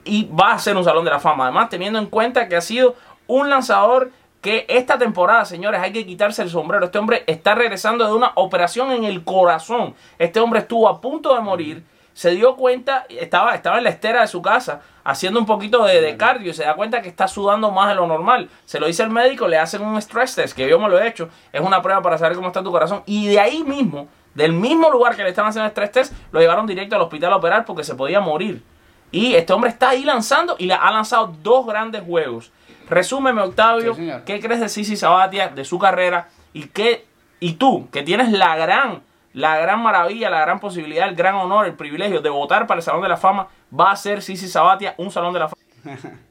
y 0.04 0.28
va 0.32 0.52
a 0.52 0.58
ser 0.58 0.76
un 0.76 0.84
salón 0.84 1.04
de 1.04 1.10
la 1.10 1.18
fama. 1.18 1.44
Además, 1.44 1.68
teniendo 1.70 1.98
en 1.98 2.06
cuenta 2.06 2.48
que 2.48 2.56
ha 2.56 2.60
sido 2.60 2.94
un 3.26 3.50
lanzador 3.50 4.10
que 4.40 4.66
esta 4.68 4.98
temporada, 4.98 5.44
señores, 5.44 5.80
hay 5.80 5.92
que 5.92 6.06
quitarse 6.06 6.42
el 6.42 6.50
sombrero. 6.50 6.86
Este 6.86 6.98
hombre 6.98 7.24
está 7.26 7.54
regresando 7.54 8.06
de 8.06 8.14
una 8.14 8.32
operación 8.36 8.92
en 8.92 9.04
el 9.04 9.24
corazón. 9.24 9.94
Este 10.18 10.40
hombre 10.40 10.60
estuvo 10.60 10.88
a 10.88 11.00
punto 11.00 11.34
de 11.34 11.40
morir. 11.40 11.84
Se 12.12 12.30
dio 12.30 12.56
cuenta, 12.56 13.06
estaba, 13.08 13.54
estaba 13.54 13.78
en 13.78 13.84
la 13.84 13.90
estera 13.90 14.22
de 14.22 14.28
su 14.28 14.42
casa 14.42 14.80
haciendo 15.04 15.38
un 15.38 15.46
poquito 15.46 15.84
de, 15.84 16.00
de 16.00 16.16
cardio 16.16 16.50
y 16.50 16.54
se 16.54 16.64
da 16.64 16.74
cuenta 16.74 17.00
que 17.00 17.08
está 17.08 17.28
sudando 17.28 17.70
más 17.70 17.88
de 17.88 17.94
lo 17.94 18.06
normal. 18.06 18.48
Se 18.64 18.80
lo 18.80 18.86
dice 18.86 19.04
el 19.04 19.10
médico, 19.10 19.46
le 19.46 19.56
hacen 19.56 19.82
un 19.82 19.96
stress 20.02 20.34
test, 20.34 20.56
que 20.56 20.68
yo 20.68 20.78
me 20.78 20.88
lo 20.88 20.98
he 20.98 21.06
hecho. 21.06 21.28
Es 21.52 21.60
una 21.60 21.80
prueba 21.80 22.02
para 22.02 22.18
saber 22.18 22.36
cómo 22.36 22.48
está 22.48 22.62
tu 22.62 22.72
corazón. 22.72 23.02
Y 23.06 23.28
de 23.28 23.40
ahí 23.40 23.62
mismo, 23.62 24.08
del 24.34 24.52
mismo 24.52 24.90
lugar 24.90 25.16
que 25.16 25.22
le 25.22 25.30
estaban 25.30 25.50
haciendo 25.50 25.66
el 25.66 25.70
stress 25.70 25.92
test, 25.92 26.12
lo 26.32 26.40
llevaron 26.40 26.66
directo 26.66 26.96
al 26.96 27.02
hospital 27.02 27.32
a 27.32 27.36
operar 27.36 27.64
porque 27.64 27.84
se 27.84 27.94
podía 27.94 28.20
morir. 28.20 28.62
Y 29.10 29.34
este 29.34 29.52
hombre 29.52 29.70
está 29.70 29.90
ahí 29.90 30.04
lanzando 30.04 30.56
y 30.58 30.66
le 30.66 30.74
ha 30.74 30.90
lanzado 30.90 31.34
dos 31.42 31.66
grandes 31.66 32.02
juegos. 32.02 32.52
Resúmeme, 32.90 33.42
Octavio, 33.42 33.94
Sí. 33.94 34.10
¿qué 34.26 34.40
crees 34.40 34.60
de 34.60 34.68
Sisi 34.68 34.96
Sabatia, 34.96 35.48
de 35.48 35.64
su 35.64 35.78
carrera? 35.78 36.28
Y 36.52 36.64
qué, 36.68 37.06
y 37.40 37.54
tú, 37.54 37.88
que 37.90 38.02
tienes 38.02 38.32
la 38.32 38.56
gran, 38.56 39.02
la 39.32 39.58
gran 39.58 39.82
maravilla, 39.82 40.30
la 40.30 40.40
gran 40.40 40.58
posibilidad, 40.60 41.08
el 41.08 41.14
gran 41.14 41.34
honor, 41.34 41.66
el 41.66 41.74
privilegio 41.74 42.20
de 42.20 42.30
votar 42.30 42.66
para 42.66 42.78
el 42.78 42.82
Salón 42.82 43.02
de 43.02 43.08
la 43.08 43.16
Fama, 43.16 43.48
va 43.78 43.90
a 43.90 43.96
ser 43.96 44.22
Sisi 44.22 44.48
Sabatia 44.48 44.94
un 44.98 45.10
Salón 45.10 45.32
de 45.32 45.38
la 45.40 45.48
Fama. 45.48 45.62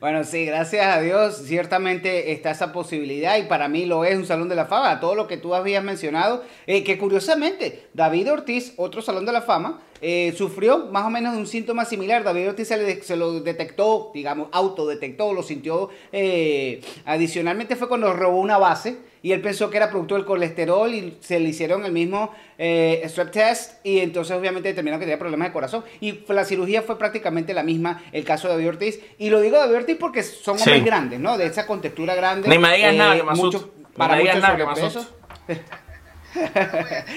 Bueno, 0.00 0.24
sí, 0.24 0.46
gracias 0.46 0.86
a 0.96 1.02
Dios, 1.02 1.42
ciertamente 1.44 2.32
está 2.32 2.52
esa 2.52 2.72
posibilidad 2.72 3.36
y 3.36 3.42
para 3.42 3.68
mí 3.68 3.84
lo 3.84 4.06
es 4.06 4.16
un 4.16 4.24
Salón 4.24 4.48
de 4.48 4.54
la 4.56 4.64
Fama, 4.64 4.98
todo 4.98 5.14
lo 5.14 5.26
que 5.26 5.36
tú 5.36 5.54
habías 5.54 5.84
mencionado, 5.84 6.42
eh, 6.66 6.82
que 6.84 6.96
curiosamente 6.96 7.82
David 7.92 8.32
Ortiz, 8.32 8.72
otro 8.78 9.02
Salón 9.02 9.26
de 9.26 9.32
la 9.32 9.42
Fama, 9.42 9.82
eh, 10.00 10.32
sufrió 10.38 10.86
más 10.86 11.04
o 11.04 11.10
menos 11.10 11.34
de 11.34 11.38
un 11.40 11.46
síntoma 11.46 11.84
similar, 11.84 12.24
David 12.24 12.48
Ortiz 12.48 12.68
se, 12.68 12.78
le- 12.78 13.02
se 13.02 13.14
lo 13.16 13.40
detectó, 13.40 14.10
digamos, 14.14 14.48
autodetectó, 14.52 15.34
lo 15.34 15.42
sintió, 15.42 15.90
eh, 16.12 16.80
adicionalmente 17.04 17.76
fue 17.76 17.86
cuando 17.88 18.10
robó 18.14 18.40
una 18.40 18.56
base 18.56 18.96
y 19.22 19.32
él 19.32 19.40
pensó 19.40 19.68
que 19.70 19.76
era 19.76 19.90
producto 19.90 20.14
del 20.14 20.24
colesterol 20.24 20.92
y 20.94 21.18
se 21.20 21.38
le 21.40 21.48
hicieron 21.50 21.84
el 21.84 21.92
mismo 21.92 22.34
eh, 22.58 23.02
strep 23.06 23.30
test 23.30 23.84
y 23.84 23.98
entonces 24.00 24.36
obviamente 24.36 24.68
determinó 24.68 24.98
que 24.98 25.04
tenía 25.04 25.18
problemas 25.18 25.48
de 25.48 25.52
corazón 25.52 25.84
y 26.00 26.20
la 26.28 26.44
cirugía 26.44 26.82
fue 26.82 26.98
prácticamente 26.98 27.52
la 27.54 27.62
misma 27.62 28.02
el 28.12 28.24
caso 28.24 28.48
de 28.48 28.54
David 28.54 28.68
Ortiz 28.68 29.00
y 29.18 29.30
lo 29.30 29.40
digo 29.40 29.56
de 29.56 29.62
David 29.64 29.76
Ortiz 29.76 29.96
porque 30.00 30.22
son 30.22 30.58
Sí. 30.58 30.70
hombres 30.70 30.84
grandes, 30.84 31.20
¿no? 31.20 31.36
De 31.38 31.46
esa 31.46 31.66
contextura 31.66 32.14
grande. 32.14 32.48
Ni 32.48 32.58
me 32.58 32.74
digas 32.76 32.94
eh, 32.94 32.96
nada 32.96 33.16
que 33.16 33.22
me 33.22 33.32
mucho- 33.34 33.70
para 33.96 34.14
me 34.14 34.20
digas 34.22 34.40
nada 34.40 34.56
que 34.56 34.64
me. 34.66 34.72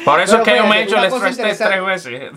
Por 0.05 0.19
eso 0.21 0.37
Pero 0.37 0.43
es 0.43 0.49
que 0.49 0.55
yo 0.57 0.65
me 0.65 0.79
he 0.79 0.83
hecho 0.83 0.97
el 0.97 1.05
stress 1.11 1.37
test 1.37 1.61
tres 1.63 1.85
veces. 1.85 2.31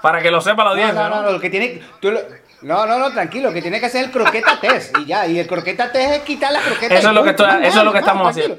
para 0.00 0.22
que 0.22 0.30
lo 0.30 0.40
sepa 0.40 0.62
la 0.64 0.70
No, 0.70 0.76
audiencia. 0.76 1.08
no, 1.08 1.16
no, 1.16 1.22
no, 1.22 1.32
lo 1.32 1.40
que 1.40 1.50
tiene, 1.50 1.82
tú 2.00 2.10
lo- 2.12 2.20
no, 2.62 2.86
no, 2.86 2.98
no, 2.98 3.12
tranquilo, 3.12 3.48
lo 3.48 3.54
que 3.54 3.60
tiene 3.60 3.80
que 3.80 3.86
hacer 3.86 4.02
es 4.02 4.06
el 4.06 4.12
croqueta 4.12 4.58
test 4.60 4.96
y 4.98 5.06
ya, 5.06 5.26
y 5.26 5.38
el 5.38 5.46
croqueta 5.46 5.90
test 5.92 6.12
es 6.12 6.18
quitar 6.20 6.52
la 6.52 6.60
croqueta. 6.60 6.94
Eso 6.94 7.08
es 7.08 7.14
lo 7.14 7.24
que 7.24 7.30
estoy- 7.30 7.64
eso 7.66 7.78
es 7.80 7.84
lo 7.84 7.92
que 7.92 7.98
estamos 7.98 8.32
tranquilo. 8.34 8.58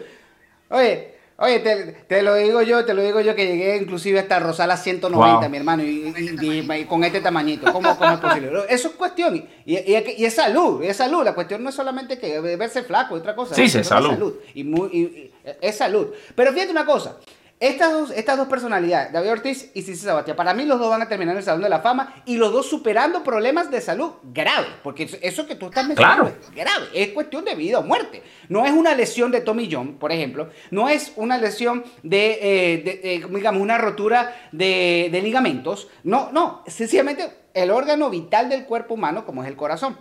Oye, 0.70 1.14
oye, 1.38 1.60
te, 1.60 1.76
te 2.08 2.22
lo 2.22 2.36
digo 2.36 2.62
yo, 2.62 2.86
te 2.86 2.94
lo 2.94 3.02
digo 3.04 3.20
yo 3.22 3.36
que 3.36 3.46
llegué 3.46 3.78
inclusive 3.78 4.20
hasta 4.20 4.40
Rosala 4.40 4.78
190, 4.78 5.40
Wow. 5.42 5.50
mi 5.50 5.58
hermano, 5.58 5.84
y, 5.84 6.14
y- 6.18 6.38
y- 6.42 6.72
y 6.82 6.86
con 6.86 7.04
este 7.04 7.22
tamañito, 7.22 7.72
¿cómo, 7.72 7.96
cómo 7.98 8.14
es 8.14 8.20
posible? 8.20 8.52
Eso 8.70 8.88
es 8.90 8.94
cuestión, 8.96 9.48
y, 9.66 9.76
es 9.76 10.34
salud, 10.34 10.82
es 10.84 10.98
salud, 10.98 11.24
la 11.24 11.34
cuestión 11.36 11.62
no 11.64 11.70
es 11.70 11.76
solamente 11.76 12.18
que 12.18 12.40
verse 12.40 12.84
flaco, 12.84 13.16
es 13.16 13.22
otra 13.22 13.36
cosa. 13.36 13.54
Sí, 13.56 13.64
es 13.64 13.88
salud. 13.88 14.34
y, 14.54 14.64
muy, 14.64 14.88
y- 14.92 15.32
es 15.62 15.78
salud. 15.78 16.08
Pero 16.36 16.52
fíjate 16.54 16.72
una 16.72 16.86
cosa. 16.86 17.18
Estas 17.58 17.94
dos, 17.94 18.12
estas 18.12 18.38
dos 18.38 18.50
personalidades, 18.50 19.14
David 19.14 19.32
Ortiz 19.32 19.72
y 19.74 19.82
Cici 19.82 19.96
Sabatia, 20.04 20.36
para 20.36 20.54
mí 20.54 20.66
los 20.66 20.78
dos 20.78 20.90
van 20.90 21.02
a 21.02 21.08
terminar 21.08 21.34
en 21.36 21.38
el 21.38 21.44
Salón 21.44 21.62
de 21.62 21.70
la 21.70 21.80
Fama 21.80 22.14
y 22.26 22.36
los 22.36 22.52
dos 22.52 22.68
superando 22.70 23.24
problemas 23.24 23.72
de 23.72 23.80
salud 23.80 24.12
graves, 24.24 24.72
porque 24.84 25.04
eso- 25.22 25.48
que 25.48 25.56
tú 25.56 25.68
estás 25.68 25.88
mencionando 25.88 26.24
Claro. 26.26 26.38
es 26.42 26.52
grave, 26.54 26.86
es 26.94 27.10
cuestión 27.14 27.46
de 27.46 27.56
vida 27.56 27.80
o 27.80 27.84
muerte. 27.84 28.22
No 28.50 28.66
es 28.66 28.74
una 28.74 28.94
lesión 28.94 29.32
de 29.32 29.40
Tommy 29.40 29.70
John, 29.72 29.94
por 29.98 30.12
ejemplo, 30.12 30.50
no 30.70 30.90
es 30.90 31.14
una 31.16 31.38
lesión 31.38 31.86
de, 32.04 32.40
eh, 32.42 32.78
de, 32.84 33.16
eh, 33.16 33.26
digamos, 33.30 33.62
una 33.62 33.78
rotura 33.78 34.36
de, 34.52 35.08
de 35.10 35.22
ligamentos, 35.22 35.88
no, 36.04 36.32
no, 36.34 36.62
sencillamente 36.68 37.32
el 37.54 37.72
órgano 37.72 38.10
vital 38.10 38.50
del 38.50 38.66
cuerpo 38.66 38.96
humano 38.96 39.26
como 39.26 39.44
es 39.44 39.48
el 39.50 39.56
corazón. 39.56 39.98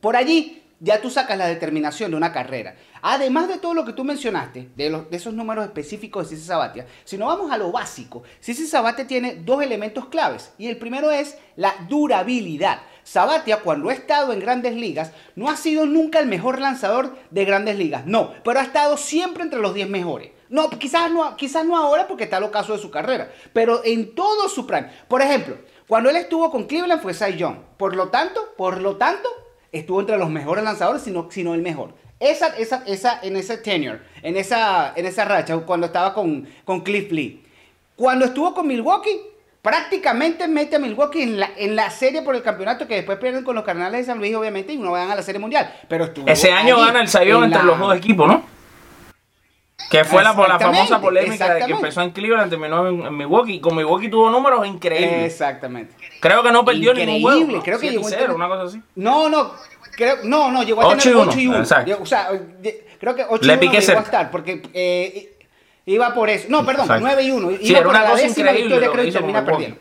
Por 0.00 0.16
allí 0.16 0.61
ya 0.82 1.00
tú 1.00 1.10
sacas 1.10 1.38
la 1.38 1.46
determinación 1.46 2.10
de 2.10 2.16
una 2.16 2.32
carrera. 2.32 2.74
Además 3.02 3.46
de 3.46 3.58
todo 3.58 3.72
lo 3.72 3.84
que 3.84 3.92
tú 3.92 4.02
mencionaste, 4.02 4.70
de, 4.74 4.90
los, 4.90 5.04
esos 5.12 5.32
números 5.32 5.64
específicos 5.64 6.28
de 6.28 6.36
Cici 6.36 6.48
Sabatia, 6.48 6.86
si 7.04 7.16
no 7.16 7.26
vamos 7.26 7.52
a 7.52 7.56
lo 7.56 7.70
básico, 7.70 8.24
Cici 8.40 8.66
Sabatia 8.66 9.06
tiene 9.06 9.36
dos 9.36 9.62
elementos 9.62 10.06
claves. 10.06 10.52
Y 10.58 10.66
el 10.66 10.76
primero 10.78 11.12
es 11.12 11.38
la 11.54 11.72
durabilidad. 11.88 12.80
Sabatia, 13.04 13.60
cuando 13.60 13.90
ha 13.90 13.94
estado 13.94 14.32
en 14.32 14.40
grandes 14.40 14.74
ligas, 14.74 15.12
no 15.36 15.48
ha 15.48 15.56
sido 15.56 15.86
nunca 15.86 16.18
el 16.18 16.26
mejor 16.26 16.60
lanzador 16.60 17.16
de 17.30 17.44
grandes 17.44 17.78
ligas. 17.78 18.04
No, 18.04 18.32
pero 18.42 18.58
ha 18.58 18.64
estado 18.64 18.96
siempre 18.96 19.44
entre 19.44 19.60
los 19.60 19.74
10 19.74 19.88
mejores. 19.88 20.30
No, 20.48 20.68
quizás 20.68 21.12
no, 21.12 21.36
quizás 21.36 21.64
no 21.64 21.76
ahora 21.76 22.08
porque 22.08 22.24
está 22.24 22.38
el 22.38 22.44
ocaso 22.44 22.72
de 22.72 22.82
su 22.82 22.90
carrera, 22.90 23.30
pero 23.52 23.82
en 23.84 24.16
todo 24.16 24.48
su 24.48 24.66
prime. 24.66 24.90
Por 25.08 25.22
ejemplo, 25.22 25.56
cuando 25.86 26.10
él 26.10 26.16
estuvo 26.16 26.50
con 26.50 26.66
Cleveland 26.66 27.00
fue 27.00 27.14
Cy 27.14 27.36
Young. 27.36 27.56
Por 27.76 27.94
lo 27.94 28.08
tanto, 28.08 28.54
por 28.56 28.80
lo 28.80 28.96
tanto, 28.96 29.28
estuvo 29.72 30.00
entre 30.00 30.18
los 30.18 30.30
mejores 30.30 30.62
lanzadores, 30.62 31.02
sino, 31.02 31.28
sino 31.30 31.54
el 31.54 31.62
mejor. 31.62 31.94
Esa, 32.20 32.48
esa, 32.56 32.84
esa, 32.86 33.18
en 33.22 33.34
ese 33.36 33.56
tenure, 33.58 34.00
en 34.22 34.36
esa, 34.36 34.92
en 34.94 35.06
esa 35.06 35.24
racha, 35.24 35.56
cuando 35.58 35.86
estaba 35.86 36.14
con, 36.14 36.46
con 36.64 36.82
Cliff 36.82 37.10
Lee. 37.10 37.42
Cuando 37.96 38.24
estuvo 38.26 38.54
con 38.54 38.66
Milwaukee, 38.68 39.20
prácticamente 39.60 40.46
mete 40.48 40.76
a 40.76 40.78
Milwaukee 40.78 41.22
en 41.22 41.40
la, 41.40 41.50
en 41.56 41.74
la 41.76 41.90
serie 41.90 42.22
por 42.22 42.34
el 42.36 42.42
campeonato 42.42 42.86
que 42.86 42.94
después 42.96 43.18
pierden 43.18 43.44
con 43.44 43.54
los 43.54 43.64
Cardenales 43.64 44.00
de 44.00 44.04
San 44.06 44.18
Luis, 44.18 44.34
obviamente, 44.34 44.72
y 44.72 44.76
no 44.76 44.92
van 44.92 45.10
a 45.10 45.14
la 45.16 45.22
serie 45.22 45.40
mundial. 45.40 45.72
Pero 45.88 46.04
estuvo 46.04 46.26
Ese 46.28 46.52
año 46.52 46.78
gana 46.78 47.00
el 47.00 47.08
Sayón 47.08 47.38
en 47.38 47.44
entre 47.44 47.60
la- 47.60 47.64
los 47.66 47.78
dos 47.78 47.96
equipos, 47.96 48.28
¿no? 48.28 48.51
Que 49.92 50.04
fue 50.04 50.22
la, 50.24 50.32
la 50.32 50.58
famosa 50.58 51.00
polémica 51.00 51.54
de 51.54 51.66
que 51.66 51.72
empezó 51.72 52.00
en 52.02 52.10
Cleveland, 52.10 52.50
terminó 52.50 52.88
en, 52.88 53.02
en 53.06 53.16
Milwaukee. 53.16 53.60
Con 53.60 53.76
Milwaukee 53.76 54.08
tuvo 54.08 54.30
números 54.30 54.66
increíbles. 54.66 55.24
Exactamente. 55.32 55.94
Creo 56.20 56.42
que 56.42 56.50
no 56.50 56.64
perdió 56.64 56.94
ningún 56.94 57.14
Increíble, 57.14 57.44
juego. 57.44 57.56
¿no? 57.58 57.62
creo 57.62 57.78
que 57.78 57.88
7 57.90 57.94
y 57.94 57.98
llegó 57.98 58.08
0, 58.08 58.20
entre- 58.22 58.34
una 58.34 58.48
cosa 58.48 58.62
así. 58.64 58.82
No, 58.96 59.28
no, 59.28 59.52
creo, 59.96 60.16
no, 60.24 60.50
no, 60.50 60.62
llegó 60.62 60.82
a 60.82 60.86
Ocho 60.88 60.96
tener 60.98 61.12
y 61.16 61.20
uno, 61.20 61.30
8 61.30 61.38
y 61.40 61.46
1. 61.48 61.58
exacto. 61.58 61.98
O 62.00 62.06
sea, 62.06 62.30
creo 62.98 63.14
que 63.14 63.24
8 63.28 63.44
Le 63.46 63.52
y 63.52 63.56
1 63.56 63.60
piqué 63.60 63.72
llegó 63.72 63.82
a 63.82 63.82
cerca. 63.86 64.00
estar, 64.02 64.30
porque 64.30 64.62
eh, 64.72 65.38
iba 65.86 66.14
por 66.14 66.30
eso. 66.30 66.46
No, 66.48 66.64
perdón, 66.64 66.84
Exacto. 66.86 67.04
9 67.06 67.22
y 67.22 67.30
1. 67.30 67.50
Iba 67.50 67.60
Sí, 67.62 67.70
era 67.72 67.80
por 67.82 67.90
una 67.90 68.02
la 68.02 68.10
cosa 68.10 68.26
increíble 68.26 68.52
victoria, 68.62 68.88
que 68.88 68.92
creo, 68.92 69.04
con 69.04 69.12
termina 69.12 69.44
perdiendo. 69.44 69.76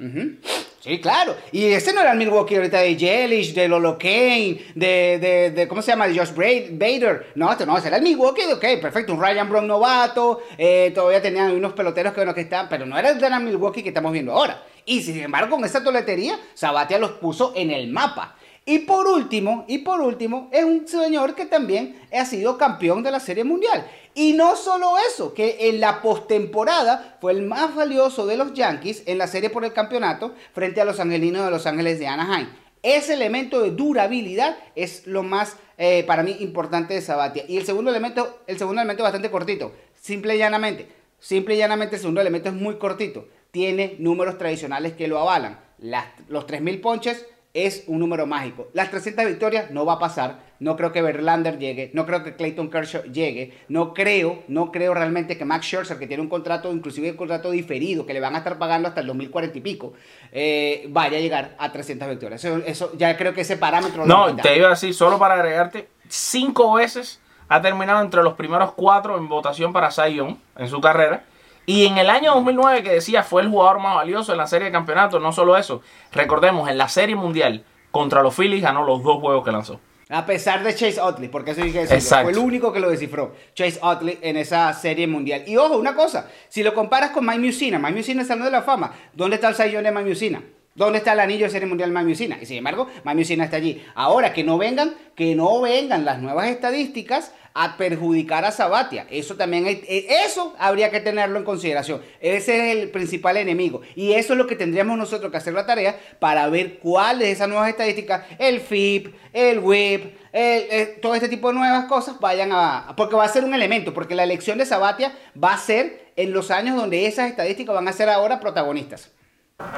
Ujú. 0.00 0.36
Sí, 0.82 1.00
claro. 1.00 1.36
Y 1.52 1.66
ese 1.66 1.92
no 1.92 2.00
era 2.00 2.10
el 2.10 2.18
Milwaukee 2.18 2.56
ahorita 2.56 2.78
de 2.78 2.96
Jellish, 2.96 3.54
de 3.54 3.68
Lolo 3.68 3.96
Kane, 3.96 4.60
de, 4.74 5.18
de, 5.20 5.52
de, 5.54 5.68
¿cómo 5.68 5.80
se 5.80 5.92
llama? 5.92 6.08
De 6.08 6.18
Josh 6.18 6.32
Bader. 6.34 7.28
No, 7.36 7.52
este 7.52 7.64
no, 7.64 7.78
ese 7.78 7.86
era 7.86 7.98
el 7.98 8.02
Milwaukee, 8.02 8.42
ok, 8.52 8.80
perfecto. 8.80 9.12
Un 9.12 9.22
Ryan 9.22 9.48
Brown 9.48 9.68
novato, 9.68 10.42
eh, 10.58 10.90
todavía 10.92 11.22
tenían 11.22 11.52
unos 11.52 11.74
peloteros 11.74 12.12
que, 12.12 12.18
bueno, 12.18 12.34
que 12.34 12.40
estaban, 12.40 12.68
pero 12.68 12.84
no 12.84 12.98
era 12.98 13.10
el 13.10 13.20
gran 13.20 13.44
Milwaukee 13.44 13.84
que 13.84 13.90
estamos 13.90 14.10
viendo 14.10 14.32
ahora. 14.32 14.60
Y 14.84 15.02
sin 15.02 15.20
embargo, 15.20 15.54
con 15.54 15.64
esa 15.64 15.84
toletería, 15.84 16.36
Sabatia 16.54 16.98
los 16.98 17.12
puso 17.12 17.52
en 17.54 17.70
el 17.70 17.86
mapa. 17.86 18.34
Y 18.64 18.80
por 18.80 19.08
último, 19.08 19.64
y 19.66 19.78
por 19.78 20.00
último, 20.00 20.48
es 20.52 20.64
un 20.64 20.86
señor 20.86 21.34
que 21.34 21.46
también 21.46 22.00
ha 22.16 22.24
sido 22.24 22.56
campeón 22.58 23.02
de 23.02 23.10
la 23.10 23.18
Serie 23.18 23.42
Mundial. 23.44 23.84
Y 24.14 24.34
no 24.34 24.54
solo 24.56 24.94
eso, 25.08 25.34
que 25.34 25.68
en 25.68 25.80
la 25.80 26.00
postemporada 26.02 27.16
fue 27.20 27.32
el 27.32 27.42
más 27.42 27.74
valioso 27.74 28.26
de 28.26 28.36
los 28.36 28.52
Yankees 28.54 29.02
en 29.06 29.18
la 29.18 29.26
serie 29.26 29.50
por 29.50 29.64
el 29.64 29.72
campeonato 29.72 30.34
frente 30.52 30.80
a 30.80 30.84
los 30.84 31.00
angelinos 31.00 31.44
de 31.44 31.50
Los 31.50 31.66
Ángeles 31.66 31.98
de 31.98 32.06
Anaheim. 32.06 32.48
Ese 32.82 33.14
elemento 33.14 33.60
de 33.62 33.70
durabilidad 33.70 34.56
es 34.74 35.06
lo 35.06 35.22
más 35.22 35.56
eh, 35.78 36.04
para 36.04 36.22
mí 36.22 36.36
importante 36.40 36.94
de 36.94 37.00
Sabatia. 37.00 37.44
Y 37.48 37.56
el 37.56 37.64
segundo 37.66 37.90
elemento, 37.90 38.40
el 38.46 38.58
segundo 38.58 38.80
elemento 38.80 39.02
bastante 39.02 39.30
cortito. 39.30 39.72
Simple 40.00 40.34
y 40.34 40.38
llanamente. 40.38 40.88
Simple 41.18 41.54
y 41.54 41.58
llanamente 41.58 41.96
el 41.96 42.00
segundo 42.00 42.20
elemento 42.20 42.48
es 42.48 42.54
muy 42.54 42.76
cortito. 42.78 43.26
Tiene 43.50 43.96
números 43.98 44.36
tradicionales 44.38 44.92
que 44.94 45.08
lo 45.08 45.18
avalan. 45.18 45.58
Las- 45.78 46.06
los 46.28 46.46
3.000 46.46 46.80
ponches 46.80 47.24
es 47.54 47.84
un 47.86 47.98
número 47.98 48.26
mágico. 48.26 48.68
Las 48.72 48.90
300 48.90 49.26
victorias 49.26 49.70
no 49.70 49.84
va 49.84 49.94
a 49.94 49.98
pasar. 49.98 50.52
no 50.58 50.76
creo 50.76 50.92
que 50.92 51.02
Verlander 51.02 51.58
llegue, 51.58 51.90
no 51.92 52.06
creo 52.06 52.22
que 52.22 52.36
Clayton 52.36 52.70
Kershaw 52.70 53.02
llegue, 53.04 53.52
no 53.68 53.92
creo, 53.92 54.44
no 54.46 54.70
creo 54.70 54.94
realmente 54.94 55.36
que 55.36 55.44
Max 55.44 55.66
Scherzer, 55.66 55.98
que 55.98 56.06
tiene 56.06 56.22
un 56.22 56.28
contrato, 56.28 56.72
inclusive 56.72 57.10
un 57.10 57.16
contrato 57.16 57.50
diferido, 57.50 58.06
que 58.06 58.14
le 58.14 58.20
van 58.20 58.36
a 58.36 58.38
estar 58.38 58.58
pagando 58.58 58.88
hasta 58.88 59.00
el 59.00 59.08
2040 59.08 59.58
y 59.58 59.60
pico, 59.60 59.92
eh, 60.30 60.86
vaya 60.90 61.18
a 61.18 61.20
llegar 61.20 61.56
a 61.58 61.72
300 61.72 62.08
victorias. 62.08 62.44
Eso, 62.44 62.58
eso 62.64 62.92
ya 62.96 63.16
creo 63.16 63.34
que 63.34 63.40
ese 63.40 63.56
parámetro... 63.56 64.06
No, 64.06 64.36
te 64.36 64.56
iba 64.56 64.68
a 64.68 64.70
decir, 64.70 64.94
solo 64.94 65.18
para 65.18 65.34
agregarte, 65.34 65.88
cinco 66.08 66.74
veces 66.74 67.20
ha 67.48 67.60
terminado 67.60 68.00
entre 68.00 68.22
los 68.22 68.34
primeros 68.34 68.72
cuatro 68.72 69.18
en 69.18 69.28
votación 69.28 69.72
para 69.72 69.90
Cy 69.90 70.14
Young 70.14 70.36
en 70.56 70.68
su 70.68 70.80
carrera. 70.80 71.24
Y 71.66 71.86
en 71.86 71.98
el 71.98 72.10
año 72.10 72.34
2009, 72.34 72.82
que 72.82 72.90
decía 72.90 73.22
fue 73.22 73.42
el 73.42 73.48
jugador 73.48 73.80
más 73.80 73.94
valioso 73.94 74.32
en 74.32 74.38
la 74.38 74.46
serie 74.46 74.66
de 74.66 74.72
campeonatos, 74.72 75.22
no 75.22 75.32
solo 75.32 75.56
eso, 75.56 75.80
recordemos, 76.12 76.68
en 76.68 76.78
la 76.78 76.88
serie 76.88 77.14
mundial 77.14 77.64
contra 77.90 78.22
los 78.22 78.34
Phillies 78.34 78.62
ganó 78.62 78.84
los 78.84 79.02
dos 79.02 79.20
juegos 79.20 79.44
que 79.44 79.52
lanzó. 79.52 79.80
A 80.08 80.26
pesar 80.26 80.62
de 80.62 80.74
Chase 80.74 81.00
Utley, 81.00 81.28
porque 81.28 81.52
eso 81.52 81.62
Exacto. 81.62 82.24
fue 82.24 82.32
el 82.32 82.38
único 82.38 82.72
que 82.72 82.80
lo 82.80 82.90
descifró, 82.90 83.34
Chase 83.54 83.80
Utley 83.82 84.18
en 84.20 84.36
esa 84.36 84.72
serie 84.74 85.06
mundial. 85.06 85.44
Y 85.46 85.56
ojo, 85.56 85.78
una 85.78 85.94
cosa, 85.94 86.28
si 86.48 86.62
lo 86.62 86.74
comparas 86.74 87.10
con 87.10 87.24
Mike 87.24 87.38
Musina, 87.38 87.78
Mike 87.78 87.96
Musina 87.96 88.22
es 88.22 88.30
el 88.30 88.42
de 88.42 88.50
la 88.50 88.62
fama, 88.62 88.92
¿dónde 89.14 89.36
está 89.36 89.48
el 89.48 89.54
sayón 89.54 89.84
de 89.84 89.92
Mike 89.92 90.08
Musina? 90.08 90.42
¿Dónde 90.74 90.98
está 90.98 91.12
el 91.12 91.20
anillo 91.20 91.46
Mike 91.92 92.04
Musina? 92.08 92.38
Y 92.40 92.46
sin 92.46 92.58
embargo, 92.58 92.86
Mike 93.04 93.16
Musina 93.18 93.44
está 93.44 93.56
allí. 93.58 93.84
Ahora, 93.94 94.32
que 94.32 94.42
no 94.42 94.56
vengan, 94.58 94.94
que 95.14 95.34
no 95.34 95.60
vengan 95.60 96.04
las 96.04 96.18
nuevas 96.20 96.48
estadísticas 96.48 97.32
a 97.54 97.76
perjudicar 97.76 98.46
a 98.46 98.50
Sabatia. 98.50 99.06
Eso 99.10 99.34
también 99.36 99.66
hay- 99.66 99.82
eh, 99.86 100.06
eso 100.24 100.54
habría 100.58 100.90
que 100.90 101.00
tenerlo 101.00 101.38
en 101.38 101.44
consideración. 101.44 102.00
Ese 102.20 102.70
es 102.72 102.76
el 102.78 102.88
principal 102.90 103.36
enemigo. 103.36 103.82
Y 103.94 104.14
eso 104.14 104.32
es 104.32 104.38
lo 104.38 104.46
que 104.46 104.56
tendríamos 104.56 104.96
nosotros 104.96 105.30
que 105.30 105.36
hacer 105.36 105.52
la 105.52 105.66
tarea 105.66 105.98
para 106.18 106.48
ver 106.48 106.78
cuáles 106.78 107.26
de 107.28 107.32
esas 107.32 107.48
nuevas 107.50 107.68
estadísticas, 107.68 108.24
el 108.38 108.60
FIP, 108.60 109.14
el 109.34 109.58
WIP, 109.58 110.16
eh, 110.32 110.98
todo 111.02 111.14
este 111.14 111.28
tipo 111.28 111.48
de 111.48 111.54
nuevas 111.58 111.84
cosas 111.84 112.18
vayan 112.18 112.50
a... 112.52 112.94
Porque 112.96 113.16
va 113.16 113.24
a 113.24 113.28
ser 113.28 113.44
un 113.44 113.52
elemento, 113.54 113.92
porque 113.92 114.14
la 114.14 114.24
elección 114.24 114.56
de 114.56 114.64
Sabatia 114.64 115.12
va 115.42 115.52
a 115.52 115.58
ser 115.58 116.12
en 116.16 116.32
los 116.32 116.50
años 116.50 116.76
donde 116.76 117.04
esas 117.06 117.28
estadísticas 117.28 117.74
van 117.74 117.88
a 117.88 117.92
ser 117.92 118.08
ahora 118.08 118.40
protagonistas. 118.40 119.10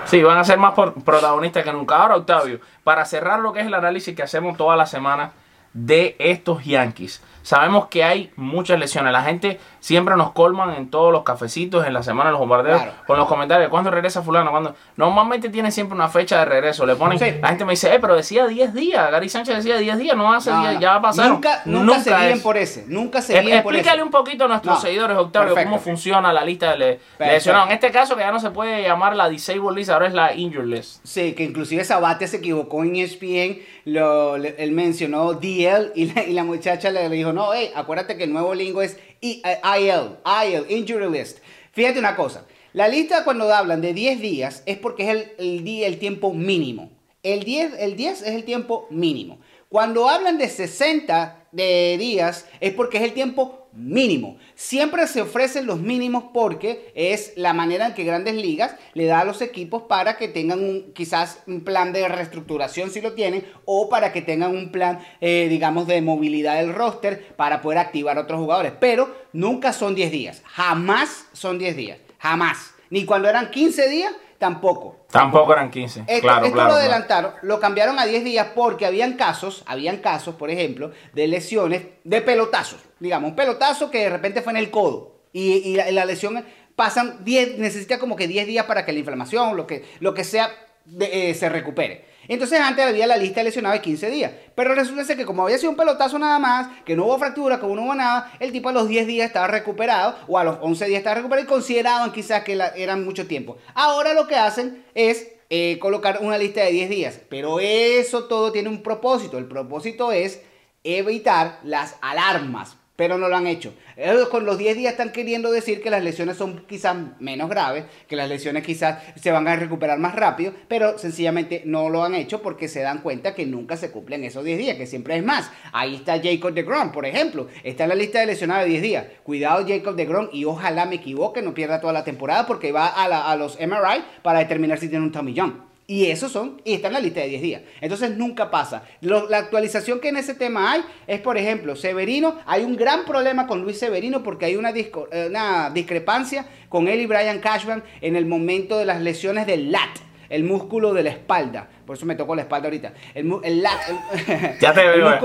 Sí, 0.07 0.23
van 0.23 0.39
a 0.39 0.45
ser 0.45 0.59
más 0.59 0.75
protagonistas 0.75 1.65
que 1.65 1.73
nunca. 1.73 1.97
Ahora, 1.97 2.17
Octavio, 2.17 2.61
para 2.83 3.05
cerrar 3.05 3.41
lo 3.41 3.53
que 3.53 3.61
es 3.61 3.67
el 3.67 3.75
análisis 3.75 4.15
que 4.15 4.23
hacemos 4.23 4.57
toda 4.57 4.77
la 4.77 4.87
semana 4.87 5.33
de 5.73 6.17
estos 6.19 6.65
Yankees. 6.65 7.23
Sabemos 7.45 7.87
que 7.89 8.03
hay 8.03 8.33
muchas 8.37 8.79
lesiones. 8.81 9.13
La 9.13 9.23
gente 9.23 9.61
siempre 9.79 10.17
nos 10.17 10.33
colman 10.33 10.75
en 10.75 10.91
todos 10.91 11.13
los 11.13 11.23
cafecitos, 11.25 11.87
en 11.87 11.93
la 11.93 12.03
semana 12.03 12.31
de 12.31 12.33
los 12.33 12.41
bombardeos, 12.41 12.81
Claro. 12.83 12.97
con 13.07 13.19
los 13.19 13.29
comentarios. 13.29 13.69
¿Cuándo 13.69 13.91
regresa 13.91 14.23
fulano? 14.23 14.51
¿Cuándo? 14.51 14.75
Normalmente 14.97 15.51
tiene 15.51 15.71
siempre 15.71 15.95
una 15.95 16.09
fecha 16.09 16.39
de 16.39 16.47
regreso. 16.47 16.87
Le 16.87 16.97
ponen, 16.97 17.19
Sí. 17.19 17.27
La 17.43 17.49
gente 17.49 17.65
me 17.67 17.73
dice, 17.75 17.95
eh, 17.95 17.99
pero 18.01 18.17
decía 18.17 18.47
10 18.47 18.73
días. 18.73 19.11
Gary 19.11 19.29
Sánchez 19.29 19.57
decía 19.57 19.77
10 19.77 19.99
días. 19.99 20.17
No 20.17 20.33
hace 20.33 20.51
No, 20.51 20.63
10, 20.63 20.75
no. 20.75 20.81
ya 20.81 21.01
pasaron. 21.01 21.33
Nunca, 21.35 21.63
nunca, 21.67 22.01
se 22.01 22.17
guíen 22.17 22.43
por 22.43 22.57
ese. 22.57 22.85
Nunca 22.89 23.21
se 23.21 23.39
guíen 23.41 23.63
por 23.63 23.75
ese. 23.75 23.81
Explícale 23.83 24.03
un 24.03 24.11
poquito 24.11 24.45
a 24.47 24.49
nuestros 24.49 24.77
No, 24.77 24.81
seguidores, 24.81 25.17
Octavio, 25.19 25.49
perfecto. 25.55 25.71
cómo 25.71 25.83
funciona 25.83 26.33
la 26.33 26.45
lista 26.47 26.75
de 26.75 26.99
lesionados. 27.19 27.69
En 27.69 27.75
este 27.75 27.91
caso, 27.91 28.17
que 28.17 28.23
ya 28.23 28.33
no 28.33 28.41
se 28.41 28.51
puede 28.53 28.83
llamar 28.83 29.15
la 29.15 29.29
Disabled 29.29 29.77
List, 29.77 29.91
ahora 29.91 30.07
es 30.07 30.15
la 30.15 30.35
Injured 30.35 30.67
List. 30.67 31.05
Sí, 31.05 31.35
que 31.35 31.45
inclusive 31.45 31.85
Sabatia 31.85 32.27
se 32.27 32.39
equivocó 32.39 32.83
en 32.85 32.97
ESPN, 32.97 33.59
lo, 33.85 34.39
le- 34.39 34.55
él 34.59 34.73
mencionó 34.73 35.35
DL 35.35 35.93
y 35.95 36.07
la, 36.13 36.23
y 36.23 36.33
la 36.33 36.45
muchacha 36.45 36.89
le 36.91 37.07
dijo, 37.11 37.34
no, 37.35 37.53
hey, 37.53 37.71
acuérdate 37.75 38.17
que 38.17 38.25
el 38.25 38.33
nuevo 38.33 38.55
lingo 38.55 38.81
es 38.83 38.97
I- 39.21 39.43
eh, 39.45 39.61
IL, 39.81 40.17
IL, 40.47 40.71
Injury 40.79 41.11
List. 41.11 41.39
Fíjate 41.73 41.99
una 41.99 42.17
cosa, 42.17 42.47
la 42.73 42.89
lista 42.89 43.25
cuando 43.25 43.53
hablan 43.53 43.81
de 43.81 43.93
10 43.93 44.21
días 44.21 44.63
es 44.67 44.79
porque 44.79 45.03
es 45.05 45.09
el, 45.11 45.33
el 45.39 45.83
el 45.85 45.99
tiempo 45.99 46.33
mínimo. 46.33 46.91
El 47.23 47.43
10, 47.45 47.75
el 47.79 47.97
10 47.97 48.23
es 48.23 48.35
el 48.35 48.45
tiempo 48.45 48.87
mínimo. 48.91 49.39
Cuando 49.69 50.09
hablan 50.09 50.39
de 50.39 50.49
60 50.49 51.47
de 51.53 51.97
días 51.99 52.47
es 52.61 52.73
porque 52.75 52.99
es 52.99 53.03
el 53.05 53.13
tiempo 53.13 53.64
mínimo. 53.75 54.39
Siempre 54.55 55.07
se 55.07 55.21
ofrecen 55.21 55.67
los 55.67 55.81
mínimos 55.81 56.25
porque 56.33 56.93
es 56.95 57.33
la 57.37 57.53
manera 57.53 57.87
en 57.87 57.95
que 57.95 58.05
Grandes 58.05 58.35
Ligas 58.35 58.77
le 58.95 59.07
da 59.07 59.21
a 59.21 59.25
los 59.25 59.43
equipos 59.43 59.83
para 59.83 60.17
que 60.17 60.29
tengan 60.29 60.61
un, 60.61 60.93
quizás 60.93 61.43
un 61.47 61.63
plan 61.63 61.93
de 61.93 62.09
reestructuración 62.09 62.91
si 62.91 63.01
lo 63.01 63.13
tienen 63.13 63.45
o 63.65 63.89
para 63.89 64.13
que 64.13 64.23
tengan 64.23 64.55
un 64.55 64.71
plan, 64.71 65.01
eh, 65.21 65.49
digamos, 65.49 65.87
de 65.87 66.01
movilidad 66.03 66.57
del 66.57 66.75
roster 66.75 67.35
para 67.37 67.61
poder 67.61 67.79
activar 67.79 68.19
a 68.19 68.23
otros 68.23 68.41
jugadores. 68.41 68.73
Pero 68.79 69.15
nunca 69.33 69.73
son 69.73 69.95
10 69.95 70.11
días. 70.11 70.43
Jamás 70.47 71.27
son 71.33 71.59
10 71.59 71.77
días. 71.77 71.99
Jamás. 72.19 72.75
Ni 72.91 73.05
cuando 73.05 73.29
eran 73.29 73.51
15 73.51 73.89
días, 73.89 74.13
tampoco. 74.45 75.07
Tampoco 75.11 75.53
eran 75.55 75.71
15. 75.71 76.01
Esto, 76.07 76.21
claro, 76.21 76.45
esto 76.45 76.55
claro. 76.55 76.69
lo 76.69 76.75
claro. 76.75 76.75
adelantaron, 76.75 77.33
lo 77.43 77.59
cambiaron 77.61 77.99
a 77.99 78.05
10 78.05 78.25
días 78.25 78.49
porque 78.55 78.85
habían 78.85 79.15
casos, 79.15 79.63
habían 79.67 79.99
casos, 79.99 80.35
por 80.35 80.51
ejemplo, 80.51 80.93
de 81.15 81.27
lesiones 81.29 81.83
de 82.05 82.21
pelotazos. 82.21 82.81
Digamos, 83.01 83.31
un 83.31 83.37
pelotazo 83.37 83.91
que 83.91 84.01
de 84.01 84.11
repente 84.11 84.43
fue 84.43 84.53
en 84.53 84.59
el 84.59 84.71
codo 84.71 85.21
y, 85.33 85.53
y 85.55 85.77
la, 85.77 85.91
la 85.91 86.05
lesión 86.05 86.45
pasan 86.77 87.25
10, 87.25 87.59
necesita 87.59 87.99
como 87.99 88.17
que 88.17 88.29
10 88.29 88.47
días 88.47 88.67
para 88.67 88.85
que 88.85 88.93
la 88.93 88.99
inflamación, 88.99 89.57
lo 89.57 89.67
que, 89.67 89.85
lo 90.01 90.13
que 90.13 90.25
sea, 90.25 90.51
de- 90.85 91.31
eh, 91.31 91.35
se 91.35 91.49
recupere. 91.49 92.05
Entonces 92.29 92.61
antes 92.61 92.85
había 92.85 93.07
la 93.07 93.17
lista 93.17 93.43
de 93.43 93.51
de 93.51 93.81
15 93.81 94.11
días. 94.11 94.33
Pero 94.55 94.75
resulta 94.75 95.05
ser 95.05 95.17
que 95.17 95.25
como 95.25 95.45
había 95.45 95.59
sido 95.59 95.71
un 95.71 95.77
pelotazo 95.77 96.19
nada 96.19 96.39
más, 96.39 96.69
que 96.85 96.97
no 96.97 97.05
hubo 97.05 97.19
fractura, 97.19 97.59
que 97.61 97.67
no 97.67 97.83
hubo 97.83 97.95
nada, 97.95 98.33
el 98.41 98.53
tipo 98.53 98.69
a 98.69 98.73
los 98.73 98.89
10 98.89 99.07
días 99.07 99.27
estaba 99.27 99.47
recuperado 99.47 100.17
o 100.29 100.39
a 100.39 100.45
los 100.45 100.59
11 100.61 100.87
días 100.87 100.99
estaba 100.99 101.17
recuperado 101.17 101.45
y 101.45 101.49
consideraban 101.49 102.13
quizás 102.13 102.45
que 102.45 102.59
eran 102.77 103.05
mucho 103.05 103.27
tiempo. 103.27 103.57
Ahora 103.75 104.15
lo 104.15 104.27
que 104.27 104.37
hacen 104.37 104.85
es 104.95 105.29
eh, 105.51 105.79
colocar 105.79 106.19
una 106.21 106.39
lista 106.39 106.63
de 106.63 106.73
10 106.73 106.91
días. 106.91 107.21
Pero 107.29 107.61
eso 107.61 108.25
todo 108.25 108.53
tiene 108.53 108.69
un 108.69 108.83
propósito. 108.83 109.39
El 109.39 109.47
propósito 109.47 110.13
es 110.13 110.41
evitar 110.83 111.61
las 111.63 111.97
alarmas. 112.01 112.77
Pero 112.97 113.19
no 113.19 113.29
lo 113.29 113.35
han 113.37 113.49
hecho. 113.49 113.75
Ellos 113.97 114.29
con 114.29 114.47
los 114.47 114.57
10 114.57 114.77
días 114.77 114.93
están 114.93 115.11
queriendo 115.11 115.51
decir 115.51 115.83
que 115.83 115.91
las 115.91 116.05
lesiones 116.05 116.37
son 116.37 116.65
quizás 116.69 116.95
menos 117.19 117.51
graves, 117.51 117.87
que 118.07 118.15
las 118.15 118.29
lesiones 118.29 118.63
quizás 118.65 119.03
se 119.21 119.33
van 119.33 119.49
a 119.49 119.57
recuperar 119.57 119.99
más 119.99 120.15
rápido, 120.15 120.53
pero 120.69 120.97
sencillamente 120.97 121.63
no 121.65 121.89
lo 121.89 122.05
han 122.05 122.15
hecho 122.15 122.41
porque 122.41 122.69
se 122.69 122.83
dan 122.83 122.99
cuenta 123.03 123.35
que 123.35 123.47
nunca 123.47 123.77
se 123.77 123.91
cumplen 123.91 124.23
esos 124.23 124.45
10 124.45 124.59
días, 124.59 124.77
que 124.77 124.87
siempre 124.87 125.17
es 125.17 125.25
más. 125.25 125.51
Ahí 125.73 125.97
está 125.97 126.21
Jacob 126.23 126.55
de 126.55 126.63
Grom, 126.63 126.93
por 126.93 127.05
ejemplo. 127.05 127.49
Está 127.65 127.83
en 127.83 127.89
la 127.89 127.95
lista 127.97 128.21
de 128.21 128.27
lesionados 128.27 128.65
de 128.65 128.71
10 128.71 128.83
días. 128.83 129.07
Cuidado 129.25 129.67
Jacob 129.67 129.97
de 129.97 130.05
Grom 130.07 130.29
y 130.33 130.45
ojalá 130.45 130.87
me 130.87 130.95
equivoque, 130.95 131.43
no 131.43 131.53
pierda 131.53 131.81
toda 131.81 131.93
la 131.93 132.05
temporada 132.05 132.47
porque 132.47 132.71
va 132.71 132.87
a, 132.87 133.09
la- 133.09 133.29
a 133.29 133.35
los 133.35 133.59
MRI 133.59 134.05
para 134.23 134.39
determinar 134.39 134.79
si 134.79 134.89
tiene 134.89 135.05
un 135.05 135.35
John. 135.37 135.74
Y 135.87 136.07
esos 136.07 136.33
son, 136.33 136.63
y 136.65 136.73
está 136.73 136.87
en 136.89 136.95
la 136.95 137.01
lista 137.01 137.21
de 137.21 137.29
10 137.29 137.43
días. 137.43 137.63
Entonces 137.83 138.17
nunca 138.17 138.51
pasa. 138.51 138.85
Lo- 139.03 139.29
la 139.29 139.37
actualización 139.39 140.01
que 140.01 140.09
en 140.09 140.17
ese 140.17 140.35
tema 140.35 140.73
hay 140.73 140.83
es, 141.07 141.21
por 141.21 141.37
ejemplo, 141.37 141.77
Severino. 141.77 142.37
Hay 142.47 142.65
un 142.65 142.75
gran 142.75 143.05
problema 143.05 143.47
con 143.47 143.61
Luis 143.61 143.79
Severino 143.79 144.23
porque 144.23 144.47
hay 144.47 144.57
una, 144.57 144.73
disco- 144.73 145.09
eh, 145.13 145.27
una 145.29 145.69
discrepancia 145.69 146.47
con 146.71 146.89
él 146.89 147.01
y 147.01 147.07
Brian 147.07 147.39
Cashman 147.41 147.83
en 148.01 148.17
el 148.17 148.25
momento 148.25 148.79
de 148.79 148.87
las 148.87 149.03
lesiones 149.03 149.47
del 149.47 149.71
lat, 149.73 149.91
el 150.31 150.45
músculo 150.45 150.95
de 150.95 151.03
la 151.03 151.11
espalda. 151.11 151.69
Por 151.85 151.97
eso 151.99 152.07
me 152.07 152.15
tocó 152.15 152.35
la 152.35 152.43
espalda 152.43 152.69
ahorita. 152.69 152.95
El, 153.15 153.31
el 153.45 153.63
lat. 153.63 153.81
el- 154.27 154.59
Ya 154.61 154.73
te 154.73 154.81
veo, 154.89 155.07
eh. 155.13 155.19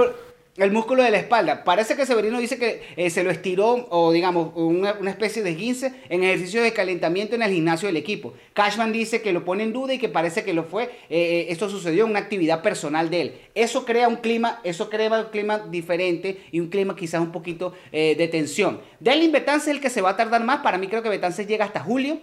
El 0.60 0.72
músculo 0.72 1.04
de 1.04 1.12
la 1.12 1.17
espalda. 1.17 1.63
Parece 1.63 1.95
que 1.95 2.06
Severino 2.06 2.39
dice 2.39 2.58
que 2.58 2.84
eh, 2.98 3.10
se 3.10 3.24
lo 3.24 3.32
estiró 3.32 3.88
o 3.89 4.12
digamos 4.12 4.52
una, 4.56 4.93
una 5.00 5.10
especie 5.12 5.41
de 5.43 5.52
esguince 5.52 5.93
en 6.10 6.24
ejercicios 6.24 6.63
de 6.63 6.74
calentamiento 6.74 7.36
en 7.36 7.41
el 7.43 7.52
gimnasio 7.52 7.88
del 7.88 7.98
equipo. 7.98 8.34
Cashman 8.54 8.91
dice 8.91 9.22
que 9.22 9.32
lo 9.34 9.45
pone 9.45 9.63
en 9.63 9.74
duda 9.74 9.93
y 9.93 10.00
que 10.00 10.10
parece 10.10 10.43
que 10.43 10.54
lo 10.54 10.63
fue. 10.63 10.89
eh, 11.10 11.48
esto 11.50 11.69
sucedió 11.69 12.04
en 12.06 12.12
una 12.12 12.19
actividad 12.19 12.62
personal 12.62 13.10
de 13.10 13.22
él. 13.22 13.41
Eso 13.56 13.86
crea 13.86 14.08
un 14.08 14.17
clima, 14.17 14.60
eso 14.63 14.89
crea 14.89 15.10
un 15.10 15.30
clima 15.32 15.60
diferente 15.60 16.43
y 16.52 16.60
un 16.60 16.69
clima 16.69 16.95
quizás 16.95 17.22
un 17.22 17.32
poquito 17.32 17.74
eh, 17.91 18.15
de 18.17 18.28
tensión. 18.28 18.82
Delin 19.00 19.32
Betances 19.32 19.69
es 19.69 19.76
el 19.76 19.82
que 19.82 19.89
se 19.89 20.02
va 20.02 20.12
a 20.12 20.17
tardar 20.17 20.43
más. 20.43 20.60
Para 20.60 20.78
mí 20.78 20.88
creo 20.88 21.02
que 21.02 21.10
Betances 21.10 21.48
llega 21.48 21.65
hasta 21.65 21.80
julio. 21.80 22.19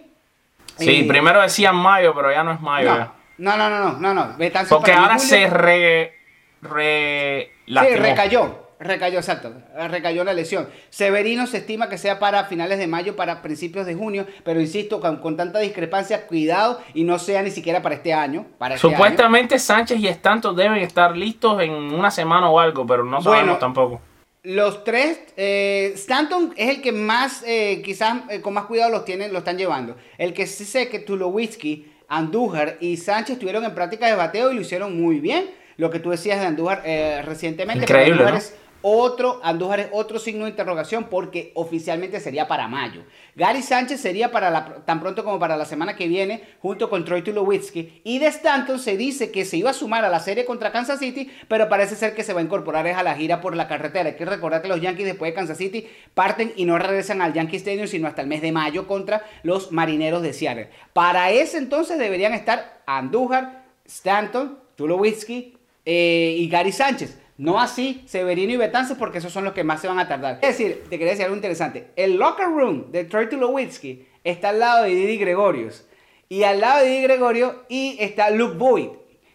Sí, 0.77 0.99
Eh, 1.01 1.05
primero 1.07 1.41
decían 1.41 1.75
mayo, 1.75 2.13
pero 2.15 2.31
ya 2.31 2.43
no 2.43 2.51
es 2.53 2.61
mayo. 2.61 2.93
no, 3.39 3.57
no, 3.57 3.69
no, 3.69 3.79
no, 3.93 3.99
no, 3.99 4.13
no, 4.13 4.35
Porque 4.69 4.91
ahora 4.91 5.15
julio- 5.15 5.27
se 5.27 5.47
re, 5.47 6.13
re 6.61 7.51
Sí, 7.67 7.95
recayó. 7.95 8.67
Recayó, 8.79 9.17
exacto. 9.17 9.53
Recayó 9.89 10.23
la 10.23 10.33
lesión. 10.33 10.69
Severino 10.91 11.47
se 11.47 11.57
estima 11.57 11.89
que 11.89 11.97
sea 11.97 12.19
para 12.19 12.43
finales 12.45 12.77
de 12.77 12.85
mayo, 12.85 13.15
para 13.15 13.41
principios 13.41 13.87
de 13.87 13.95
junio, 13.95 14.27
pero 14.43 14.61
insisto, 14.61 14.99
con, 14.99 15.17
con 15.17 15.35
tanta 15.35 15.59
discrepancia, 15.59 16.27
cuidado 16.27 16.79
y 16.93 17.03
no 17.03 17.17
sea 17.17 17.41
ni 17.41 17.49
siquiera 17.49 17.81
para 17.81 17.95
este 17.95 18.13
año. 18.13 18.45
Para 18.59 18.75
este 18.75 18.85
año. 18.85 18.95
Supuestamente 18.95 19.57
Sánchez 19.57 19.99
y 19.99 20.07
Stanton 20.07 20.55
deben 20.55 20.77
estar 20.77 21.17
listos 21.17 21.59
en 21.63 21.71
una 21.71 22.11
semana 22.11 22.49
o 22.51 22.59
algo, 22.59 22.85
pero 22.85 23.03
no 23.03 23.19
sabemos 23.19 23.45
Bueno. 23.45 23.57
tampoco. 23.57 24.01
Los 24.43 24.83
tres, 24.83 25.19
eh, 25.35 25.91
Stanton 25.95 26.53
es 26.55 26.69
el 26.69 26.81
que 26.81 26.91
más, 26.91 27.43
eh, 27.47 27.81
quizás 27.83 28.19
eh, 28.29 28.41
con 28.41 28.53
más 28.53 28.65
cuidado 28.65 28.91
los 28.91 29.03
tienen, 29.05 29.33
lo 29.33 29.39
están 29.39 29.57
llevando. 29.57 29.97
El 30.19 30.33
que 30.33 30.45
sí 30.45 30.63
sé 30.63 30.87
que 30.87 30.99
Tulowitzki, 30.99 31.91
Andújar 32.07 32.77
y 32.79 32.95
Sánchez 32.95 33.31
estuvieron 33.33 33.65
en 33.65 33.73
práctica 33.75 34.05
de 34.05 34.15
bateo 34.15 34.51
y 34.51 34.55
lo 34.55 34.61
hicieron 34.61 35.01
muy 35.01 35.19
bien. 35.19 35.49
Lo 35.77 35.89
que 35.89 35.99
tú 35.99 36.09
decías 36.09 36.39
de 36.39 36.47
Andújar 36.47 36.81
eh, 36.85 37.21
recientemente. 37.23 37.83
Increíble, 37.83 38.13
Andújar 38.13 38.33
¿no? 38.33 38.39
es 38.39 38.53
otro, 38.81 39.41
Andújar 39.43 39.79
es 39.79 39.87
otro 39.91 40.19
signo 40.19 40.45
de 40.45 40.51
interrogación 40.51 41.05
porque 41.05 41.51
oficialmente 41.55 42.19
sería 42.19 42.47
para 42.47 42.67
mayo. 42.67 43.03
Gary 43.35 43.61
Sánchez 43.61 43.99
sería 43.99 44.31
para 44.31 44.49
la, 44.49 44.65
tan 44.85 44.99
pronto 44.99 45.23
como 45.23 45.39
para 45.39 45.57
la 45.57 45.65
semana 45.65 45.95
que 45.95 46.07
viene, 46.07 46.43
junto 46.61 46.89
con 46.89 47.03
Troy 47.03 47.23
Tulowitzki. 47.23 48.01
Y 48.03 48.19
de 48.19 48.27
Stanton 48.27 48.79
se 48.79 48.95
dice 48.95 49.31
que 49.31 49.45
se 49.45 49.57
iba 49.57 49.71
a 49.71 49.73
sumar 49.73 50.05
a 50.05 50.09
la 50.09 50.19
serie 50.19 50.45
contra 50.45 50.71
Kansas 50.71 50.99
City, 50.99 51.29
pero 51.47 51.67
parece 51.69 51.95
ser 51.95 52.15
que 52.15 52.23
se 52.23 52.33
va 52.33 52.39
a 52.39 52.43
incorporar 52.43 52.87
a 52.87 53.03
la 53.03 53.15
gira 53.15 53.41
por 53.41 53.55
la 53.55 53.67
carretera. 53.67 54.09
Hay 54.09 54.15
que 54.15 54.25
recordar 54.25 54.61
que 54.61 54.67
los 54.67 54.79
Yankees 54.79 55.05
después 55.05 55.31
de 55.31 55.35
Kansas 55.35 55.57
City 55.57 55.87
parten 56.13 56.53
y 56.55 56.65
no 56.65 56.77
regresan 56.77 57.21
al 57.21 57.33
Yankee 57.33 57.57
Stadium 57.57 57.87
sino 57.87 58.07
hasta 58.07 58.21
el 58.21 58.27
mes 58.27 58.41
de 58.41 58.51
mayo 58.51 58.87
contra 58.87 59.25
los 59.43 59.71
Marineros 59.71 60.21
de 60.21 60.33
Seattle. 60.33 60.69
Para 60.93 61.31
ese 61.31 61.57
entonces 61.57 61.97
deberían 61.97 62.33
estar 62.33 62.83
Andújar, 62.85 63.65
Stanton, 63.85 64.59
Tulowitzki 64.75 65.56
eh, 65.89 66.35
y 66.37 66.49
Gary 66.49 66.73
Sánchez. 66.73 67.17
No 67.37 67.61
así 67.61 68.03
Severino 68.07 68.51
y 68.51 68.57
Betances 68.57 68.97
porque 68.97 69.19
esos 69.19 69.31
son 69.31 69.45
los 69.45 69.53
que 69.53 69.63
más 69.63 69.79
se 69.79 69.87
van 69.87 69.99
a 69.99 70.07
tardar. 70.07 70.39
Es 70.41 70.57
decir, 70.57 70.83
te 70.89 70.97
quería 70.97 71.11
decir 71.11 71.23
algo 71.23 71.35
interesante. 71.35 71.91
El 71.95 72.17
locker 72.17 72.47
room 72.47 72.91
de 72.91 73.05
Troy 73.05 73.29
Tulowitzki 73.29 74.05
está 74.23 74.49
al 74.49 74.59
lado 74.59 74.83
de 74.83 74.89
Didi 74.89 75.17
Gregorius. 75.17 75.85
Y 76.27 76.43
al 76.43 76.59
lado 76.59 76.83
de 76.83 76.89
Didi 76.89 77.03
Gregorio 77.03 77.63
y 77.69 77.95
está 78.01 78.29
Luke 78.31 78.57
Boyd. 78.57 78.89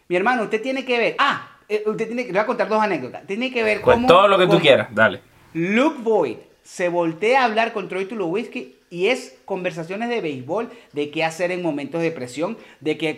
Mi 0.09 0.15
hermano, 0.15 0.43
usted 0.43 0.61
tiene 0.61 0.85
que 0.85 0.99
ver... 0.99 1.15
Ah, 1.17 1.57
eh, 1.67 1.81
usted 1.87 2.05
tiene 2.05 2.23
que... 2.23 2.27
Le 2.27 2.33
voy 2.33 2.43
a 2.43 2.45
contar 2.45 2.67
dos 2.67 2.79
anécdotas. 2.79 3.25
Tiene 3.25 3.51
que 3.51 3.63
ver 3.63 3.81
Pues 3.81 3.95
cómo... 3.95 4.07
todo 4.07 4.27
lo 4.27 4.37
que 4.37 4.45
tú 4.45 4.59
quieras, 4.59 4.89
dale. 4.91 5.21
Luke 5.53 5.97
Boyd 6.03 6.37
se 6.61 6.89
voltea 6.89 7.41
a 7.41 7.45
hablar 7.45 7.73
con 7.73 7.89
Troy 7.89 8.05
Tulowitzki 8.05 8.75
y 8.93 9.07
es 9.07 9.35
conversaciones 9.45 10.07
de 10.09 10.21
béisbol, 10.21 10.69
de 10.91 11.09
qué 11.09 11.23
hacer 11.23 11.51
en 11.51 11.63
momentos 11.63 11.99
de 12.01 12.11
presión, 12.11 12.57
de 12.79 12.95
que 12.95 13.17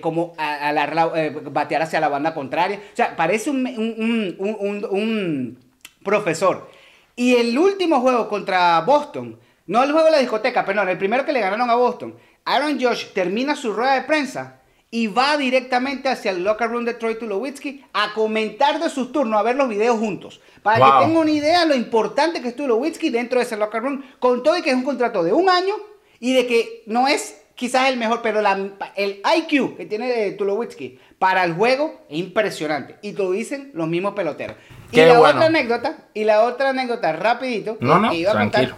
la- 0.73 1.11
eh, 1.15 1.29
batear 1.51 1.81
hacia 1.81 1.99
la 1.99 2.07
banda 2.07 2.33
contraria. 2.33 2.77
O 2.93 2.95
sea, 2.95 3.17
parece 3.17 3.49
un- 3.49 3.67
un- 3.67 4.35
un- 4.39 4.87
un 4.89 5.59
profesor. 6.01 6.69
Y 7.17 7.35
el 7.35 7.57
último 7.57 7.99
juego 7.99 8.29
contra 8.29 8.79
Boston, 8.81 9.37
no 9.67 9.83
el 9.83 9.91
juego 9.91 10.05
de 10.05 10.11
la 10.13 10.19
discoteca, 10.19 10.63
perdón, 10.63 10.87
el 10.87 10.97
primero 10.97 11.25
que 11.25 11.33
le 11.33 11.41
ganaron 11.41 11.69
a 11.69 11.75
Boston, 11.75 12.15
Aaron 12.45 12.79
Josh 12.81 13.07
termina 13.13 13.55
su 13.57 13.73
rueda 13.73 13.95
de 13.95 14.03
prensa 14.03 14.61
y 14.91 15.07
va 15.07 15.35
directamente 15.37 16.07
hacia 16.09 16.31
el 16.31 16.43
locker 16.43 16.69
room 16.69 16.85
de 16.85 16.93
Troy 16.93 17.17
Tulowitzki 17.19 17.83
a 17.93 18.13
comentar 18.13 18.79
de 18.79 18.89
sus 18.89 19.11
turnos, 19.11 19.39
a 19.39 19.43
ver 19.43 19.55
los 19.55 19.67
videos 19.67 19.97
juntos. 19.99 20.39
Para 20.63 20.79
Wow. 20.79 20.87
que 20.99 21.05
tengan 21.05 21.21
una 21.23 21.31
idea 21.31 21.59
de 21.61 21.65
lo 21.67 21.75
importante 21.75 22.41
que 22.41 22.49
es 22.49 22.55
Tulowitzki 22.55 23.09
dentro 23.09 23.39
de 23.39 23.45
ese 23.45 23.57
locker 23.57 23.81
room, 23.81 24.03
con 24.19 24.41
todo 24.43 24.57
y 24.57 24.61
que 24.61 24.69
es 24.69 24.75
un 24.75 24.83
contrato 24.83 25.23
de 25.23 25.33
un 25.33 25.49
año 25.49 25.75
y 26.19 26.33
de 26.33 26.47
que 26.47 26.83
no 26.85 27.07
es 27.07 27.41
quizás 27.55 27.89
el 27.89 27.97
mejor, 27.97 28.21
pero 28.21 28.41
la- 28.41 28.69
el 28.95 29.21
IQ 29.37 29.75
que 29.77 29.85
tiene 29.85 30.31
Tulowitzki 30.31 30.99
para 31.19 31.43
el 31.43 31.53
juego 31.53 32.01
es 32.09 32.17
impresionante. 32.19 32.95
Y 33.01 33.13
te 33.13 33.23
lo 33.23 33.31
dicen 33.31 33.71
los 33.73 33.87
mismos 33.87 34.13
peloteros. 34.13 34.57
Y 34.91 34.95
Qué 34.95 35.05
la 35.05 35.19
bueno. 35.19 35.35
otra 35.35 35.47
anécdota, 35.47 35.97
y 36.13 36.23
la 36.25 36.43
otra 36.43 36.69
anécdota 36.69 37.13
rapidito, 37.13 37.77
No, 37.79 37.99
no, 37.99 38.09
que 38.11 38.17
iba 38.17 38.31
a 38.31 38.37
contar, 38.39 38.75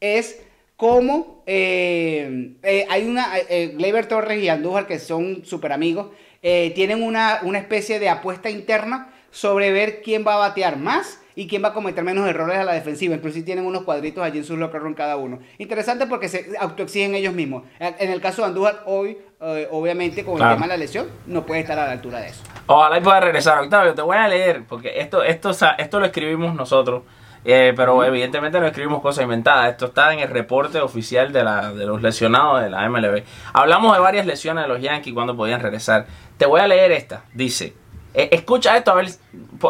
es 0.00 0.40
cómo 0.76 1.42
eh, 1.46 2.54
eh, 2.62 2.86
hay 2.88 3.06
una, 3.08 3.38
eh, 3.48 3.72
Gleyber 3.76 4.06
Torres 4.06 4.42
y 4.42 4.48
Andújar, 4.48 4.86
que 4.86 4.98
son 4.98 5.44
súper 5.44 5.72
amigos, 5.72 6.08
eh, 6.42 6.72
tienen 6.74 7.02
una, 7.02 7.40
una 7.42 7.58
especie 7.58 7.98
de 7.98 8.08
apuesta 8.08 8.50
interna 8.50 9.10
sobre 9.30 9.72
ver 9.72 10.02
quién 10.02 10.24
va 10.26 10.34
a 10.34 10.38
batear 10.38 10.76
más 10.76 11.20
y 11.34 11.46
quién 11.48 11.62
va 11.62 11.68
a 11.68 11.72
cometer 11.74 12.02
menos 12.04 12.26
errores 12.28 12.56
a 12.58 12.64
la 12.64 12.72
defensiva. 12.72 13.14
Inclusive 13.14 13.44
tienen 13.44 13.66
unos 13.66 13.82
cuadritos 13.82 14.24
allí 14.24 14.38
en 14.38 14.44
su 14.44 14.56
locker 14.56 14.80
room 14.80 14.94
cada 14.94 15.16
uno. 15.16 15.38
Interesante 15.58 16.06
porque 16.06 16.28
se 16.28 16.46
autoexigen 16.58 17.14
ellos 17.14 17.34
mismos. 17.34 17.64
En 17.78 18.10
el 18.10 18.20
caso 18.22 18.40
de 18.42 18.48
Andújar, 18.48 18.82
hoy, 18.86 19.18
eh, 19.42 19.68
obviamente, 19.70 20.24
con 20.24 20.36
Claro. 20.36 20.52
el 20.52 20.56
tema 20.56 20.66
de 20.66 20.72
la 20.74 20.76
lesión, 20.78 21.08
no 21.26 21.44
puede 21.44 21.60
estar 21.60 21.78
a 21.78 21.86
la 21.86 21.92
altura 21.92 22.20
de 22.20 22.28
eso. 22.28 22.42
Ojalá 22.66 22.96
y 22.98 23.00
pueda 23.02 23.20
regresar. 23.20 23.58
Octavio, 23.58 23.94
te 23.94 24.00
voy 24.00 24.16
a 24.16 24.28
leer, 24.28 24.62
porque 24.66 24.98
esto, 24.98 25.22
esto, 25.22 25.50
esto 25.76 26.00
lo 26.00 26.06
escribimos 26.06 26.54
nosotros, 26.54 27.02
eh, 27.44 27.72
pero 27.76 28.02
evidentemente 28.04 28.58
no 28.60 28.66
escribimos 28.66 29.00
cosas 29.02 29.24
inventadas. 29.24 29.70
Esto 29.70 29.86
está 29.86 30.12
en 30.12 30.20
el 30.20 30.28
reporte 30.28 30.80
oficial 30.80 31.32
de, 31.32 31.44
la, 31.44 31.72
de 31.72 31.86
los 31.86 32.02
lesionados 32.02 32.62
de 32.62 32.70
la 32.70 32.88
MLB. 32.88 33.22
Hablamos 33.52 33.94
de 33.94 34.00
varias 34.00 34.26
lesiones 34.26 34.64
de 34.64 34.68
los 34.68 34.80
Yankees 34.80 35.14
cuando 35.14 35.36
podían 35.36 35.60
regresar. 35.60 36.06
Te 36.38 36.46
voy 36.46 36.60
a 36.60 36.66
leer 36.66 36.92
esta. 36.92 37.24
Dice, 37.32 37.74
eh, 38.14 38.30
escucha 38.32 38.76
esto, 38.76 38.92
a 38.92 38.94
ver, 38.94 39.10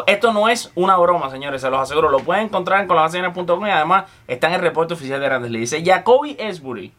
esto 0.07 0.31
no 0.31 0.47
es 0.47 0.71
una 0.73 0.95
broma, 0.97 1.29
señores, 1.29 1.61
se 1.61 1.69
los 1.69 1.81
aseguro. 1.81 2.09
Lo 2.09 2.19
pueden 2.19 2.45
encontrar 2.45 2.81
en 2.81 2.87
colavaciones.com 2.87 3.67
y 3.67 3.69
además 3.69 4.05
está 4.25 4.47
en 4.47 4.53
el 4.53 4.61
reporte 4.61 4.93
oficial 4.93 5.19
de 5.19 5.25
Grandes 5.25 5.51
Ligas. 5.51 5.71
Dice, 5.71 5.85
Jacoby 5.85 6.37
Esbury. 6.39 6.93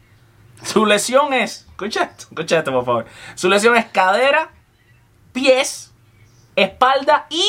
Su 0.63 0.85
lesión 0.85 1.33
es, 1.33 1.65
escucha 1.69 2.03
esto, 2.03 2.25
escucha 2.29 2.59
esto 2.59 2.71
por 2.71 2.85
favor. 2.85 3.05
Su 3.35 3.49
lesión 3.49 3.75
es 3.77 3.85
cadera, 3.85 4.51
pies, 5.31 5.93
espalda 6.55 7.25
y 7.29 7.43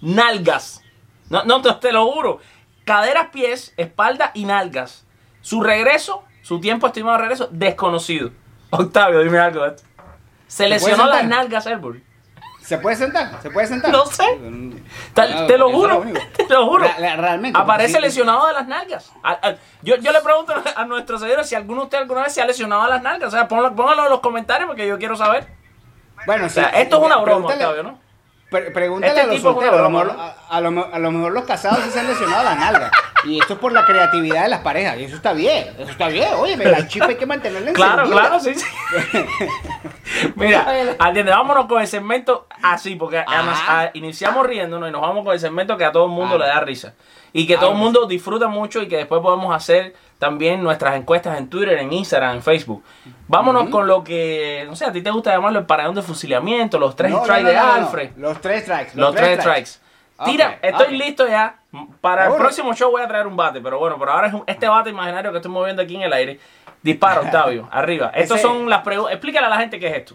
nalgas. 0.00 0.82
No, 1.28 1.44
no 1.44 1.60
te, 1.60 1.72
te 1.74 1.92
lo 1.92 2.10
juro. 2.10 2.40
Caderas, 2.84 3.28
pies, 3.32 3.72
espalda 3.76 4.30
y 4.34 4.44
nalgas. 4.44 5.04
Su 5.40 5.62
regreso, 5.62 6.24
su 6.42 6.60
tiempo 6.60 6.86
estimado 6.86 7.16
de 7.16 7.22
regreso, 7.22 7.48
desconocido. 7.50 8.30
Octavio, 8.70 9.20
dime 9.20 9.38
algo 9.38 9.62
de 9.62 9.68
esto. 9.76 9.82
Se 10.46 10.68
lesionó 10.68 11.06
las 11.06 11.24
nalgas 11.24 11.66
Elbury. 11.66 12.04
¿Se 12.62 12.78
puede 12.78 12.96
sentar? 12.96 13.42
¿Se 13.42 13.50
puede 13.50 13.66
sentar? 13.66 13.90
No 13.92 14.06
sé. 14.06 14.24
Te, 15.12 15.22
te 15.46 15.58
lo 15.58 15.70
juro, 15.70 16.02
te 16.34 16.48
lo 16.48 16.66
juro. 16.66 16.86
Realmente, 16.98 17.58
Aparece 17.58 17.96
sí- 17.96 18.00
lesionado 18.00 18.46
de 18.46 18.54
las 18.54 18.66
nalgas. 18.66 19.12
Yo, 19.82 19.96
yo 19.96 20.12
le 20.12 20.20
pregunto 20.22 20.54
a 20.74 20.84
nuestros 20.86 21.20
seguidores 21.20 21.46
si 21.48 21.54
alguno 21.54 21.82
de 21.82 21.84
ustedes 21.84 22.02
alguna 22.02 22.22
vez 22.22 22.32
se 22.32 22.40
ha 22.40 22.46
lesionado 22.46 22.84
de 22.84 22.88
las 22.90 23.02
nalgas. 23.02 23.28
O 23.28 23.30
sea, 23.36 23.48
pónganlo, 23.48 23.76
pónganlo 23.76 24.04
en 24.04 24.10
los 24.10 24.20
comentarios 24.20 24.66
porque 24.66 24.86
yo 24.86 24.98
quiero 24.98 25.14
saber. 25.14 25.46
Bueno, 26.24 26.46
O 26.46 26.48
sea, 26.48 26.68
esto 26.70 26.96
es 27.00 27.02
una 27.04 27.16
broma, 27.18 27.48
Octavio, 27.48 27.82
¿no? 27.82 27.98
Pre- 28.54 28.70
pregúntale 28.70 29.08
Este 29.12 29.20
a 29.22 29.26
los 29.26 29.40
solteros. 29.42 29.78
A 29.80 29.82
lo, 29.82 29.90
mejor, 29.90 30.10
a, 30.16 30.36
a 30.48 30.60
lo, 30.60 30.70
me- 30.70 30.84
a 30.92 30.98
lo 31.00 31.10
mejor 31.10 31.32
los 31.32 31.42
casados 31.44 31.80
sí 31.84 31.90
se 31.90 31.98
han 31.98 32.06
lesionado 32.06 32.44
las 32.44 32.56
nalgas. 32.56 32.92
Y 33.24 33.40
esto 33.40 33.54
es 33.54 33.58
por 33.58 33.72
la 33.72 33.84
creatividad 33.84 34.44
de 34.44 34.48
las 34.50 34.60
parejas. 34.60 34.96
Y 34.98 35.04
eso 35.04 35.16
está 35.16 35.32
bien. 35.32 35.74
Eso 35.78 35.90
está 35.90 36.06
bien. 36.08 36.28
Oye, 36.38 36.56
la 36.56 36.86
chispa 36.86 37.06
hay 37.08 37.16
que 37.16 37.26
mantenerla 37.26 37.72
Claro, 37.74 38.02
encendida. 38.04 38.20
claro, 38.20 38.38
sí, 38.40 38.54
sí. 38.54 38.66
Mira, 40.36 40.66
atiende, 40.98 41.32
vámonos 41.32 41.66
con 41.66 41.80
el 41.80 41.86
segmento 41.88 42.46
así, 42.62 42.94
porque 42.96 43.18
además, 43.26 43.58
ah, 43.66 43.90
iniciamos 43.94 44.46
riéndonos 44.46 44.88
y 44.88 44.92
nos 44.92 45.00
vamos 45.02 45.24
con 45.24 45.32
el 45.34 45.40
segmento 45.40 45.76
que 45.76 45.84
a 45.84 45.92
todo 45.92 46.04
el 46.04 46.12
mundo 46.12 46.38
le 46.38 46.46
da 46.46 46.60
risa. 46.60 46.94
Y 47.32 47.46
que 47.46 47.56
todo 47.56 47.72
el 47.72 47.76
mundo 47.78 48.06
disfruta 48.06 48.46
mucho 48.46 48.80
y 48.82 48.86
que 48.88 48.96
después 48.98 49.20
podemos 49.20 49.54
hacer 49.54 49.94
también 50.24 50.62
nuestras 50.62 50.96
encuestas 50.96 51.36
en 51.38 51.48
Twitter, 51.50 51.76
en 51.78 51.92
Instagram, 51.92 52.36
en 52.36 52.42
Facebook. 52.42 52.82
Vámonos 53.28 53.68
con 53.68 53.86
lo 53.86 54.02
que, 54.02 54.64
no 54.66 54.74
sé, 54.74 54.86
a 54.86 54.92
ti 54.92 55.02
te 55.02 55.10
gusta 55.10 55.32
llamarlo 55.34 55.58
el 55.58 55.66
paredón 55.66 55.94
de 55.94 56.00
fusilamiento, 56.02 56.78
los 56.78 56.96
tres 56.96 57.10
No, 57.12 57.20
strikes 57.24 57.42
no, 57.42 57.48
de 57.50 57.54
no. 57.56 57.72
Alfred. 57.72 58.10
Los 58.16 58.40
tres 58.40 58.62
strikes. 58.62 58.92
Los 58.94 59.14
tres 59.14 59.40
strikes. 59.40 59.70
Tira, 60.24 60.58
estoy 60.62 60.96
listo 60.96 61.26
ya. 61.28 61.56
Para 62.00 62.28
el 62.28 62.34
próximo 62.36 62.72
show 62.74 62.90
voy 62.90 63.02
a 63.02 63.08
traer 63.08 63.26
un 63.26 63.36
bate, 63.36 63.60
pero 63.60 63.78
bueno, 63.78 63.98
por 63.98 64.08
ahora 64.08 64.28
es 64.28 64.32
un- 64.34 64.44
este 64.46 64.66
bate 64.68 64.90
imaginario 64.90 65.30
que 65.32 65.38
estoy 65.38 65.50
moviendo 65.50 65.82
aquí 65.82 65.96
en 65.96 66.02
el 66.02 66.12
aire. 66.12 66.38
Dispara, 66.82 67.20
Octavio, 67.20 67.68
arriba. 67.70 68.10
Estas 68.14 68.38
Ese- 68.38 68.46
son 68.48 68.70
las 68.70 68.82
preguntas. 68.82 69.12
Explícale 69.14 69.46
a 69.46 69.50
la 69.50 69.56
gente 69.58 69.78
qué 69.78 69.88
es 69.88 69.96
esto. 69.96 70.14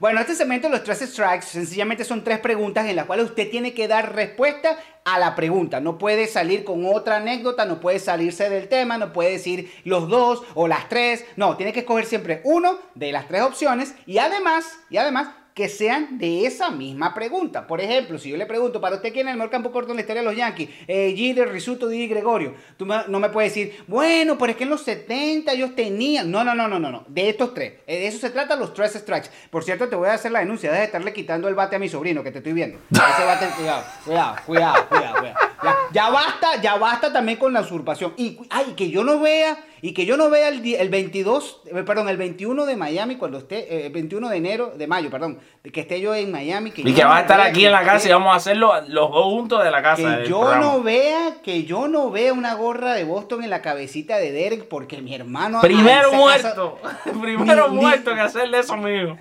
Bueno, 0.00 0.20
este 0.20 0.36
segmento, 0.36 0.68
los 0.68 0.84
tres 0.84 1.00
strikes, 1.00 1.46
sencillamente 1.46 2.04
son 2.04 2.22
tres 2.22 2.38
preguntas 2.38 2.86
en 2.86 2.94
las 2.94 3.06
cuales 3.06 3.26
usted 3.26 3.50
tiene 3.50 3.74
que 3.74 3.88
dar 3.88 4.14
respuesta 4.14 4.78
a 5.04 5.18
la 5.18 5.34
pregunta. 5.34 5.80
No 5.80 5.98
puede 5.98 6.28
salir 6.28 6.62
con 6.62 6.86
otra 6.86 7.16
anécdota, 7.16 7.64
no 7.64 7.80
puede 7.80 7.98
salirse 7.98 8.48
del 8.48 8.68
tema, 8.68 8.96
no 8.96 9.12
puede 9.12 9.32
decir 9.32 9.72
los 9.82 10.08
dos 10.08 10.44
o 10.54 10.68
las 10.68 10.88
tres. 10.88 11.24
No, 11.34 11.56
tiene 11.56 11.72
que 11.72 11.80
escoger 11.80 12.06
siempre 12.06 12.42
uno 12.44 12.78
de 12.94 13.10
las 13.10 13.26
tres 13.26 13.42
opciones 13.42 13.92
y 14.06 14.18
además, 14.18 14.78
y 14.88 14.98
además, 14.98 15.30
que 15.58 15.68
sean 15.68 16.18
de 16.18 16.46
esa 16.46 16.70
misma 16.70 17.12
pregunta. 17.12 17.66
Por 17.66 17.80
ejemplo, 17.80 18.16
si 18.16 18.30
yo 18.30 18.36
le 18.36 18.46
pregunto, 18.46 18.80
para 18.80 18.94
usted 18.94 19.12
quién 19.12 19.26
es 19.26 19.32
el 19.32 19.38
mejor 19.38 19.50
campo 19.50 19.72
corto 19.72 19.90
en 19.90 19.96
la 19.96 20.02
historia 20.02 20.22
de 20.22 20.28
los 20.28 20.36
Yankees, 20.36 20.70
eh, 20.86 21.12
Jeter, 21.16 21.50
Risuto, 21.50 21.88
Didi, 21.88 22.06
Gregorio, 22.06 22.54
tú 22.76 22.86
no 22.86 23.18
me 23.18 23.28
puedes 23.28 23.52
decir, 23.52 23.82
bueno, 23.88 24.38
pero 24.38 24.52
es 24.52 24.56
que 24.56 24.62
en 24.62 24.70
los 24.70 24.82
70 24.82 25.52
ellos 25.52 25.74
tenían. 25.74 26.30
No, 26.30 26.44
no, 26.44 26.54
no, 26.54 26.68
no, 26.68 26.78
no, 26.78 26.92
no. 26.92 27.04
De 27.08 27.28
estos 27.28 27.54
tres. 27.54 27.72
Eh, 27.88 27.98
De 27.98 28.06
eso 28.06 28.18
se 28.20 28.30
trata 28.30 28.54
los 28.54 28.72
tres 28.72 28.92
strikes. 28.92 29.30
Por 29.50 29.64
cierto, 29.64 29.88
te 29.88 29.96
voy 29.96 30.06
a 30.06 30.14
hacer 30.14 30.30
la 30.30 30.38
denuncia. 30.38 30.70
Deja 30.70 30.82
de 30.82 30.86
estarle 30.86 31.12
quitando 31.12 31.48
el 31.48 31.56
bate 31.56 31.74
a 31.74 31.80
mi 31.80 31.88
sobrino, 31.88 32.22
que 32.22 32.30
te 32.30 32.38
estoy 32.38 32.52
viendo. 32.52 32.78
Ese 32.92 33.24
bate, 33.24 33.46
cuidado, 33.56 33.84
cuidado, 34.04 34.36
cuidado, 34.46 34.88
cuidado, 34.88 35.18
cuidado. 35.18 35.38
Ya, 35.64 35.76
ya 35.92 36.10
basta, 36.10 36.62
ya 36.62 36.76
basta 36.76 37.12
también 37.12 37.36
con 37.36 37.52
la 37.52 37.62
usurpación. 37.62 38.14
Y, 38.16 38.38
ay, 38.48 38.74
que 38.76 38.90
yo 38.90 39.02
no 39.02 39.18
vea, 39.18 39.58
y 39.80 39.92
que 39.92 40.06
yo 40.06 40.16
no 40.16 40.30
vea 40.30 40.48
el, 40.48 40.64
el 40.74 40.88
22, 40.88 41.62
eh, 41.66 41.82
perdón, 41.84 42.08
el 42.08 42.16
21 42.16 42.66
de 42.66 42.76
Miami, 42.76 43.16
cuando 43.16 43.38
esté, 43.38 43.58
eh, 43.74 43.86
el 43.86 43.92
21 43.92 44.28
de 44.28 44.36
enero, 44.36 44.72
de 44.76 44.86
mayo, 44.86 45.10
perdón, 45.10 45.38
que 45.72 45.80
esté 45.80 46.00
yo 46.00 46.14
en 46.14 46.32
Miami. 46.32 46.70
Que 46.70 46.82
Y 46.82 46.94
que 46.94 47.02
no 47.02 47.08
va 47.08 47.18
a 47.18 47.20
estar 47.20 47.40
aquí 47.40 47.66
en 47.66 47.72
la 47.72 47.84
casa 47.84 48.08
y 48.08 48.12
vamos 48.12 48.32
a 48.32 48.36
hacerlo 48.36 48.72
los 48.88 49.10
dos 49.10 49.24
juntos 49.24 49.62
de 49.62 49.70
la 49.70 49.82
casa. 49.82 50.18
que 50.18 50.28
yo 50.28 50.40
programa. 50.40 50.64
no 50.64 50.82
vea, 50.82 51.36
que 51.42 51.64
yo 51.64 51.88
no 51.88 52.10
vea 52.10 52.32
una 52.32 52.54
gorra 52.54 52.94
de 52.94 53.04
Boston 53.04 53.44
en 53.44 53.50
la 53.50 53.62
cabecita 53.62 54.16
de 54.16 54.32
Derek, 54.32 54.68
porque 54.68 55.00
mi 55.00 55.14
hermano. 55.14 55.60
Primero 55.60 56.12
muerto. 56.12 56.78
Primero 57.20 57.68
muerto 57.68 58.14
que 58.14 58.20
hacerle 58.20 58.60
eso, 58.60 58.74
amigo. 58.74 59.16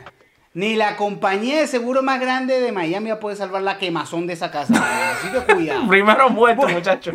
Ni 0.58 0.76
la 0.76 0.96
compañía 0.96 1.60
de 1.60 1.68
seguro 1.68 2.02
más 2.02 2.20
grande 2.20 2.60
de 2.60 2.72
Miami 2.72 3.12
va 3.12 3.18
a 3.18 3.20
poder 3.20 3.38
salvar 3.38 3.62
la 3.62 3.78
quemazón 3.78 4.26
de 4.26 4.34
esa 4.34 4.50
casa. 4.50 4.74
Así 5.12 5.28
que 5.32 5.54
cuidado. 5.54 5.88
Primero 5.88 6.32
muerto, 6.32 6.68
muchacho. 6.68 7.12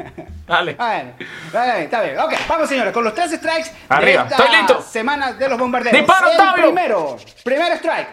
Dale. 0.46 0.74
Bueno, 0.74 1.10
está 1.46 1.64
bien, 1.64 1.76
está 1.78 2.02
bien. 2.02 2.18
Ok, 2.20 2.34
vamos 2.48 2.68
señores, 2.68 2.92
con 2.92 3.02
los 3.02 3.12
tres 3.16 3.32
strikes 3.32 3.72
Arriba, 3.88 4.22
de 4.22 4.28
esta 4.30 4.44
estoy 4.44 4.56
listo. 4.58 4.80
semana 4.82 5.32
de 5.32 5.48
los 5.48 5.58
bombarderos. 5.58 5.98
¡Disparo, 5.98 6.30
El 6.30 6.62
primero, 6.62 7.16
primer 7.42 7.72
strike. 7.72 8.08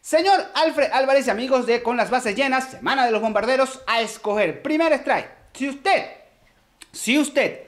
Señor 0.00 0.44
Alfred 0.56 0.90
Álvarez 0.92 1.28
y 1.28 1.30
amigos 1.30 1.66
de 1.66 1.80
Con 1.80 1.96
las 1.96 2.10
bases 2.10 2.34
llenas, 2.34 2.72
semana 2.72 3.06
de 3.06 3.12
los 3.12 3.22
bombarderos, 3.22 3.80
a 3.86 4.00
escoger. 4.00 4.60
Primer 4.60 4.92
strike. 4.94 5.28
Si 5.52 5.68
usted 5.68 6.04
Si 6.90 7.16
usted 7.16 7.60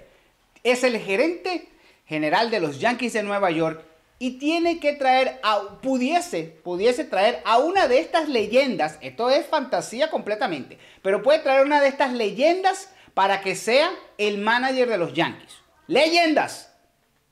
es 0.64 0.83
el 0.83 0.99
gerente 0.99 1.69
general 2.05 2.51
de 2.51 2.59
los 2.59 2.81
Yankees 2.81 3.12
de 3.12 3.23
Nueva 3.23 3.53
York 3.53 3.86
y 4.18 4.38
tiene 4.38 4.81
que 4.81 4.94
traer 4.94 5.40
a, 5.42 5.81
pudiese, 5.83 6.44
pudiese 6.64 7.05
traer 7.05 7.42
a 7.44 7.59
una 7.59 7.87
de 7.88 7.98
estas 7.98 8.29
leyendas, 8.29 8.98
esto 9.02 9.31
es 9.31 9.46
fantasía 9.46 10.11
completamente, 10.11 10.79
pero 11.02 11.22
puede 11.22 11.40
traer 11.40 11.66
una 11.66 11.81
de 11.81 11.88
estas 11.88 12.12
leyendas 12.12 12.90
para 13.14 13.40
que 13.40 13.55
sea 13.55 13.90
el 14.18 14.38
manager 14.38 14.88
de 14.88 14.98
los 14.98 15.12
Yankees. 15.12 15.55
Leyendas 15.87 16.74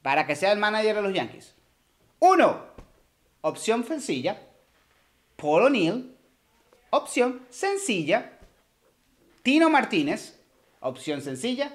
para 0.03 0.27
que 0.27 0.37
sea 0.37 0.53
el 0.53 0.59
manager 0.59 0.97
de 0.97 1.03
los 1.03 1.15
Yankees. 1.15 1.55
Uno, 2.21 2.65
opción 3.41 3.85
sencilla, 3.85 4.41
Paul 5.37 5.65
O'Neill. 5.65 6.17
Opción 6.91 7.45
sencilla, 7.51 8.39
Tino 9.43 9.69
Martínez. 9.69 10.41
Opción 10.81 11.23
sencilla, 11.23 11.75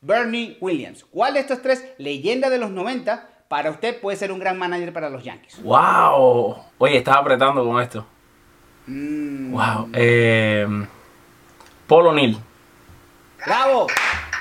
Bernie 0.00 0.58
Williams. 0.60 1.04
¿Cuál 1.04 1.34
de 1.34 1.40
estos 1.40 1.62
tres, 1.62 1.84
leyenda 1.98 2.50
de 2.50 2.58
los 2.58 2.70
90, 2.70 3.29
para 3.50 3.68
usted 3.72 4.00
puede 4.00 4.16
ser 4.16 4.30
un 4.30 4.38
gran 4.38 4.56
manager 4.56 4.92
para 4.92 5.10
los 5.10 5.24
Yankees? 5.24 5.60
¡Wow! 5.64 6.56
Oye, 6.78 6.98
estaba 6.98 7.18
apretando 7.18 7.64
con 7.64 7.82
esto. 7.82 8.06
Mm, 8.86 9.50
¡Wow! 9.52 9.88
Eh, 9.92 10.68
Paul 11.88 12.06
O'Neill. 12.06 12.38
¡Bravo! 13.44 13.88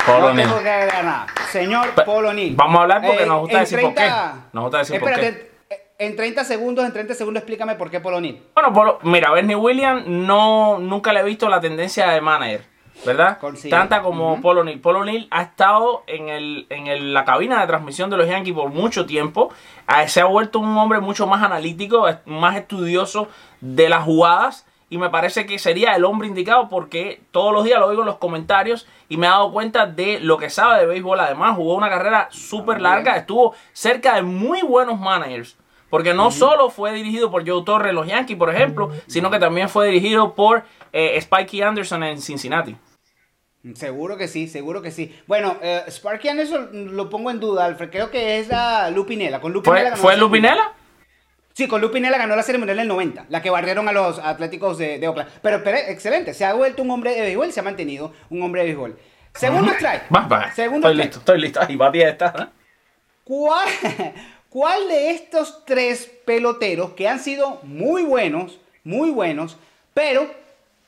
Paul 0.06 0.20
no 0.22 0.28
O'Neill. 0.28 0.48
tengo 0.48 0.62
que 0.62 0.70
agregar 0.70 1.04
nada. 1.04 1.26
Señor 1.50 1.90
Pe- 1.96 2.04
Paul 2.04 2.26
O'Neill. 2.28 2.56
vamos 2.56 2.78
a 2.78 2.82
hablar 2.84 3.02
porque 3.04 3.24
Eh, 3.24 3.26
nos 3.26 3.40
gusta 3.40 3.60
decir 3.62 3.82
por 3.82 3.96
qué. 3.96 4.10
Nos 4.54 4.64
gusta 4.66 4.78
decir 4.78 5.00
por 5.00 5.10
Espérate, 5.10 5.52
eh, 5.72 5.86
En 5.98 6.16
30 6.16 6.44
segundos, 6.44 6.86
en 6.86 6.94
30 6.94 7.16
segundos 7.16 7.42
explícame 7.42 7.74
por 7.76 7.90
qué 7.90 7.98
O'Neill. 7.98 8.44
Bueno, 8.54 8.72
Paul- 8.72 8.98
mira, 9.02 9.32
Bernie 9.32 9.56
Williams 9.56 10.04
no, 10.06 10.78
nunca 10.78 11.12
le 11.14 11.22
he 11.22 11.24
visto 11.24 11.50
la 11.50 11.60
tendencia 11.60 12.10
de 12.12 12.22
manager, 12.22 12.64
¿verdad? 13.06 13.38
Consigue. 13.40 13.70
Tanta 13.70 14.02
como 14.02 14.34
Ujú. 14.34 14.42
Paul 14.42 14.58
O'Neill. 14.60 14.80
Paul 14.82 14.98
O'Neill 14.98 15.28
ha 15.32 15.42
estado 15.44 16.04
en, 16.08 16.30
el, 16.30 16.68
en 16.70 16.88
el- 16.88 17.14
la 17.14 17.26
cabina 17.26 17.62
de 17.62 17.68
transmisión 17.68 18.10
de 18.10 18.18
los 18.18 18.28
Yankees 18.28 18.54
por 18.54 18.70
mucho 18.70 19.06
tiempo. 19.06 19.52
Ah, 19.88 20.08
Se 20.08 20.22
ha 20.22 20.26
vuelto 20.26 20.60
un 20.60 20.78
hombre 20.78 21.00
mucho 21.00 21.26
más 21.28 21.42
analítico, 21.44 22.06
más 22.26 22.56
estudioso 22.58 23.28
de 23.62 23.90
las 23.90 24.04
jugadas. 24.04 24.66
Y 24.92 24.98
me 24.98 25.12
parece 25.12 25.46
que 25.46 25.60
sería 25.60 25.94
el 25.96 26.04
hombre 26.04 26.28
indicado 26.28 26.68
porque 26.68 27.22
todos 27.30 27.54
los 27.54 27.64
días 27.64 27.80
lo 27.80 27.86
oigo 27.88 28.02
en 28.02 28.08
los 28.08 28.18
comentarios 28.18 28.88
y 29.08 29.18
me 29.18 29.28
he 29.28 29.30
dado 29.30 29.52
cuenta 29.52 29.86
de 29.86 30.20
lo 30.20 30.38
que 30.38 30.50
sabe 30.50 30.80
de 30.80 30.88
béisbol. 30.88 31.20
Además, 31.20 31.56
jugó 31.56 31.76
una 31.76 31.90
carrera 31.90 32.28
súper 32.32 32.82
larga, 32.82 33.16
estuvo 33.16 33.54
cerca 33.72 34.16
de 34.16 34.24
muy 34.24 34.64
buenos 34.64 35.00
managers. 35.00 35.58
Porque 35.92 36.14
no 36.16 36.30
solo 36.32 36.70
fue 36.72 36.92
dirigido 36.94 37.30
por 37.32 37.48
Joe 37.48 37.64
Torre 37.64 37.90
en 37.90 37.96
los 37.96 38.08
Yankees, 38.08 38.38
por 38.38 38.50
ejemplo, 38.54 38.90
sino 39.08 39.30
que 39.32 39.40
también 39.40 39.70
fue 39.70 39.88
dirigido 39.88 40.34
por 40.34 40.64
eh, 40.94 41.20
Spikey 41.22 41.62
Anderson 41.62 42.04
en 42.04 42.20
Cincinnati. 42.22 42.76
Seguro 43.74 44.18
que 44.18 44.28
sí, 44.30 44.48
seguro 44.48 44.82
que 44.82 44.90
sí. 44.92 45.14
Bueno, 45.28 45.58
eh, 45.62 45.84
Sparky 45.88 46.30
Anderson 46.30 46.96
lo 46.96 47.10
pongo 47.10 47.30
en 47.30 47.42
duda, 47.42 47.66
Alfred. 47.66 47.90
Creo 47.90 48.10
que 48.10 48.40
es 48.40 48.48
la 48.48 48.90
Lupinela. 48.90 49.42
Con 49.42 49.52
Lupinela 49.52 49.82
¿Fue, 49.82 49.90
ganó 49.90 50.02
¿fue 50.02 50.12
la 50.14 50.16
Serie 50.16 50.30
Mundial. 50.30 50.56
Lupinela? 50.56 50.74
Sí, 51.54 51.68
con 51.68 51.82
Lupinela 51.82 52.18
ganó 52.18 52.38
la 52.38 52.44
Serie 52.44 52.58
Mundial 52.58 52.78
en 52.80 52.84
el 52.84 52.88
90, 52.88 53.26
la 53.28 53.42
que 53.42 53.50
barrieron 53.50 53.90
a 53.90 53.92
los 53.92 54.18
Atléticos 54.20 54.78
de, 54.78 54.98
de 54.98 55.08
Oakland. 55.10 55.30
Pero, 55.42 55.62
pero, 55.62 55.78
excelente, 55.78 56.34
se 56.34 56.46
ha 56.46 56.54
vuelto 56.54 56.84
un 56.84 56.92
hombre 56.92 57.14
de 57.14 57.22
béisbol, 57.22 57.52
se 57.52 57.60
ha 57.60 57.64
mantenido 57.64 58.14
un 58.30 58.42
hombre 58.42 58.62
de 58.62 58.68
béisbol. 58.68 58.98
Segundo 59.34 59.72
strike. 59.74 60.04
Va, 60.16 60.22
va. 60.22 60.52
Segundo 60.54 60.88
Estoy 60.88 60.94
strike. 60.94 61.06
listo, 61.06 61.20
estoy 61.20 61.42
listo. 61.42 61.60
Ahí 61.62 61.76
va 61.76 61.90
esta. 61.94 62.34
¿eh? 62.40 62.60
¿Cuál, 63.26 63.68
¿Cuál 64.50 64.88
de 64.88 65.12
estos 65.12 65.66
tres 65.66 66.10
peloteros 66.26 66.92
que 66.92 67.10
han 67.10 67.20
sido 67.20 67.60
muy 67.64 68.04
buenos, 68.04 68.60
muy 68.86 69.12
buenos, 69.12 69.58
pero, 69.94 70.34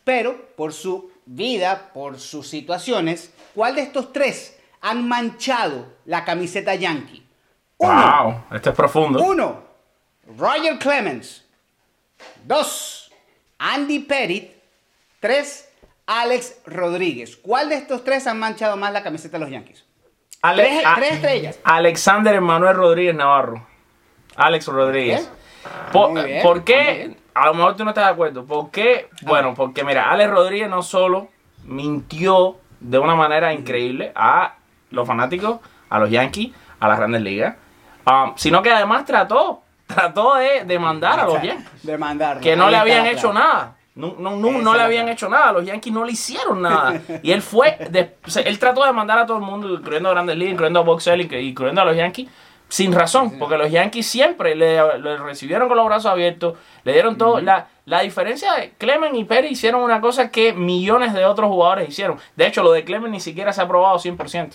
pero 0.06 0.42
por 0.56 0.72
su 0.72 1.11
vida, 1.26 1.92
por 1.94 2.20
sus 2.20 2.48
situaciones, 2.48 3.34
cuál 3.56 3.76
de 3.76 3.82
estos 3.82 4.12
tres 4.14 4.58
han 4.82 5.08
manchado 5.08 5.86
la 6.06 6.24
camiseta 6.26 6.76
yankee? 6.76 7.26
Uno, 7.78 8.24
Wow, 8.50 8.56
esto 8.56 8.70
es 8.70 8.76
profundo. 8.76 9.24
uno, 9.24 9.64
Roger 10.38 10.78
Clemens. 10.80 11.46
Dos, 12.46 13.12
Andy 13.58 14.00
Pettit. 14.00 14.52
Tres, 15.20 15.70
Alex 16.08 16.58
Rodríguez. 16.66 17.38
¿Cuál 17.38 17.70
de 17.70 17.76
estos 17.76 18.04
tres 18.04 18.26
han 18.28 18.40
manchado 18.40 18.76
más 18.76 18.92
la 18.92 19.04
camiseta 19.04 19.38
de 19.38 19.44
los 19.44 19.52
Yankees? 19.52 19.86
Ale- 20.42 20.82
tres- 20.96 21.14
estrellas. 21.14 21.60
Alexander 21.64 22.34
Emanuel 22.36 22.76
Rodríguez 22.76 23.14
Navarro. 23.16 23.68
Alex 24.36 24.66
Rodríguez. 24.68 25.30
Bien, 26.14 26.42
¿Por 26.42 26.64
qué? 26.64 27.16
A 27.34 27.46
lo 27.48 27.54
mejor 27.54 27.76
tú 27.76 27.84
no 27.84 27.92
estás 27.92 28.06
de 28.06 28.12
acuerdo. 28.12 28.46
¿Por 28.46 28.72
qué? 28.72 29.10
Bueno, 29.22 29.54
porque 29.56 29.84
mira, 29.84 30.12
Alex 30.12 30.30
Rodríguez 30.32 30.70
no 30.70 30.82
solo 30.84 31.30
mintió 31.66 32.58
de 32.80 33.00
una 33.00 33.16
manera 33.16 33.54
increíble 33.54 34.12
a 34.16 34.56
los 34.90 35.08
fanáticos, 35.08 35.60
a 35.90 36.00
los 36.00 36.10
Yankees, 36.10 36.52
a 36.80 36.88
las 36.88 36.98
grandes 36.98 37.22
ligas, 37.22 37.56
um, 38.06 38.34
sino 38.36 38.62
que 38.62 38.72
además 38.72 39.06
trató, 39.06 39.62
trató 39.88 40.36
de 40.36 40.66
demandar 40.66 41.20
a 41.20 41.26
los 41.26 41.42
Yankees 41.42 41.84
De 41.84 41.98
mandar. 41.98 42.40
que 42.40 42.56
no 42.56 42.70
le 42.70 42.78
habían 42.78 43.06
hecho 43.06 43.32
nada. 43.34 43.76
No, 43.94 44.16
no, 44.18 44.38
no, 44.38 44.52
no 44.52 44.74
le 44.74 44.82
habían 44.82 45.10
hecho 45.10 45.28
nada. 45.28 45.52
Los 45.52 45.66
Yankees 45.66 45.94
no 45.94 46.06
le 46.06 46.14
hicieron 46.14 46.62
nada. 46.62 47.02
Y 47.24 47.32
él 47.32 47.42
fue, 47.42 47.78
de- 47.90 48.16
él 48.46 48.58
trató 48.60 48.86
de 48.86 48.94
mandar 48.94 49.20
a 49.20 49.26
todo 49.26 49.38
el 49.38 49.44
mundo, 49.44 49.70
incluyendo 49.70 50.10
a 50.10 50.14
Grandes 50.14 50.38
Ligas, 50.38 50.54
incluyendo 50.54 50.80
a 50.80 50.84
Box 50.84 51.04
Selling, 51.04 51.30
incluyendo 51.32 51.82
a 51.82 51.86
los 51.86 51.96
Yankees, 51.98 52.30
sin 52.72 52.94
razón, 52.94 53.38
porque 53.38 53.58
los 53.58 53.70
Yankees 53.70 54.08
siempre 54.08 54.56
le, 54.56 54.78
le 55.00 55.18
recibieron 55.18 55.68
con 55.68 55.76
los 55.76 55.86
brazos 55.86 56.10
abiertos, 56.10 56.58
le 56.86 56.94
dieron 56.94 57.18
todo. 57.18 57.42
La, 57.42 57.68
la 57.84 58.00
diferencia 58.00 58.54
de 58.54 58.70
Clemen 58.78 59.14
y 59.14 59.26
Perry 59.26 59.50
hicieron 59.50 59.82
una 59.82 60.00
cosa 60.00 60.32
que 60.32 60.54
millones 60.54 61.14
de 61.14 61.26
otros 61.26 61.50
jugadores 61.50 61.90
hicieron. 61.90 62.18
De 62.38 62.48
hecho, 62.48 62.64
lo 62.64 62.72
de 62.72 62.86
Clemen 62.86 63.12
ni 63.12 63.20
siquiera 63.20 63.52
se 63.52 63.60
ha 63.60 63.66
aprobado 63.66 63.98
100%. 64.00 64.52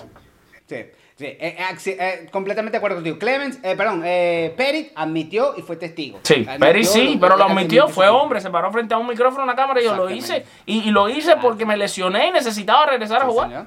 Sí, 0.67 0.77
sí, 1.15 1.25
eh, 1.27 1.39
eh, 1.59 1.97
eh, 1.99 2.29
completamente 2.33 2.73
de 2.73 2.79
acuerdo 2.79 2.97
contigo. 2.97 3.19
Clemens, 3.19 3.59
eh, 3.63 3.77
perdón, 3.77 4.01
eh, 4.07 4.55
Pettit 4.57 4.93
admitió 4.95 5.53
y 5.55 5.61
fue 5.61 5.77
testigo. 5.77 6.19
Sí, 6.23 6.37
Admitió 6.37 6.59
Perry 6.59 6.85
sí, 6.85 7.19
pero 7.21 7.37
lo 7.37 7.45
admitió, 7.45 7.87
fue 7.87 8.09
hombre, 8.09 8.41
se 8.41 8.49
paró 8.49 8.73
frente 8.73 8.95
a 8.95 8.97
un 8.97 9.09
micrófono, 9.09 9.45
una 9.45 9.55
cámara 9.55 9.83
y 9.83 9.85
yo 9.85 9.95
lo 9.95 10.09
hice. 10.09 10.47
Y, 10.65 10.89
y 10.89 10.91
lo 10.91 11.11
hice 11.11 11.37
porque 11.37 11.67
me 11.67 11.77
lesioné 11.77 12.29
y 12.29 12.31
necesitaba 12.31 12.87
regresar 12.87 13.21
a 13.21 13.27
jugar. 13.27 13.67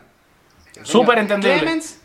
Súper 0.82 1.20
entendible. 1.20 1.60
Clemens, 1.60 1.99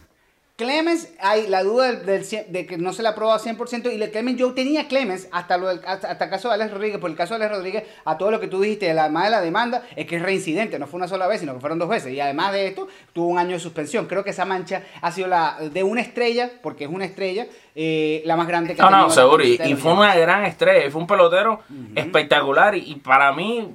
Clemens, 0.57 1.12
hay 1.21 1.49
la 1.49 1.64
duda 1.64 1.90
del, 1.90 2.07
del 2.07 2.25
de 2.53 2.64
que 2.64 2.79
no 2.79 2.93
se 2.93 3.03
le 3.03 3.09
aprobó 3.09 3.35
100% 3.37 3.93
y 3.93 3.99
le 3.99 4.12
Clemens, 4.12 4.38
yo 4.38 4.53
tenía 4.55 4.87
Clemens 4.87 5.27
hasta, 5.33 5.59
lo 5.59 5.67
del- 5.67 5.81
hasta, 5.85 6.12
hasta 6.12 6.25
el 6.27 6.31
caso 6.31 6.47
de 6.47 6.55
Alex 6.55 6.71
Rodríguez, 6.71 6.99
por 7.01 7.11
el 7.11 7.17
caso 7.17 7.35
de 7.37 7.45
Alex 7.45 7.57
Rodríguez, 7.59 7.85
a 8.05 8.17
todo 8.17 8.31
lo 8.31 8.38
que 8.38 8.47
tú 8.47 8.61
dijiste, 8.61 8.88
además 8.97 9.25
de 9.25 9.31
la 9.31 9.40
demanda, 9.40 9.83
es 9.97 10.07
que 10.07 10.14
es 10.14 10.23
reincidente, 10.23 10.79
no 10.79 10.87
fue 10.87 10.99
una 10.99 11.09
sola 11.09 11.27
vez, 11.27 11.40
sino 11.40 11.55
que 11.55 11.61
fueron 11.61 11.81
dos 11.81 11.88
veces. 11.88 12.12
Y 12.12 12.21
además 12.21 12.53
de 12.53 12.69
esto, 12.69 12.87
tuvo 13.12 13.27
un 13.27 13.38
año 13.40 13.55
de 13.55 13.59
suspensión. 13.59 14.07
Creo 14.07 14.23
que 14.23 14.31
esa 14.31 14.45
mancha 14.45 14.83
ha 15.03 15.11
sido 15.11 15.27
la 15.27 15.57
de 15.61 15.83
una 15.83 16.03
estrella, 16.03 16.49
porque 16.62 16.85
es 16.85 16.90
una 16.90 17.05
estrella, 17.05 17.47
eh, 17.75 18.23
la 18.25 18.37
más 18.37 18.47
grande 18.47 18.77
que 18.77 18.81
ha 18.81 18.85
No, 18.85 18.90
no, 18.93 18.97
tenido 19.09 19.09
la 19.09 19.23
seguro. 19.23 19.45
Y, 19.45 19.75
fue 19.75 19.93
una 19.93 20.14
gran 20.14 20.45
estrella. 20.45 20.87
Y 20.87 20.90
fue 20.93 21.01
un 21.01 21.09
pelotero 21.09 21.62
espectacular. 21.97 22.77
Y, 22.77 22.93
y 22.93 22.95
para 22.97 23.33
mí, 23.33 23.75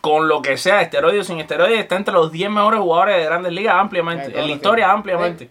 con 0.00 0.28
lo 0.28 0.42
que 0.42 0.56
sea, 0.56 0.80
esteroides 0.80 1.22
o 1.22 1.24
sin 1.24 1.40
esteroides, 1.40 1.80
está 1.80 1.96
entre 1.96 2.14
los 2.14 2.30
10 2.30 2.50
mejores 2.50 2.78
jugadores 2.78 3.16
de 3.16 3.24
grandes 3.24 3.52
ligas 3.52 3.74
ampliamente. 3.76 4.26
En 4.38 4.46
la 4.46 4.52
historia, 4.52 4.92
ampliamente. 4.92 5.48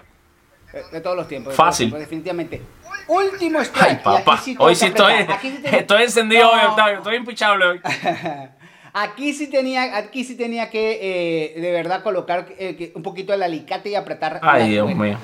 De, 0.74 0.84
de 0.92 1.02
todos 1.02 1.16
los 1.18 1.28
tiempos. 1.28 1.54
de 1.54 1.58
Fácil. 1.58 1.90
todos 1.90 2.00
los 2.02 2.10
tiempos, 2.10 2.24
definitivamente. 2.26 2.62
Último 3.08 3.60
strike. 3.62 3.88
Ay, 3.88 3.92
y 3.92 3.96
aquí 4.18 4.24
papá. 4.26 4.38
sí 4.38 4.56
Hoy 4.60 4.76
sí 4.76 4.86
estoy, 4.86 5.14
sí 5.42 5.62
estoy 5.64 6.04
encendido 6.04 6.44
No. 6.44 6.52
hoy, 6.52 6.60
Octavio. 6.70 6.98
Estoy 6.98 7.16
impichable 7.16 7.66
hoy. 7.66 7.82
Aquí 8.94 9.34
sí 9.34 9.48
tenía, 9.48 9.98
aquí 9.98 10.24
sí 10.24 10.36
tenía 10.36 10.72
que 10.72 11.54
eh, 11.56 11.62
de 11.62 11.72
verdad 11.72 12.02
colocar 12.02 12.48
eh, 12.58 12.76
que- 12.76 12.92
un 12.96 13.04
poquito 13.04 13.32
el 13.36 13.44
alicate 13.44 13.90
y 13.90 13.96
apretar. 13.96 14.40
Ay, 14.42 14.72
Dios 14.72 14.94
mío. 14.96 15.18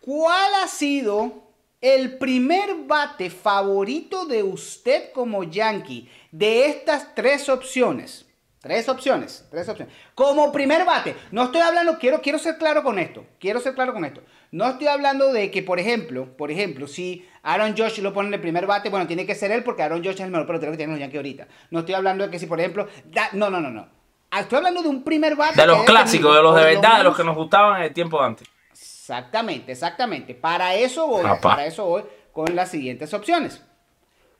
¿Cuál 0.00 0.50
ha 0.62 0.66
sido 0.66 1.32
el 1.80 2.18
primer 2.18 2.74
bate 2.86 3.30
favorito 3.30 4.26
de 4.26 4.42
usted 4.42 5.12
como 5.12 5.44
Yankee 5.44 6.10
de 6.32 6.66
estas 6.66 7.14
tres 7.14 7.48
opciones? 7.48 8.26
Tres 8.60 8.88
opciones, 8.88 9.46
tres 9.50 9.68
opciones. 9.68 9.94
Como 10.14 10.50
primer 10.52 10.84
bate, 10.84 11.14
no 11.30 11.44
estoy 11.44 11.60
hablando, 11.62 11.96
quiero, 11.98 12.20
quiero 12.20 12.38
ser 12.40 12.58
claro 12.58 12.82
con 12.82 12.98
esto, 12.98 13.24
quiero 13.38 13.60
ser 13.60 13.74
claro 13.74 13.92
con 13.94 14.04
esto. 14.04 14.20
No 14.52 14.68
estoy 14.68 14.88
hablando 14.88 15.32
de 15.32 15.50
que, 15.50 15.62
por 15.62 15.78
ejemplo, 15.78 16.36
por 16.36 16.50
ejemplo, 16.50 16.88
si 16.88 17.26
Aaron 17.42 17.74
Josh 17.76 18.00
lo 18.00 18.12
pone 18.12 18.28
en 18.28 18.34
el 18.34 18.40
primer 18.40 18.66
bate, 18.66 18.88
bueno, 18.90 19.06
tiene 19.06 19.24
que 19.24 19.34
ser 19.36 19.52
él 19.52 19.62
porque 19.62 19.82
Aaron 19.82 20.02
Josh 20.04 20.14
es 20.14 20.20
el 20.20 20.30
mejor 20.30 20.46
pelotero 20.46 20.72
que 20.72 20.76
tienen 20.76 20.94
los 20.94 21.00
Yankees 21.00 21.18
ahorita. 21.18 21.48
No 21.70 21.80
estoy 21.80 21.94
hablando 21.94 22.24
de 22.24 22.30
que 22.30 22.38
si, 22.38 22.46
por 22.46 22.58
ejemplo, 22.58 22.88
da- 23.06 23.30
no, 23.32 23.48
no, 23.48 23.60
no, 23.60 23.70
no. 23.70 23.88
Estoy 24.36 24.58
hablando 24.58 24.82
de 24.82 24.88
un 24.88 25.02
primer 25.04 25.36
bate. 25.36 25.60
De 25.60 25.66
los 25.66 25.84
clásicos, 25.84 26.32
tenido, 26.32 26.36
de 26.36 26.42
los 26.42 26.54
de 26.56 26.64
verdad, 26.74 26.98
de 26.98 27.04
los 27.04 27.16
que 27.16 27.24
nos 27.24 27.36
gustaban 27.36 27.78
en 27.78 27.82
el 27.84 27.92
tiempo 27.92 28.18
de 28.20 28.26
antes. 28.26 28.48
Exactamente, 28.72 29.72
exactamente. 29.72 30.34
Para 30.34 30.74
eso 30.74 31.06
voy, 31.06 31.22
para 31.40 31.66
eso 31.66 31.84
voy 31.84 32.02
con 32.32 32.54
las 32.54 32.70
siguientes 32.70 33.12
opciones. 33.14 33.62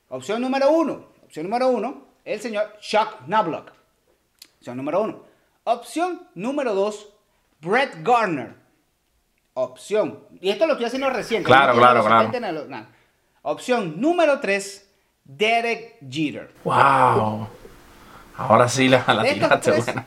Opción 0.08 0.40
número 0.40 0.70
uno, 0.70 1.06
opción 1.24 1.44
número 1.46 1.68
uno, 1.68 2.06
el 2.24 2.40
señor 2.40 2.76
Chuck 2.80 3.24
Knobloch. 3.26 3.70
Opción 4.58 4.76
número 4.76 5.02
uno. 5.02 5.24
Opción 5.64 6.28
número 6.34 6.74
dos, 6.74 7.08
Brett 7.60 7.96
Garner. 8.02 8.54
Opción, 9.54 10.20
y 10.40 10.50
esto 10.50 10.66
lo 10.66 10.72
estoy 10.72 10.86
haciendo 10.86 11.10
reciente. 11.10 11.46
Claro, 11.46 11.74
claro, 11.74 11.98
los 11.98 12.06
claro. 12.06 12.26
70 12.26 12.38
en 12.48 12.56
el- 12.56 12.70
nada. 12.70 12.86
Opción 13.42 14.00
número 14.00 14.38
tres, 14.40 14.88
Derek 15.24 15.96
Jeter. 16.08 16.52
Wow. 16.64 17.48
Ahora 18.36 18.68
sí 18.68 18.88
la, 18.88 19.04
la 19.06 19.22
De 19.22 19.34
tiraste 19.34 19.72
tres- 19.72 19.84
buena. 19.84 20.06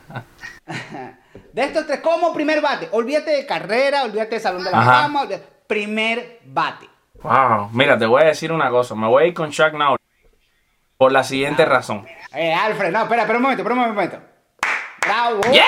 De 1.52 1.62
estos 1.62 1.86
tres, 1.86 2.00
como 2.00 2.32
primer 2.32 2.60
bate, 2.60 2.88
olvídate 2.92 3.30
de 3.32 3.46
carrera, 3.46 4.04
olvídate 4.04 4.36
de 4.36 4.40
salón 4.40 4.64
de 4.64 4.70
la 4.70 4.80
Ajá. 4.80 5.02
fama, 5.02 5.22
olvídate- 5.22 5.46
primer 5.66 6.40
bate. 6.46 6.88
Wow. 7.22 7.70
Mira, 7.72 7.96
te 7.98 8.06
voy 8.06 8.22
a 8.22 8.26
decir 8.26 8.50
una 8.52 8.70
cosa. 8.70 8.94
Me 8.94 9.06
voy 9.06 9.24
a 9.24 9.26
ir 9.26 9.34
con 9.34 9.50
Chuck 9.50 9.72
Now 9.72 9.96
por 10.96 11.12
la 11.12 11.22
siguiente 11.24 11.64
razón. 11.64 12.06
Eh, 12.32 12.52
Alfred, 12.52 12.90
no, 12.92 13.02
espera, 13.02 13.22
espera 13.22 13.38
un 13.38 13.42
momento, 13.42 13.62
espera 13.62 13.80
un 13.80 13.88
momento. 13.94 14.18
Bravo. 15.06 15.40
¡Yeah! 15.52 15.64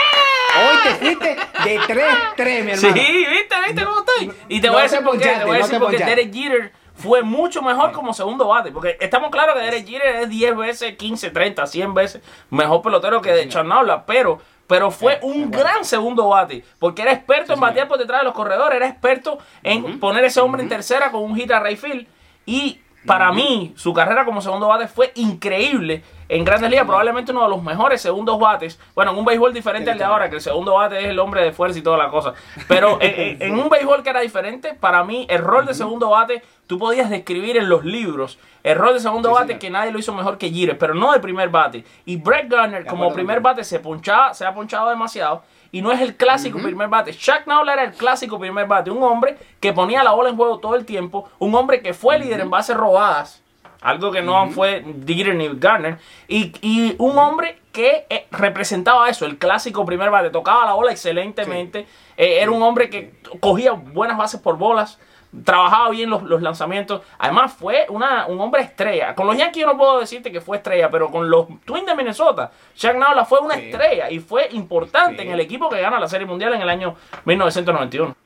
Hoy 0.57 0.77
te 0.83 0.95
fuiste 0.95 1.37
de 1.65 1.81
3-3, 1.81 2.65
mi 2.65 2.77
Sí, 2.77 2.87
hermano. 2.87 3.03
¿viste? 3.03 3.55
¿Viste 3.67 3.85
cómo 3.85 3.99
estoy? 4.01 4.33
Y 4.49 4.61
te 4.61 4.67
No 4.67 4.73
voy 4.75 4.81
a 4.81 4.83
decir 4.85 5.03
por 5.03 5.19
qué. 5.19 5.29
Te 5.29 5.45
voy 5.45 5.57
a 5.57 5.61
no 5.61 5.67
decir 5.67 5.71
te 5.71 5.79
porque. 5.81 6.05
Derek 6.05 6.33
Jeter 6.33 6.73
fue 6.95 7.23
mucho 7.23 7.63
mejor 7.63 7.93
como 7.93 8.15
segundo 8.15 8.49
bate. 8.49 8.71
Porque 8.73 8.97
estamos 9.01 9.31
claros 9.31 9.55
que 9.57 9.63
Derek 9.63 9.87
Jeter 9.87 10.17
es 10.17 10.29
10 10.29 10.57
veces, 10.57 10.97
15, 10.97 11.31
30, 11.31 11.67
100 11.67 11.95
veces 11.95 12.23
mejor 12.51 12.83
pelotero 12.83 13.21
que 13.21 13.33
de 13.33 13.49
Charnaula. 13.49 14.07
Pero, 14.07 14.41
pero 14.67 14.91
fue 14.91 15.19
un 15.23 15.51
gran 15.51 15.85
segundo 15.85 16.29
bate. 16.29 16.65
Porque 16.79 17.03
era 17.03 17.13
experto 17.13 17.53
en 17.53 17.61
batear 17.61 17.89
por 17.89 17.99
detrás 17.99 18.21
de 18.21 18.25
los 18.25 18.35
corredores. 18.35 18.77
Era 18.77 18.89
experto 18.89 19.39
en 19.63 20.01
poner 20.01 20.25
ese 20.25 20.41
hombre 20.41 20.63
en 20.63 20.69
tercera 20.69 21.11
con 21.11 21.23
un 21.23 21.37
hit 21.37 21.51
a 21.51 21.61
right 21.61 21.79
field. 21.79 22.07
Y 22.47 22.81
para 23.07 23.31
mí, 23.33 23.73
su 23.77 23.93
carrera 23.95 24.25
como 24.25 24.41
segundo 24.41 24.69
bate 24.69 24.89
fue 24.89 25.13
increíble. 25.15 26.03
En 26.29 26.45
Grandes 26.45 26.69
Ligas, 26.71 26.87
probablemente 26.87 27.31
uno 27.33 27.45
de 27.45 27.49
los 27.49 27.63
mejores 27.63 28.01
segundos 28.03 28.39
bates. 28.41 28.81
Bueno, 28.95 29.13
en 29.13 29.19
un 29.19 29.25
béisbol 29.25 29.53
diferente 29.55 29.91
al 29.93 29.99
de 29.99 30.05
ahora, 30.05 30.29
que 30.29 30.37
el 30.37 30.41
segundo 30.41 30.75
bate 30.75 30.99
es 30.99 31.05
el 31.07 31.19
hombre 31.21 31.43
de 31.45 31.53
fuerza 31.53 31.79
y 31.79 31.83
toda 31.83 31.97
la 31.99 32.09
cosa. 32.09 32.35
Pero 32.67 32.99
en, 33.01 33.21
en- 33.21 33.43
en 33.43 33.59
un 33.59 33.69
béisbol 33.69 34.03
que 34.03 34.11
era 34.11 34.21
diferente, 34.21 34.75
para 34.75 35.05
mí, 35.05 35.27
el 35.31 35.39
rol 35.43 35.67
de 35.67 35.75
segundo 35.75 36.11
bate, 36.11 36.43
tú 36.67 36.79
podías 36.79 37.11
describir 37.11 37.57
en 37.57 37.69
los 37.69 37.85
libros 37.85 38.39
el 38.65 38.77
rol 38.77 38.95
de 38.95 39.01
segundo 39.01 39.29
Sí, 39.29 39.35
bate 39.35 39.47
señor. 39.47 39.61
que 39.61 39.71
nadie 39.71 39.93
lo 39.93 39.99
hizo 40.01 40.13
mejor 40.13 40.37
que 40.39 40.51
Jeter, 40.51 40.77
pero 40.77 40.95
no 40.95 41.13
de 41.13 41.21
primer 41.21 41.49
bate. 41.49 41.85
Y 42.05 42.17
Brett 42.17 42.49
Garner, 42.51 42.85
como 42.87 43.13
primer 43.13 43.41
bate, 43.41 43.63
se 43.63 43.79
ponchaba, 43.79 44.35
se 44.35 44.45
ha 44.45 44.53
ponchado 44.53 44.89
demasiado. 44.91 45.43
Y 45.71 45.83
no 45.83 45.93
es 45.93 46.01
el 46.01 46.17
clásico 46.17 46.59
primer 46.59 46.89
bate. 46.89 47.13
Chuck 47.15 47.47
Noll 47.47 47.69
era 47.69 47.85
el 47.85 47.93
clásico 47.93 48.39
primer 48.41 48.67
bate. 48.67 48.91
Un 48.91 49.03
hombre 49.05 49.37
que 49.61 49.73
ponía 49.73 50.03
la 50.03 50.13
bola 50.13 50.31
en 50.31 50.37
juego 50.37 50.59
todo 50.59 50.75
el 50.75 50.85
tiempo. 50.85 51.29
Un 51.39 51.55
hombre 51.55 51.83
que 51.83 51.95
fue 51.95 52.19
líder 52.19 52.41
en 52.41 52.51
bases 52.51 52.77
robadas. 52.77 53.43
Algo 53.83 54.11
que 54.11 54.23
no 54.23 54.49
fue 54.51 54.85
Jeter 55.07 55.35
ni 55.35 55.49
Garner. 55.59 55.99
Y, 56.29 56.53
y 56.63 56.95
un 56.99 57.19
hombre 57.19 57.59
que 57.73 58.07
eh, 58.09 58.27
representaba 58.31 59.09
eso, 59.09 59.27
el 59.27 59.39
clásico 59.39 59.85
primer 59.85 60.11
bate. 60.11 60.31
Tocaba 60.31 60.65
la 60.67 60.73
bola 60.73 60.91
excelentemente. 60.93 61.87
Eh, 62.17 62.39
era 62.41 62.51
un 62.51 62.63
hombre 62.63 62.89
que 62.91 63.15
cogía 63.41 63.73
buenas 63.73 64.17
bases 64.17 64.41
por 64.41 64.57
bolas. 64.57 64.99
Trabajaba 65.45 65.91
bien 65.91 66.09
los, 66.09 66.23
los 66.23 66.41
lanzamientos. 66.41 67.03
Además, 67.19 67.53
fue 67.53 67.85
una, 67.91 68.27
un 68.27 68.41
hombre 68.41 68.63
estrella. 68.63 69.15
Con 69.15 69.27
los 69.27 69.37
Yankees 69.37 69.61
yo 69.63 69.67
no 69.67 69.77
puedo 69.77 69.99
decirte 70.01 70.33
que 70.33 70.41
fue 70.41 70.57
estrella, 70.57 70.89
pero 70.91 71.11
con 71.11 71.29
los 71.29 71.47
Twins 71.67 71.85
de 71.85 71.95
Minnesota, 71.95 72.51
Chuck 72.75 72.95
Nola 72.95 73.25
fue 73.27 73.41
una 73.41 73.57
Sí. 73.57 73.67
estrella 73.69 74.11
y 74.11 74.19
fue 74.21 74.49
importante 74.53 75.23
Sí. 75.23 75.29
en 75.29 75.35
el 75.35 75.41
equipo 75.41 75.69
que 75.69 75.81
gana 75.81 76.01
la 76.01 76.09
Serie 76.09 76.27
Mundial 76.27 76.55
en 76.55 76.63
el 76.63 76.71
año 76.71 76.95
1991. 77.27 78.17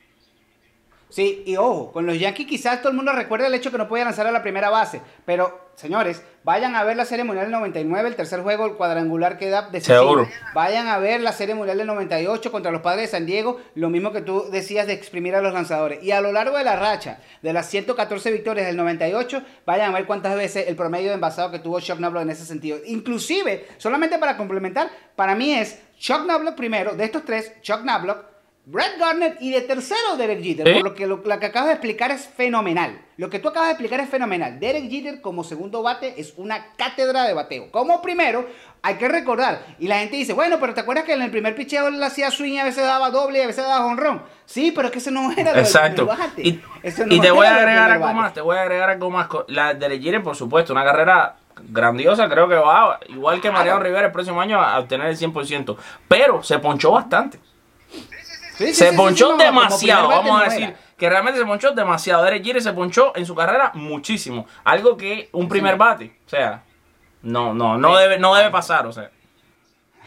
Sí, 1.11 1.43
y 1.45 1.57
ojo, 1.57 1.91
con 1.91 2.05
los 2.05 2.17
Yankees 2.17 2.47
quizás 2.47 2.79
todo 2.79 2.89
el 2.89 2.95
mundo 2.95 3.11
recuerda 3.11 3.47
el 3.47 3.53
hecho 3.53 3.69
que 3.69 3.77
no 3.77 3.89
podía 3.89 4.05
lanzar 4.05 4.27
a 4.27 4.31
la 4.31 4.41
primera 4.41 4.69
base, 4.69 5.01
pero 5.25 5.71
señores, 5.75 6.23
vayan 6.43 6.73
a 6.75 6.85
ver 6.85 6.95
la 6.95 7.03
Serie 7.03 7.25
Mundial 7.25 7.47
del 7.47 7.51
99, 7.51 8.07
el 8.07 8.15
tercer 8.15 8.39
juego, 8.41 8.65
el 8.65 8.75
cuadrangular 8.75 9.37
que 9.37 9.49
da 9.49 9.63
decisivo. 9.69 9.99
Seguro. 9.99 10.29
Vayan 10.53 10.87
a 10.87 10.99
ver 10.99 11.19
la 11.19 11.33
Serie 11.33 11.53
Mundial 11.53 11.77
del 11.77 11.87
98 11.87 12.49
contra 12.49 12.71
los 12.71 12.81
Padres 12.81 13.11
de 13.11 13.17
San 13.17 13.25
Diego, 13.25 13.59
lo 13.75 13.89
mismo 13.89 14.13
que 14.13 14.21
tú 14.21 14.45
decías 14.51 14.87
de 14.87 14.93
exprimir 14.93 15.35
a 15.35 15.41
los 15.41 15.53
lanzadores. 15.53 16.01
Y 16.01 16.11
a 16.11 16.21
lo 16.21 16.31
largo 16.31 16.57
de 16.57 16.63
la 16.63 16.77
racha 16.77 17.19
de 17.41 17.51
las 17.51 17.69
114 17.69 18.31
victorias 18.31 18.65
del 18.65 18.77
98, 18.77 19.43
vayan 19.65 19.91
a 19.91 19.97
ver 19.97 20.05
cuántas 20.05 20.35
veces 20.37 20.69
el 20.69 20.77
promedio 20.77 21.09
de 21.09 21.15
envasado 21.15 21.51
que 21.51 21.59
tuvo 21.59 21.81
Chuck 21.81 21.97
Knobloch 21.97 22.23
en 22.23 22.29
ese 22.29 22.45
sentido. 22.45 22.77
Inclusive, 22.85 23.67
solamente 23.77 24.17
para 24.17 24.37
complementar, 24.37 24.89
para 25.17 25.35
mí 25.35 25.53
es 25.53 25.77
Chuck 25.99 26.23
Knobloch 26.23 26.55
primero, 26.55 26.95
de 26.95 27.03
estos 27.03 27.25
tres, 27.25 27.51
Chuck 27.61 27.81
Knobloch, 27.81 28.30
Brett 28.65 28.97
Gardner 28.99 29.37
y 29.39 29.51
de 29.51 29.61
tercero 29.61 30.15
Derek 30.17 30.41
Jeter. 30.41 30.71
Por 30.73 30.83
lo 30.83 30.93
que 30.93 31.07
lo, 31.07 31.17
lo 31.25 31.39
que 31.39 31.45
acabas 31.47 31.67
de 31.69 31.73
explicar 31.73 32.11
es 32.11 32.27
fenomenal. 32.27 33.01
Lo 33.17 33.29
que 33.29 33.39
tú 33.39 33.49
acabas 33.49 33.69
de 33.69 33.73
explicar 33.73 33.99
es 33.99 34.09
fenomenal. 34.09 34.59
Derek 34.59 34.89
Jeter 34.89 35.19
como 35.21 35.43
segundo 35.43 35.81
bate 35.81 36.19
es 36.21 36.33
una 36.37 36.67
cátedra 36.77 37.23
de 37.23 37.33
bateo. 37.33 37.71
Como 37.71 38.01
primero, 38.03 38.47
hay 38.83 38.95
que 38.95 39.07
recordar. 39.07 39.65
Y 39.79 39.87
la 39.87 39.99
gente 39.99 40.15
dice, 40.15 40.33
bueno, 40.33 40.57
pero 40.59 40.73
¿te 40.75 40.81
acuerdas 40.81 41.05
que 41.05 41.13
en 41.13 41.23
el 41.23 41.31
primer 41.31 41.55
picheo 41.55 41.87
él 41.87 42.01
hacía 42.03 42.29
swing 42.29 42.53
y 42.53 42.59
a 42.59 42.63
veces 42.63 42.83
daba 42.83 43.09
doble 43.09 43.39
y 43.39 43.41
a 43.41 43.47
veces 43.47 43.65
daba 43.65 43.85
honrón? 43.85 44.21
Sí, 44.45 44.71
pero 44.71 44.87
es 44.87 44.91
que 44.93 44.99
ese 44.99 45.11
no 45.11 45.31
era 45.31 45.53
lo 45.53 45.59
Exacto. 45.59 46.05
bate. 46.05 46.41
Y, 46.47 46.61
Ese 46.83 47.05
no 47.05 47.13
y 47.13 47.19
te 47.19 47.31
voy 47.31 47.47
a 47.47 47.55
agregar 47.55 47.89
algo 47.91 48.05
bate. 48.05 48.15
más, 48.15 48.33
te 48.33 48.41
voy 48.41 48.57
a 48.57 48.61
agregar 48.61 48.89
algo 48.91 49.09
más. 49.09 49.27
La 49.47 49.73
de 49.73 49.99
Jeter, 49.99 50.21
por 50.21 50.35
supuesto, 50.35 50.71
una 50.73 50.83
carrera 50.83 51.35
grandiosa, 51.69 52.29
creo 52.29 52.47
que 52.47 52.55
va, 52.55 52.99
igual 53.09 53.41
que 53.41 53.51
Mariano 53.51 53.79
Rivera 53.79 54.07
el 54.07 54.11
próximo 54.11 54.39
año, 54.39 54.61
a 54.61 54.79
obtener 54.79 55.07
el 55.07 55.17
100%. 55.17 55.77
Pero 56.07 56.43
se 56.43 56.59
ponchó 56.59 56.91
bastante. 56.91 57.39
Sí, 58.67 58.73
se 58.73 58.89
sí, 58.91 58.95
ponchó 58.95 59.37
sí, 59.37 59.43
demasiado, 59.43 60.07
vamos 60.07 60.41
a 60.41 60.45
decir. 60.45 60.75
Que 60.97 61.09
realmente 61.09 61.39
se 61.39 61.45
ponchó 61.45 61.71
demasiado. 61.71 62.23
Derek 62.23 62.43
Jeter 62.43 62.61
se 62.61 62.73
ponchó 62.73 63.11
en 63.15 63.25
su 63.25 63.33
carrera 63.33 63.71
muchísimo. 63.73 64.45
Algo 64.63 64.95
que 64.97 65.29
un 65.31 65.47
primer 65.47 65.77
bate, 65.77 66.19
o 66.25 66.29
sea, 66.29 66.63
no, 67.23 67.53
no, 67.53 67.77
no 67.77 67.97
debe, 67.97 68.19
no 68.19 68.35
debe 68.35 68.49
pasar, 68.49 68.85
o 68.85 68.91
sea. 68.91 69.09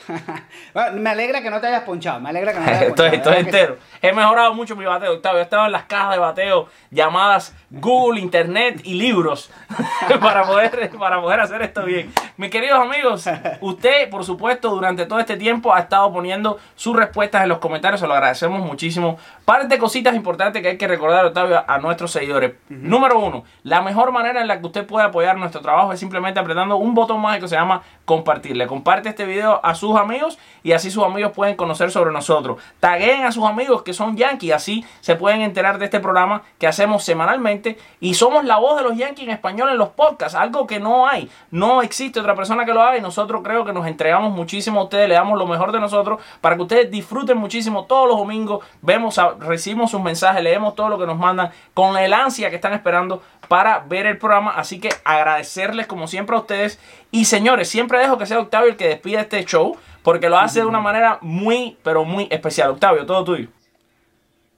Bueno, 0.73 1.01
me 1.01 1.11
alegra 1.11 1.41
que 1.41 1.51
no 1.51 1.61
te 1.61 1.69
hayas 1.69 1.83
ponchado. 1.83 2.21
Me 2.21 2.31
alegra 2.31 2.53
que 2.53 2.59
no 2.59 2.65
te 2.65 2.71
hayas 2.71 2.85
ponchado. 2.89 3.09
estoy 3.09 3.37
entero. 3.37 3.79
He 4.03 4.13
mejorado 4.13 4.55
mucho 4.55 4.77
mi 4.77 4.85
bateo, 4.85 5.15
Octavio. 5.15 5.39
He 5.39 5.43
estado 5.43 5.67
en 5.67 5.73
las 5.73 5.85
cajas 5.85 6.13
de 6.13 6.19
bateo 6.19 6.69
llamadas 6.91 7.55
Google, 7.71 8.21
Internet 8.21 8.81
y 8.85 8.95
libros 8.95 9.51
para, 10.21 10.45
poder, 10.45 10.91
para 10.99 11.21
poder 11.21 11.41
hacer 11.41 11.63
esto 11.63 11.85
bien. 11.85 12.13
Mis 12.37 12.51
queridos 12.51 12.81
amigos, 12.81 13.29
usted, 13.61 14.11
por 14.11 14.25
supuesto, 14.25 14.71
durante 14.71 15.07
todo 15.07 15.21
este 15.21 15.37
tiempo 15.37 15.75
ha 15.75 15.81
estado 15.81 16.13
poniendo 16.13 16.59
sus 16.75 16.97
respuestas 16.97 17.43
en 17.43 17.49
los 17.49 17.59
comentarios. 17.59 18.01
Se 18.01 18.07
lo 18.07 18.15
agradecemos 18.15 18.61
muchísimo. 18.61 19.19
Par 19.45 19.69
de 19.69 19.79
cositas 19.79 20.15
importantes 20.15 20.63
que 20.63 20.69
hay 20.69 20.79
que 20.79 20.89
recordar, 20.89 21.25
Octavio, 21.27 21.63
a 21.67 21.79
nuestros 21.79 22.11
seguidores. 22.11 22.55
Número 22.69 23.19
uno, 23.19 23.45
la 23.63 23.83
mejor 23.83 24.13
manera 24.13 24.41
en 24.41 24.49
la 24.49 24.61
que 24.61 24.67
usted 24.67 24.87
puede 24.87 25.07
apoyar 25.07 25.37
nuestro 25.37 25.61
trabajo 25.61 25.93
es 25.93 26.01
simplemente 26.01 26.41
apretando 26.41 26.77
un 26.77 26.95
botón 26.95 27.21
mágico 27.21 27.45
que 27.45 27.49
se 27.49 27.57
llama 27.57 27.83
compartir. 28.05 28.57
Le 28.57 28.67
comparte 28.67 29.09
este 29.09 29.25
video 29.25 29.61
a 29.65 29.75
sus 29.75 29.94
amigos 29.99 30.39
y 30.63 30.73
así 30.73 30.91
sus 30.91 31.05
amigos 31.05 31.33
pueden 31.33 31.57
conocer 31.57 31.91
sobre 31.91 32.13
nosotros. 32.13 32.63
Taguen 32.81 33.25
a 33.25 33.33
sus 33.33 33.45
amigos 33.45 33.83
que 33.83 33.93
son 33.93 34.17
Yankees, 34.17 34.53
así 34.53 34.85
se 35.01 35.17
pueden 35.17 35.43
enterar 35.43 35.79
de 35.79 35.87
este 35.87 36.01
programa 36.01 36.43
que 36.59 36.67
hacemos 36.67 37.05
semanalmente. 37.05 37.79
Y 38.01 38.15
somos 38.15 38.45
la 38.45 38.59
voz 38.59 38.77
de 38.77 38.83
los 38.83 38.97
Yankees 38.97 39.25
en 39.25 39.31
español 39.31 39.71
en 39.71 39.79
los 39.79 39.91
podcasts, 39.91 40.35
algo 40.35 40.67
que 40.67 40.81
no 40.81 41.07
hay, 41.07 41.31
no 41.51 41.83
existe 41.83 42.21
otra 42.21 42.35
persona 42.35 42.65
que 42.65 42.73
lo 42.73 42.83
haga 42.83 42.99
y 42.99 43.01
nosotros 43.01 43.43
creo 43.45 43.65
que 43.65 43.73
nos 43.73 43.87
entregamos 43.87 44.33
muchísimo 44.33 44.81
a 44.81 44.85
ustedes, 44.85 45.09
le 45.09 45.15
damos 45.15 45.39
lo 45.39 45.47
mejor 45.47 45.73
de 45.73 45.81
nosotros 45.81 46.21
para 46.41 46.57
que 46.57 46.63
ustedes 46.63 46.91
disfruten 46.91 47.39
muchísimo. 47.39 47.85
Todos 47.85 48.09
los 48.09 48.19
domingos, 48.19 48.65
vemos, 48.83 49.21
recibimos 49.41 49.91
sus 49.91 50.01
mensajes, 50.01 50.43
leemos 50.43 50.75
todo 50.75 50.89
lo 50.89 50.99
que 50.99 51.07
nos 51.07 51.19
mandan 51.19 51.51
con 51.73 51.97
el 51.97 52.13
ansia 52.13 52.51
que 52.51 52.57
están 52.57 52.73
esperando 52.73 53.23
para 53.49 53.81
ver 53.81 54.07
el 54.07 54.19
programa, 54.19 54.53
así 54.53 54.81
que 54.81 54.91
agradecerles 55.05 55.87
como 55.87 56.07
siempre 56.07 56.37
a 56.37 56.41
ustedes 56.41 56.79
y 57.11 57.27
señores, 57.27 57.69
siempre 57.69 57.99
dejo 57.99 58.19
que 58.19 58.27
sea 58.27 58.41
Octavio 58.41 58.71
el 58.71 58.77
que 58.77 58.89
despida 58.89 59.21
este 59.21 59.45
show 59.45 59.77
porque 60.03 60.29
lo 60.29 60.39
hace 60.39 60.61
de 60.61 60.67
una 60.67 60.81
manera 60.81 61.19
muy, 61.23 61.79
pero 61.83 62.05
muy 62.05 62.29
especial. 62.31 62.71
Octavio, 62.71 63.07
todo 63.07 63.25
tuyo. 63.25 63.49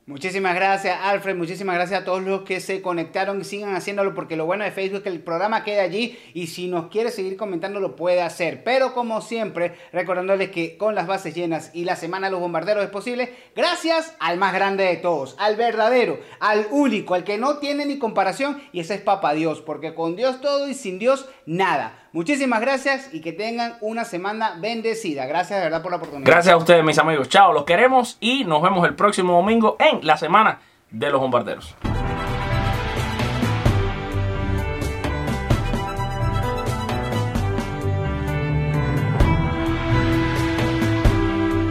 Muchísimas 0.09 0.55
gracias, 0.55 0.97
Alfred. 1.03 1.35
Muchísimas 1.35 1.75
gracias 1.75 2.03
a 2.03 2.05
todos 2.05 2.23
los 2.23 2.43
que 2.43 2.61
se 2.61 2.81
conectaron 2.81 3.41
y 3.41 3.45
sigan 3.45 3.75
haciéndolo 3.75 4.15
porque 4.15 4.37
lo 4.37 4.47
bueno 4.47 4.63
de 4.63 4.71
Facebook 4.71 4.99
es 4.99 5.03
que 5.03 5.09
el 5.09 5.21
programa 5.21 5.65
queda 5.65 5.83
allí 5.83 6.17
y 6.33 6.47
si 6.47 6.69
nos 6.69 6.91
quiere 6.91 7.11
seguir 7.11 7.37
comentando 7.37 7.81
lo 7.81 7.97
puede 7.97 8.23
hacer. 8.23 8.63
Pero 8.63 8.95
como 8.95 9.21
siempre, 9.21 9.75
recordándoles 9.93 10.53
que 10.53 10.77
con 10.77 10.95
las 10.95 11.09
bases 11.09 11.35
llenas 11.35 11.73
y 11.75 11.85
la 11.85 11.97
semana 11.97 12.29
de 12.29 12.31
los 12.31 12.41
bombarderos 12.41 12.85
es 12.85 12.91
posible, 12.91 13.35
gracias 13.57 14.15
al 14.21 14.39
más 14.39 14.55
grande 14.55 14.85
de 14.85 14.97
todos, 14.99 15.35
al 15.41 15.57
verdadero, 15.57 16.21
al 16.39 16.69
único, 16.71 17.15
al 17.15 17.25
que 17.25 17.37
no 17.37 17.59
tiene 17.59 17.85
ni 17.85 17.99
comparación 17.99 18.63
y 18.71 18.79
ese 18.79 18.95
es 18.95 19.01
Papá 19.01 19.35
Dios, 19.35 19.61
porque 19.61 19.97
con 19.97 20.15
Dios 20.15 20.41
todo 20.41 20.69
y 20.69 20.75
sin 20.75 21.01
Dios 21.01 21.29
nada. 21.47 22.06
Muchísimas 22.17 22.63
gracias 22.63 23.13
y 23.13 23.21
que 23.21 23.35
tengan 23.35 23.75
una 23.83 24.07
semana 24.07 24.57
bendecida. 24.59 25.27
Gracias 25.27 25.59
de 25.59 25.65
verdad 25.67 25.83
por 25.83 25.91
la 25.91 25.99
oportunidad. 25.99 26.27
Gracias 26.27 26.55
a 26.55 26.57
ustedes, 26.57 26.83
mis 26.83 26.99
amigos. 26.99 27.29
Chao, 27.29 27.53
los 27.53 27.65
queremos 27.65 28.17
y 28.21 28.45
nos 28.45 28.63
vemos 28.63 28.89
el 28.89 28.95
próximo 28.95 29.35
domingo 29.35 29.77
en 29.79 30.01
la 30.07 30.17
semana 30.17 30.61
de 30.91 31.11
los 31.11 31.21
bombarderos. 31.21 31.77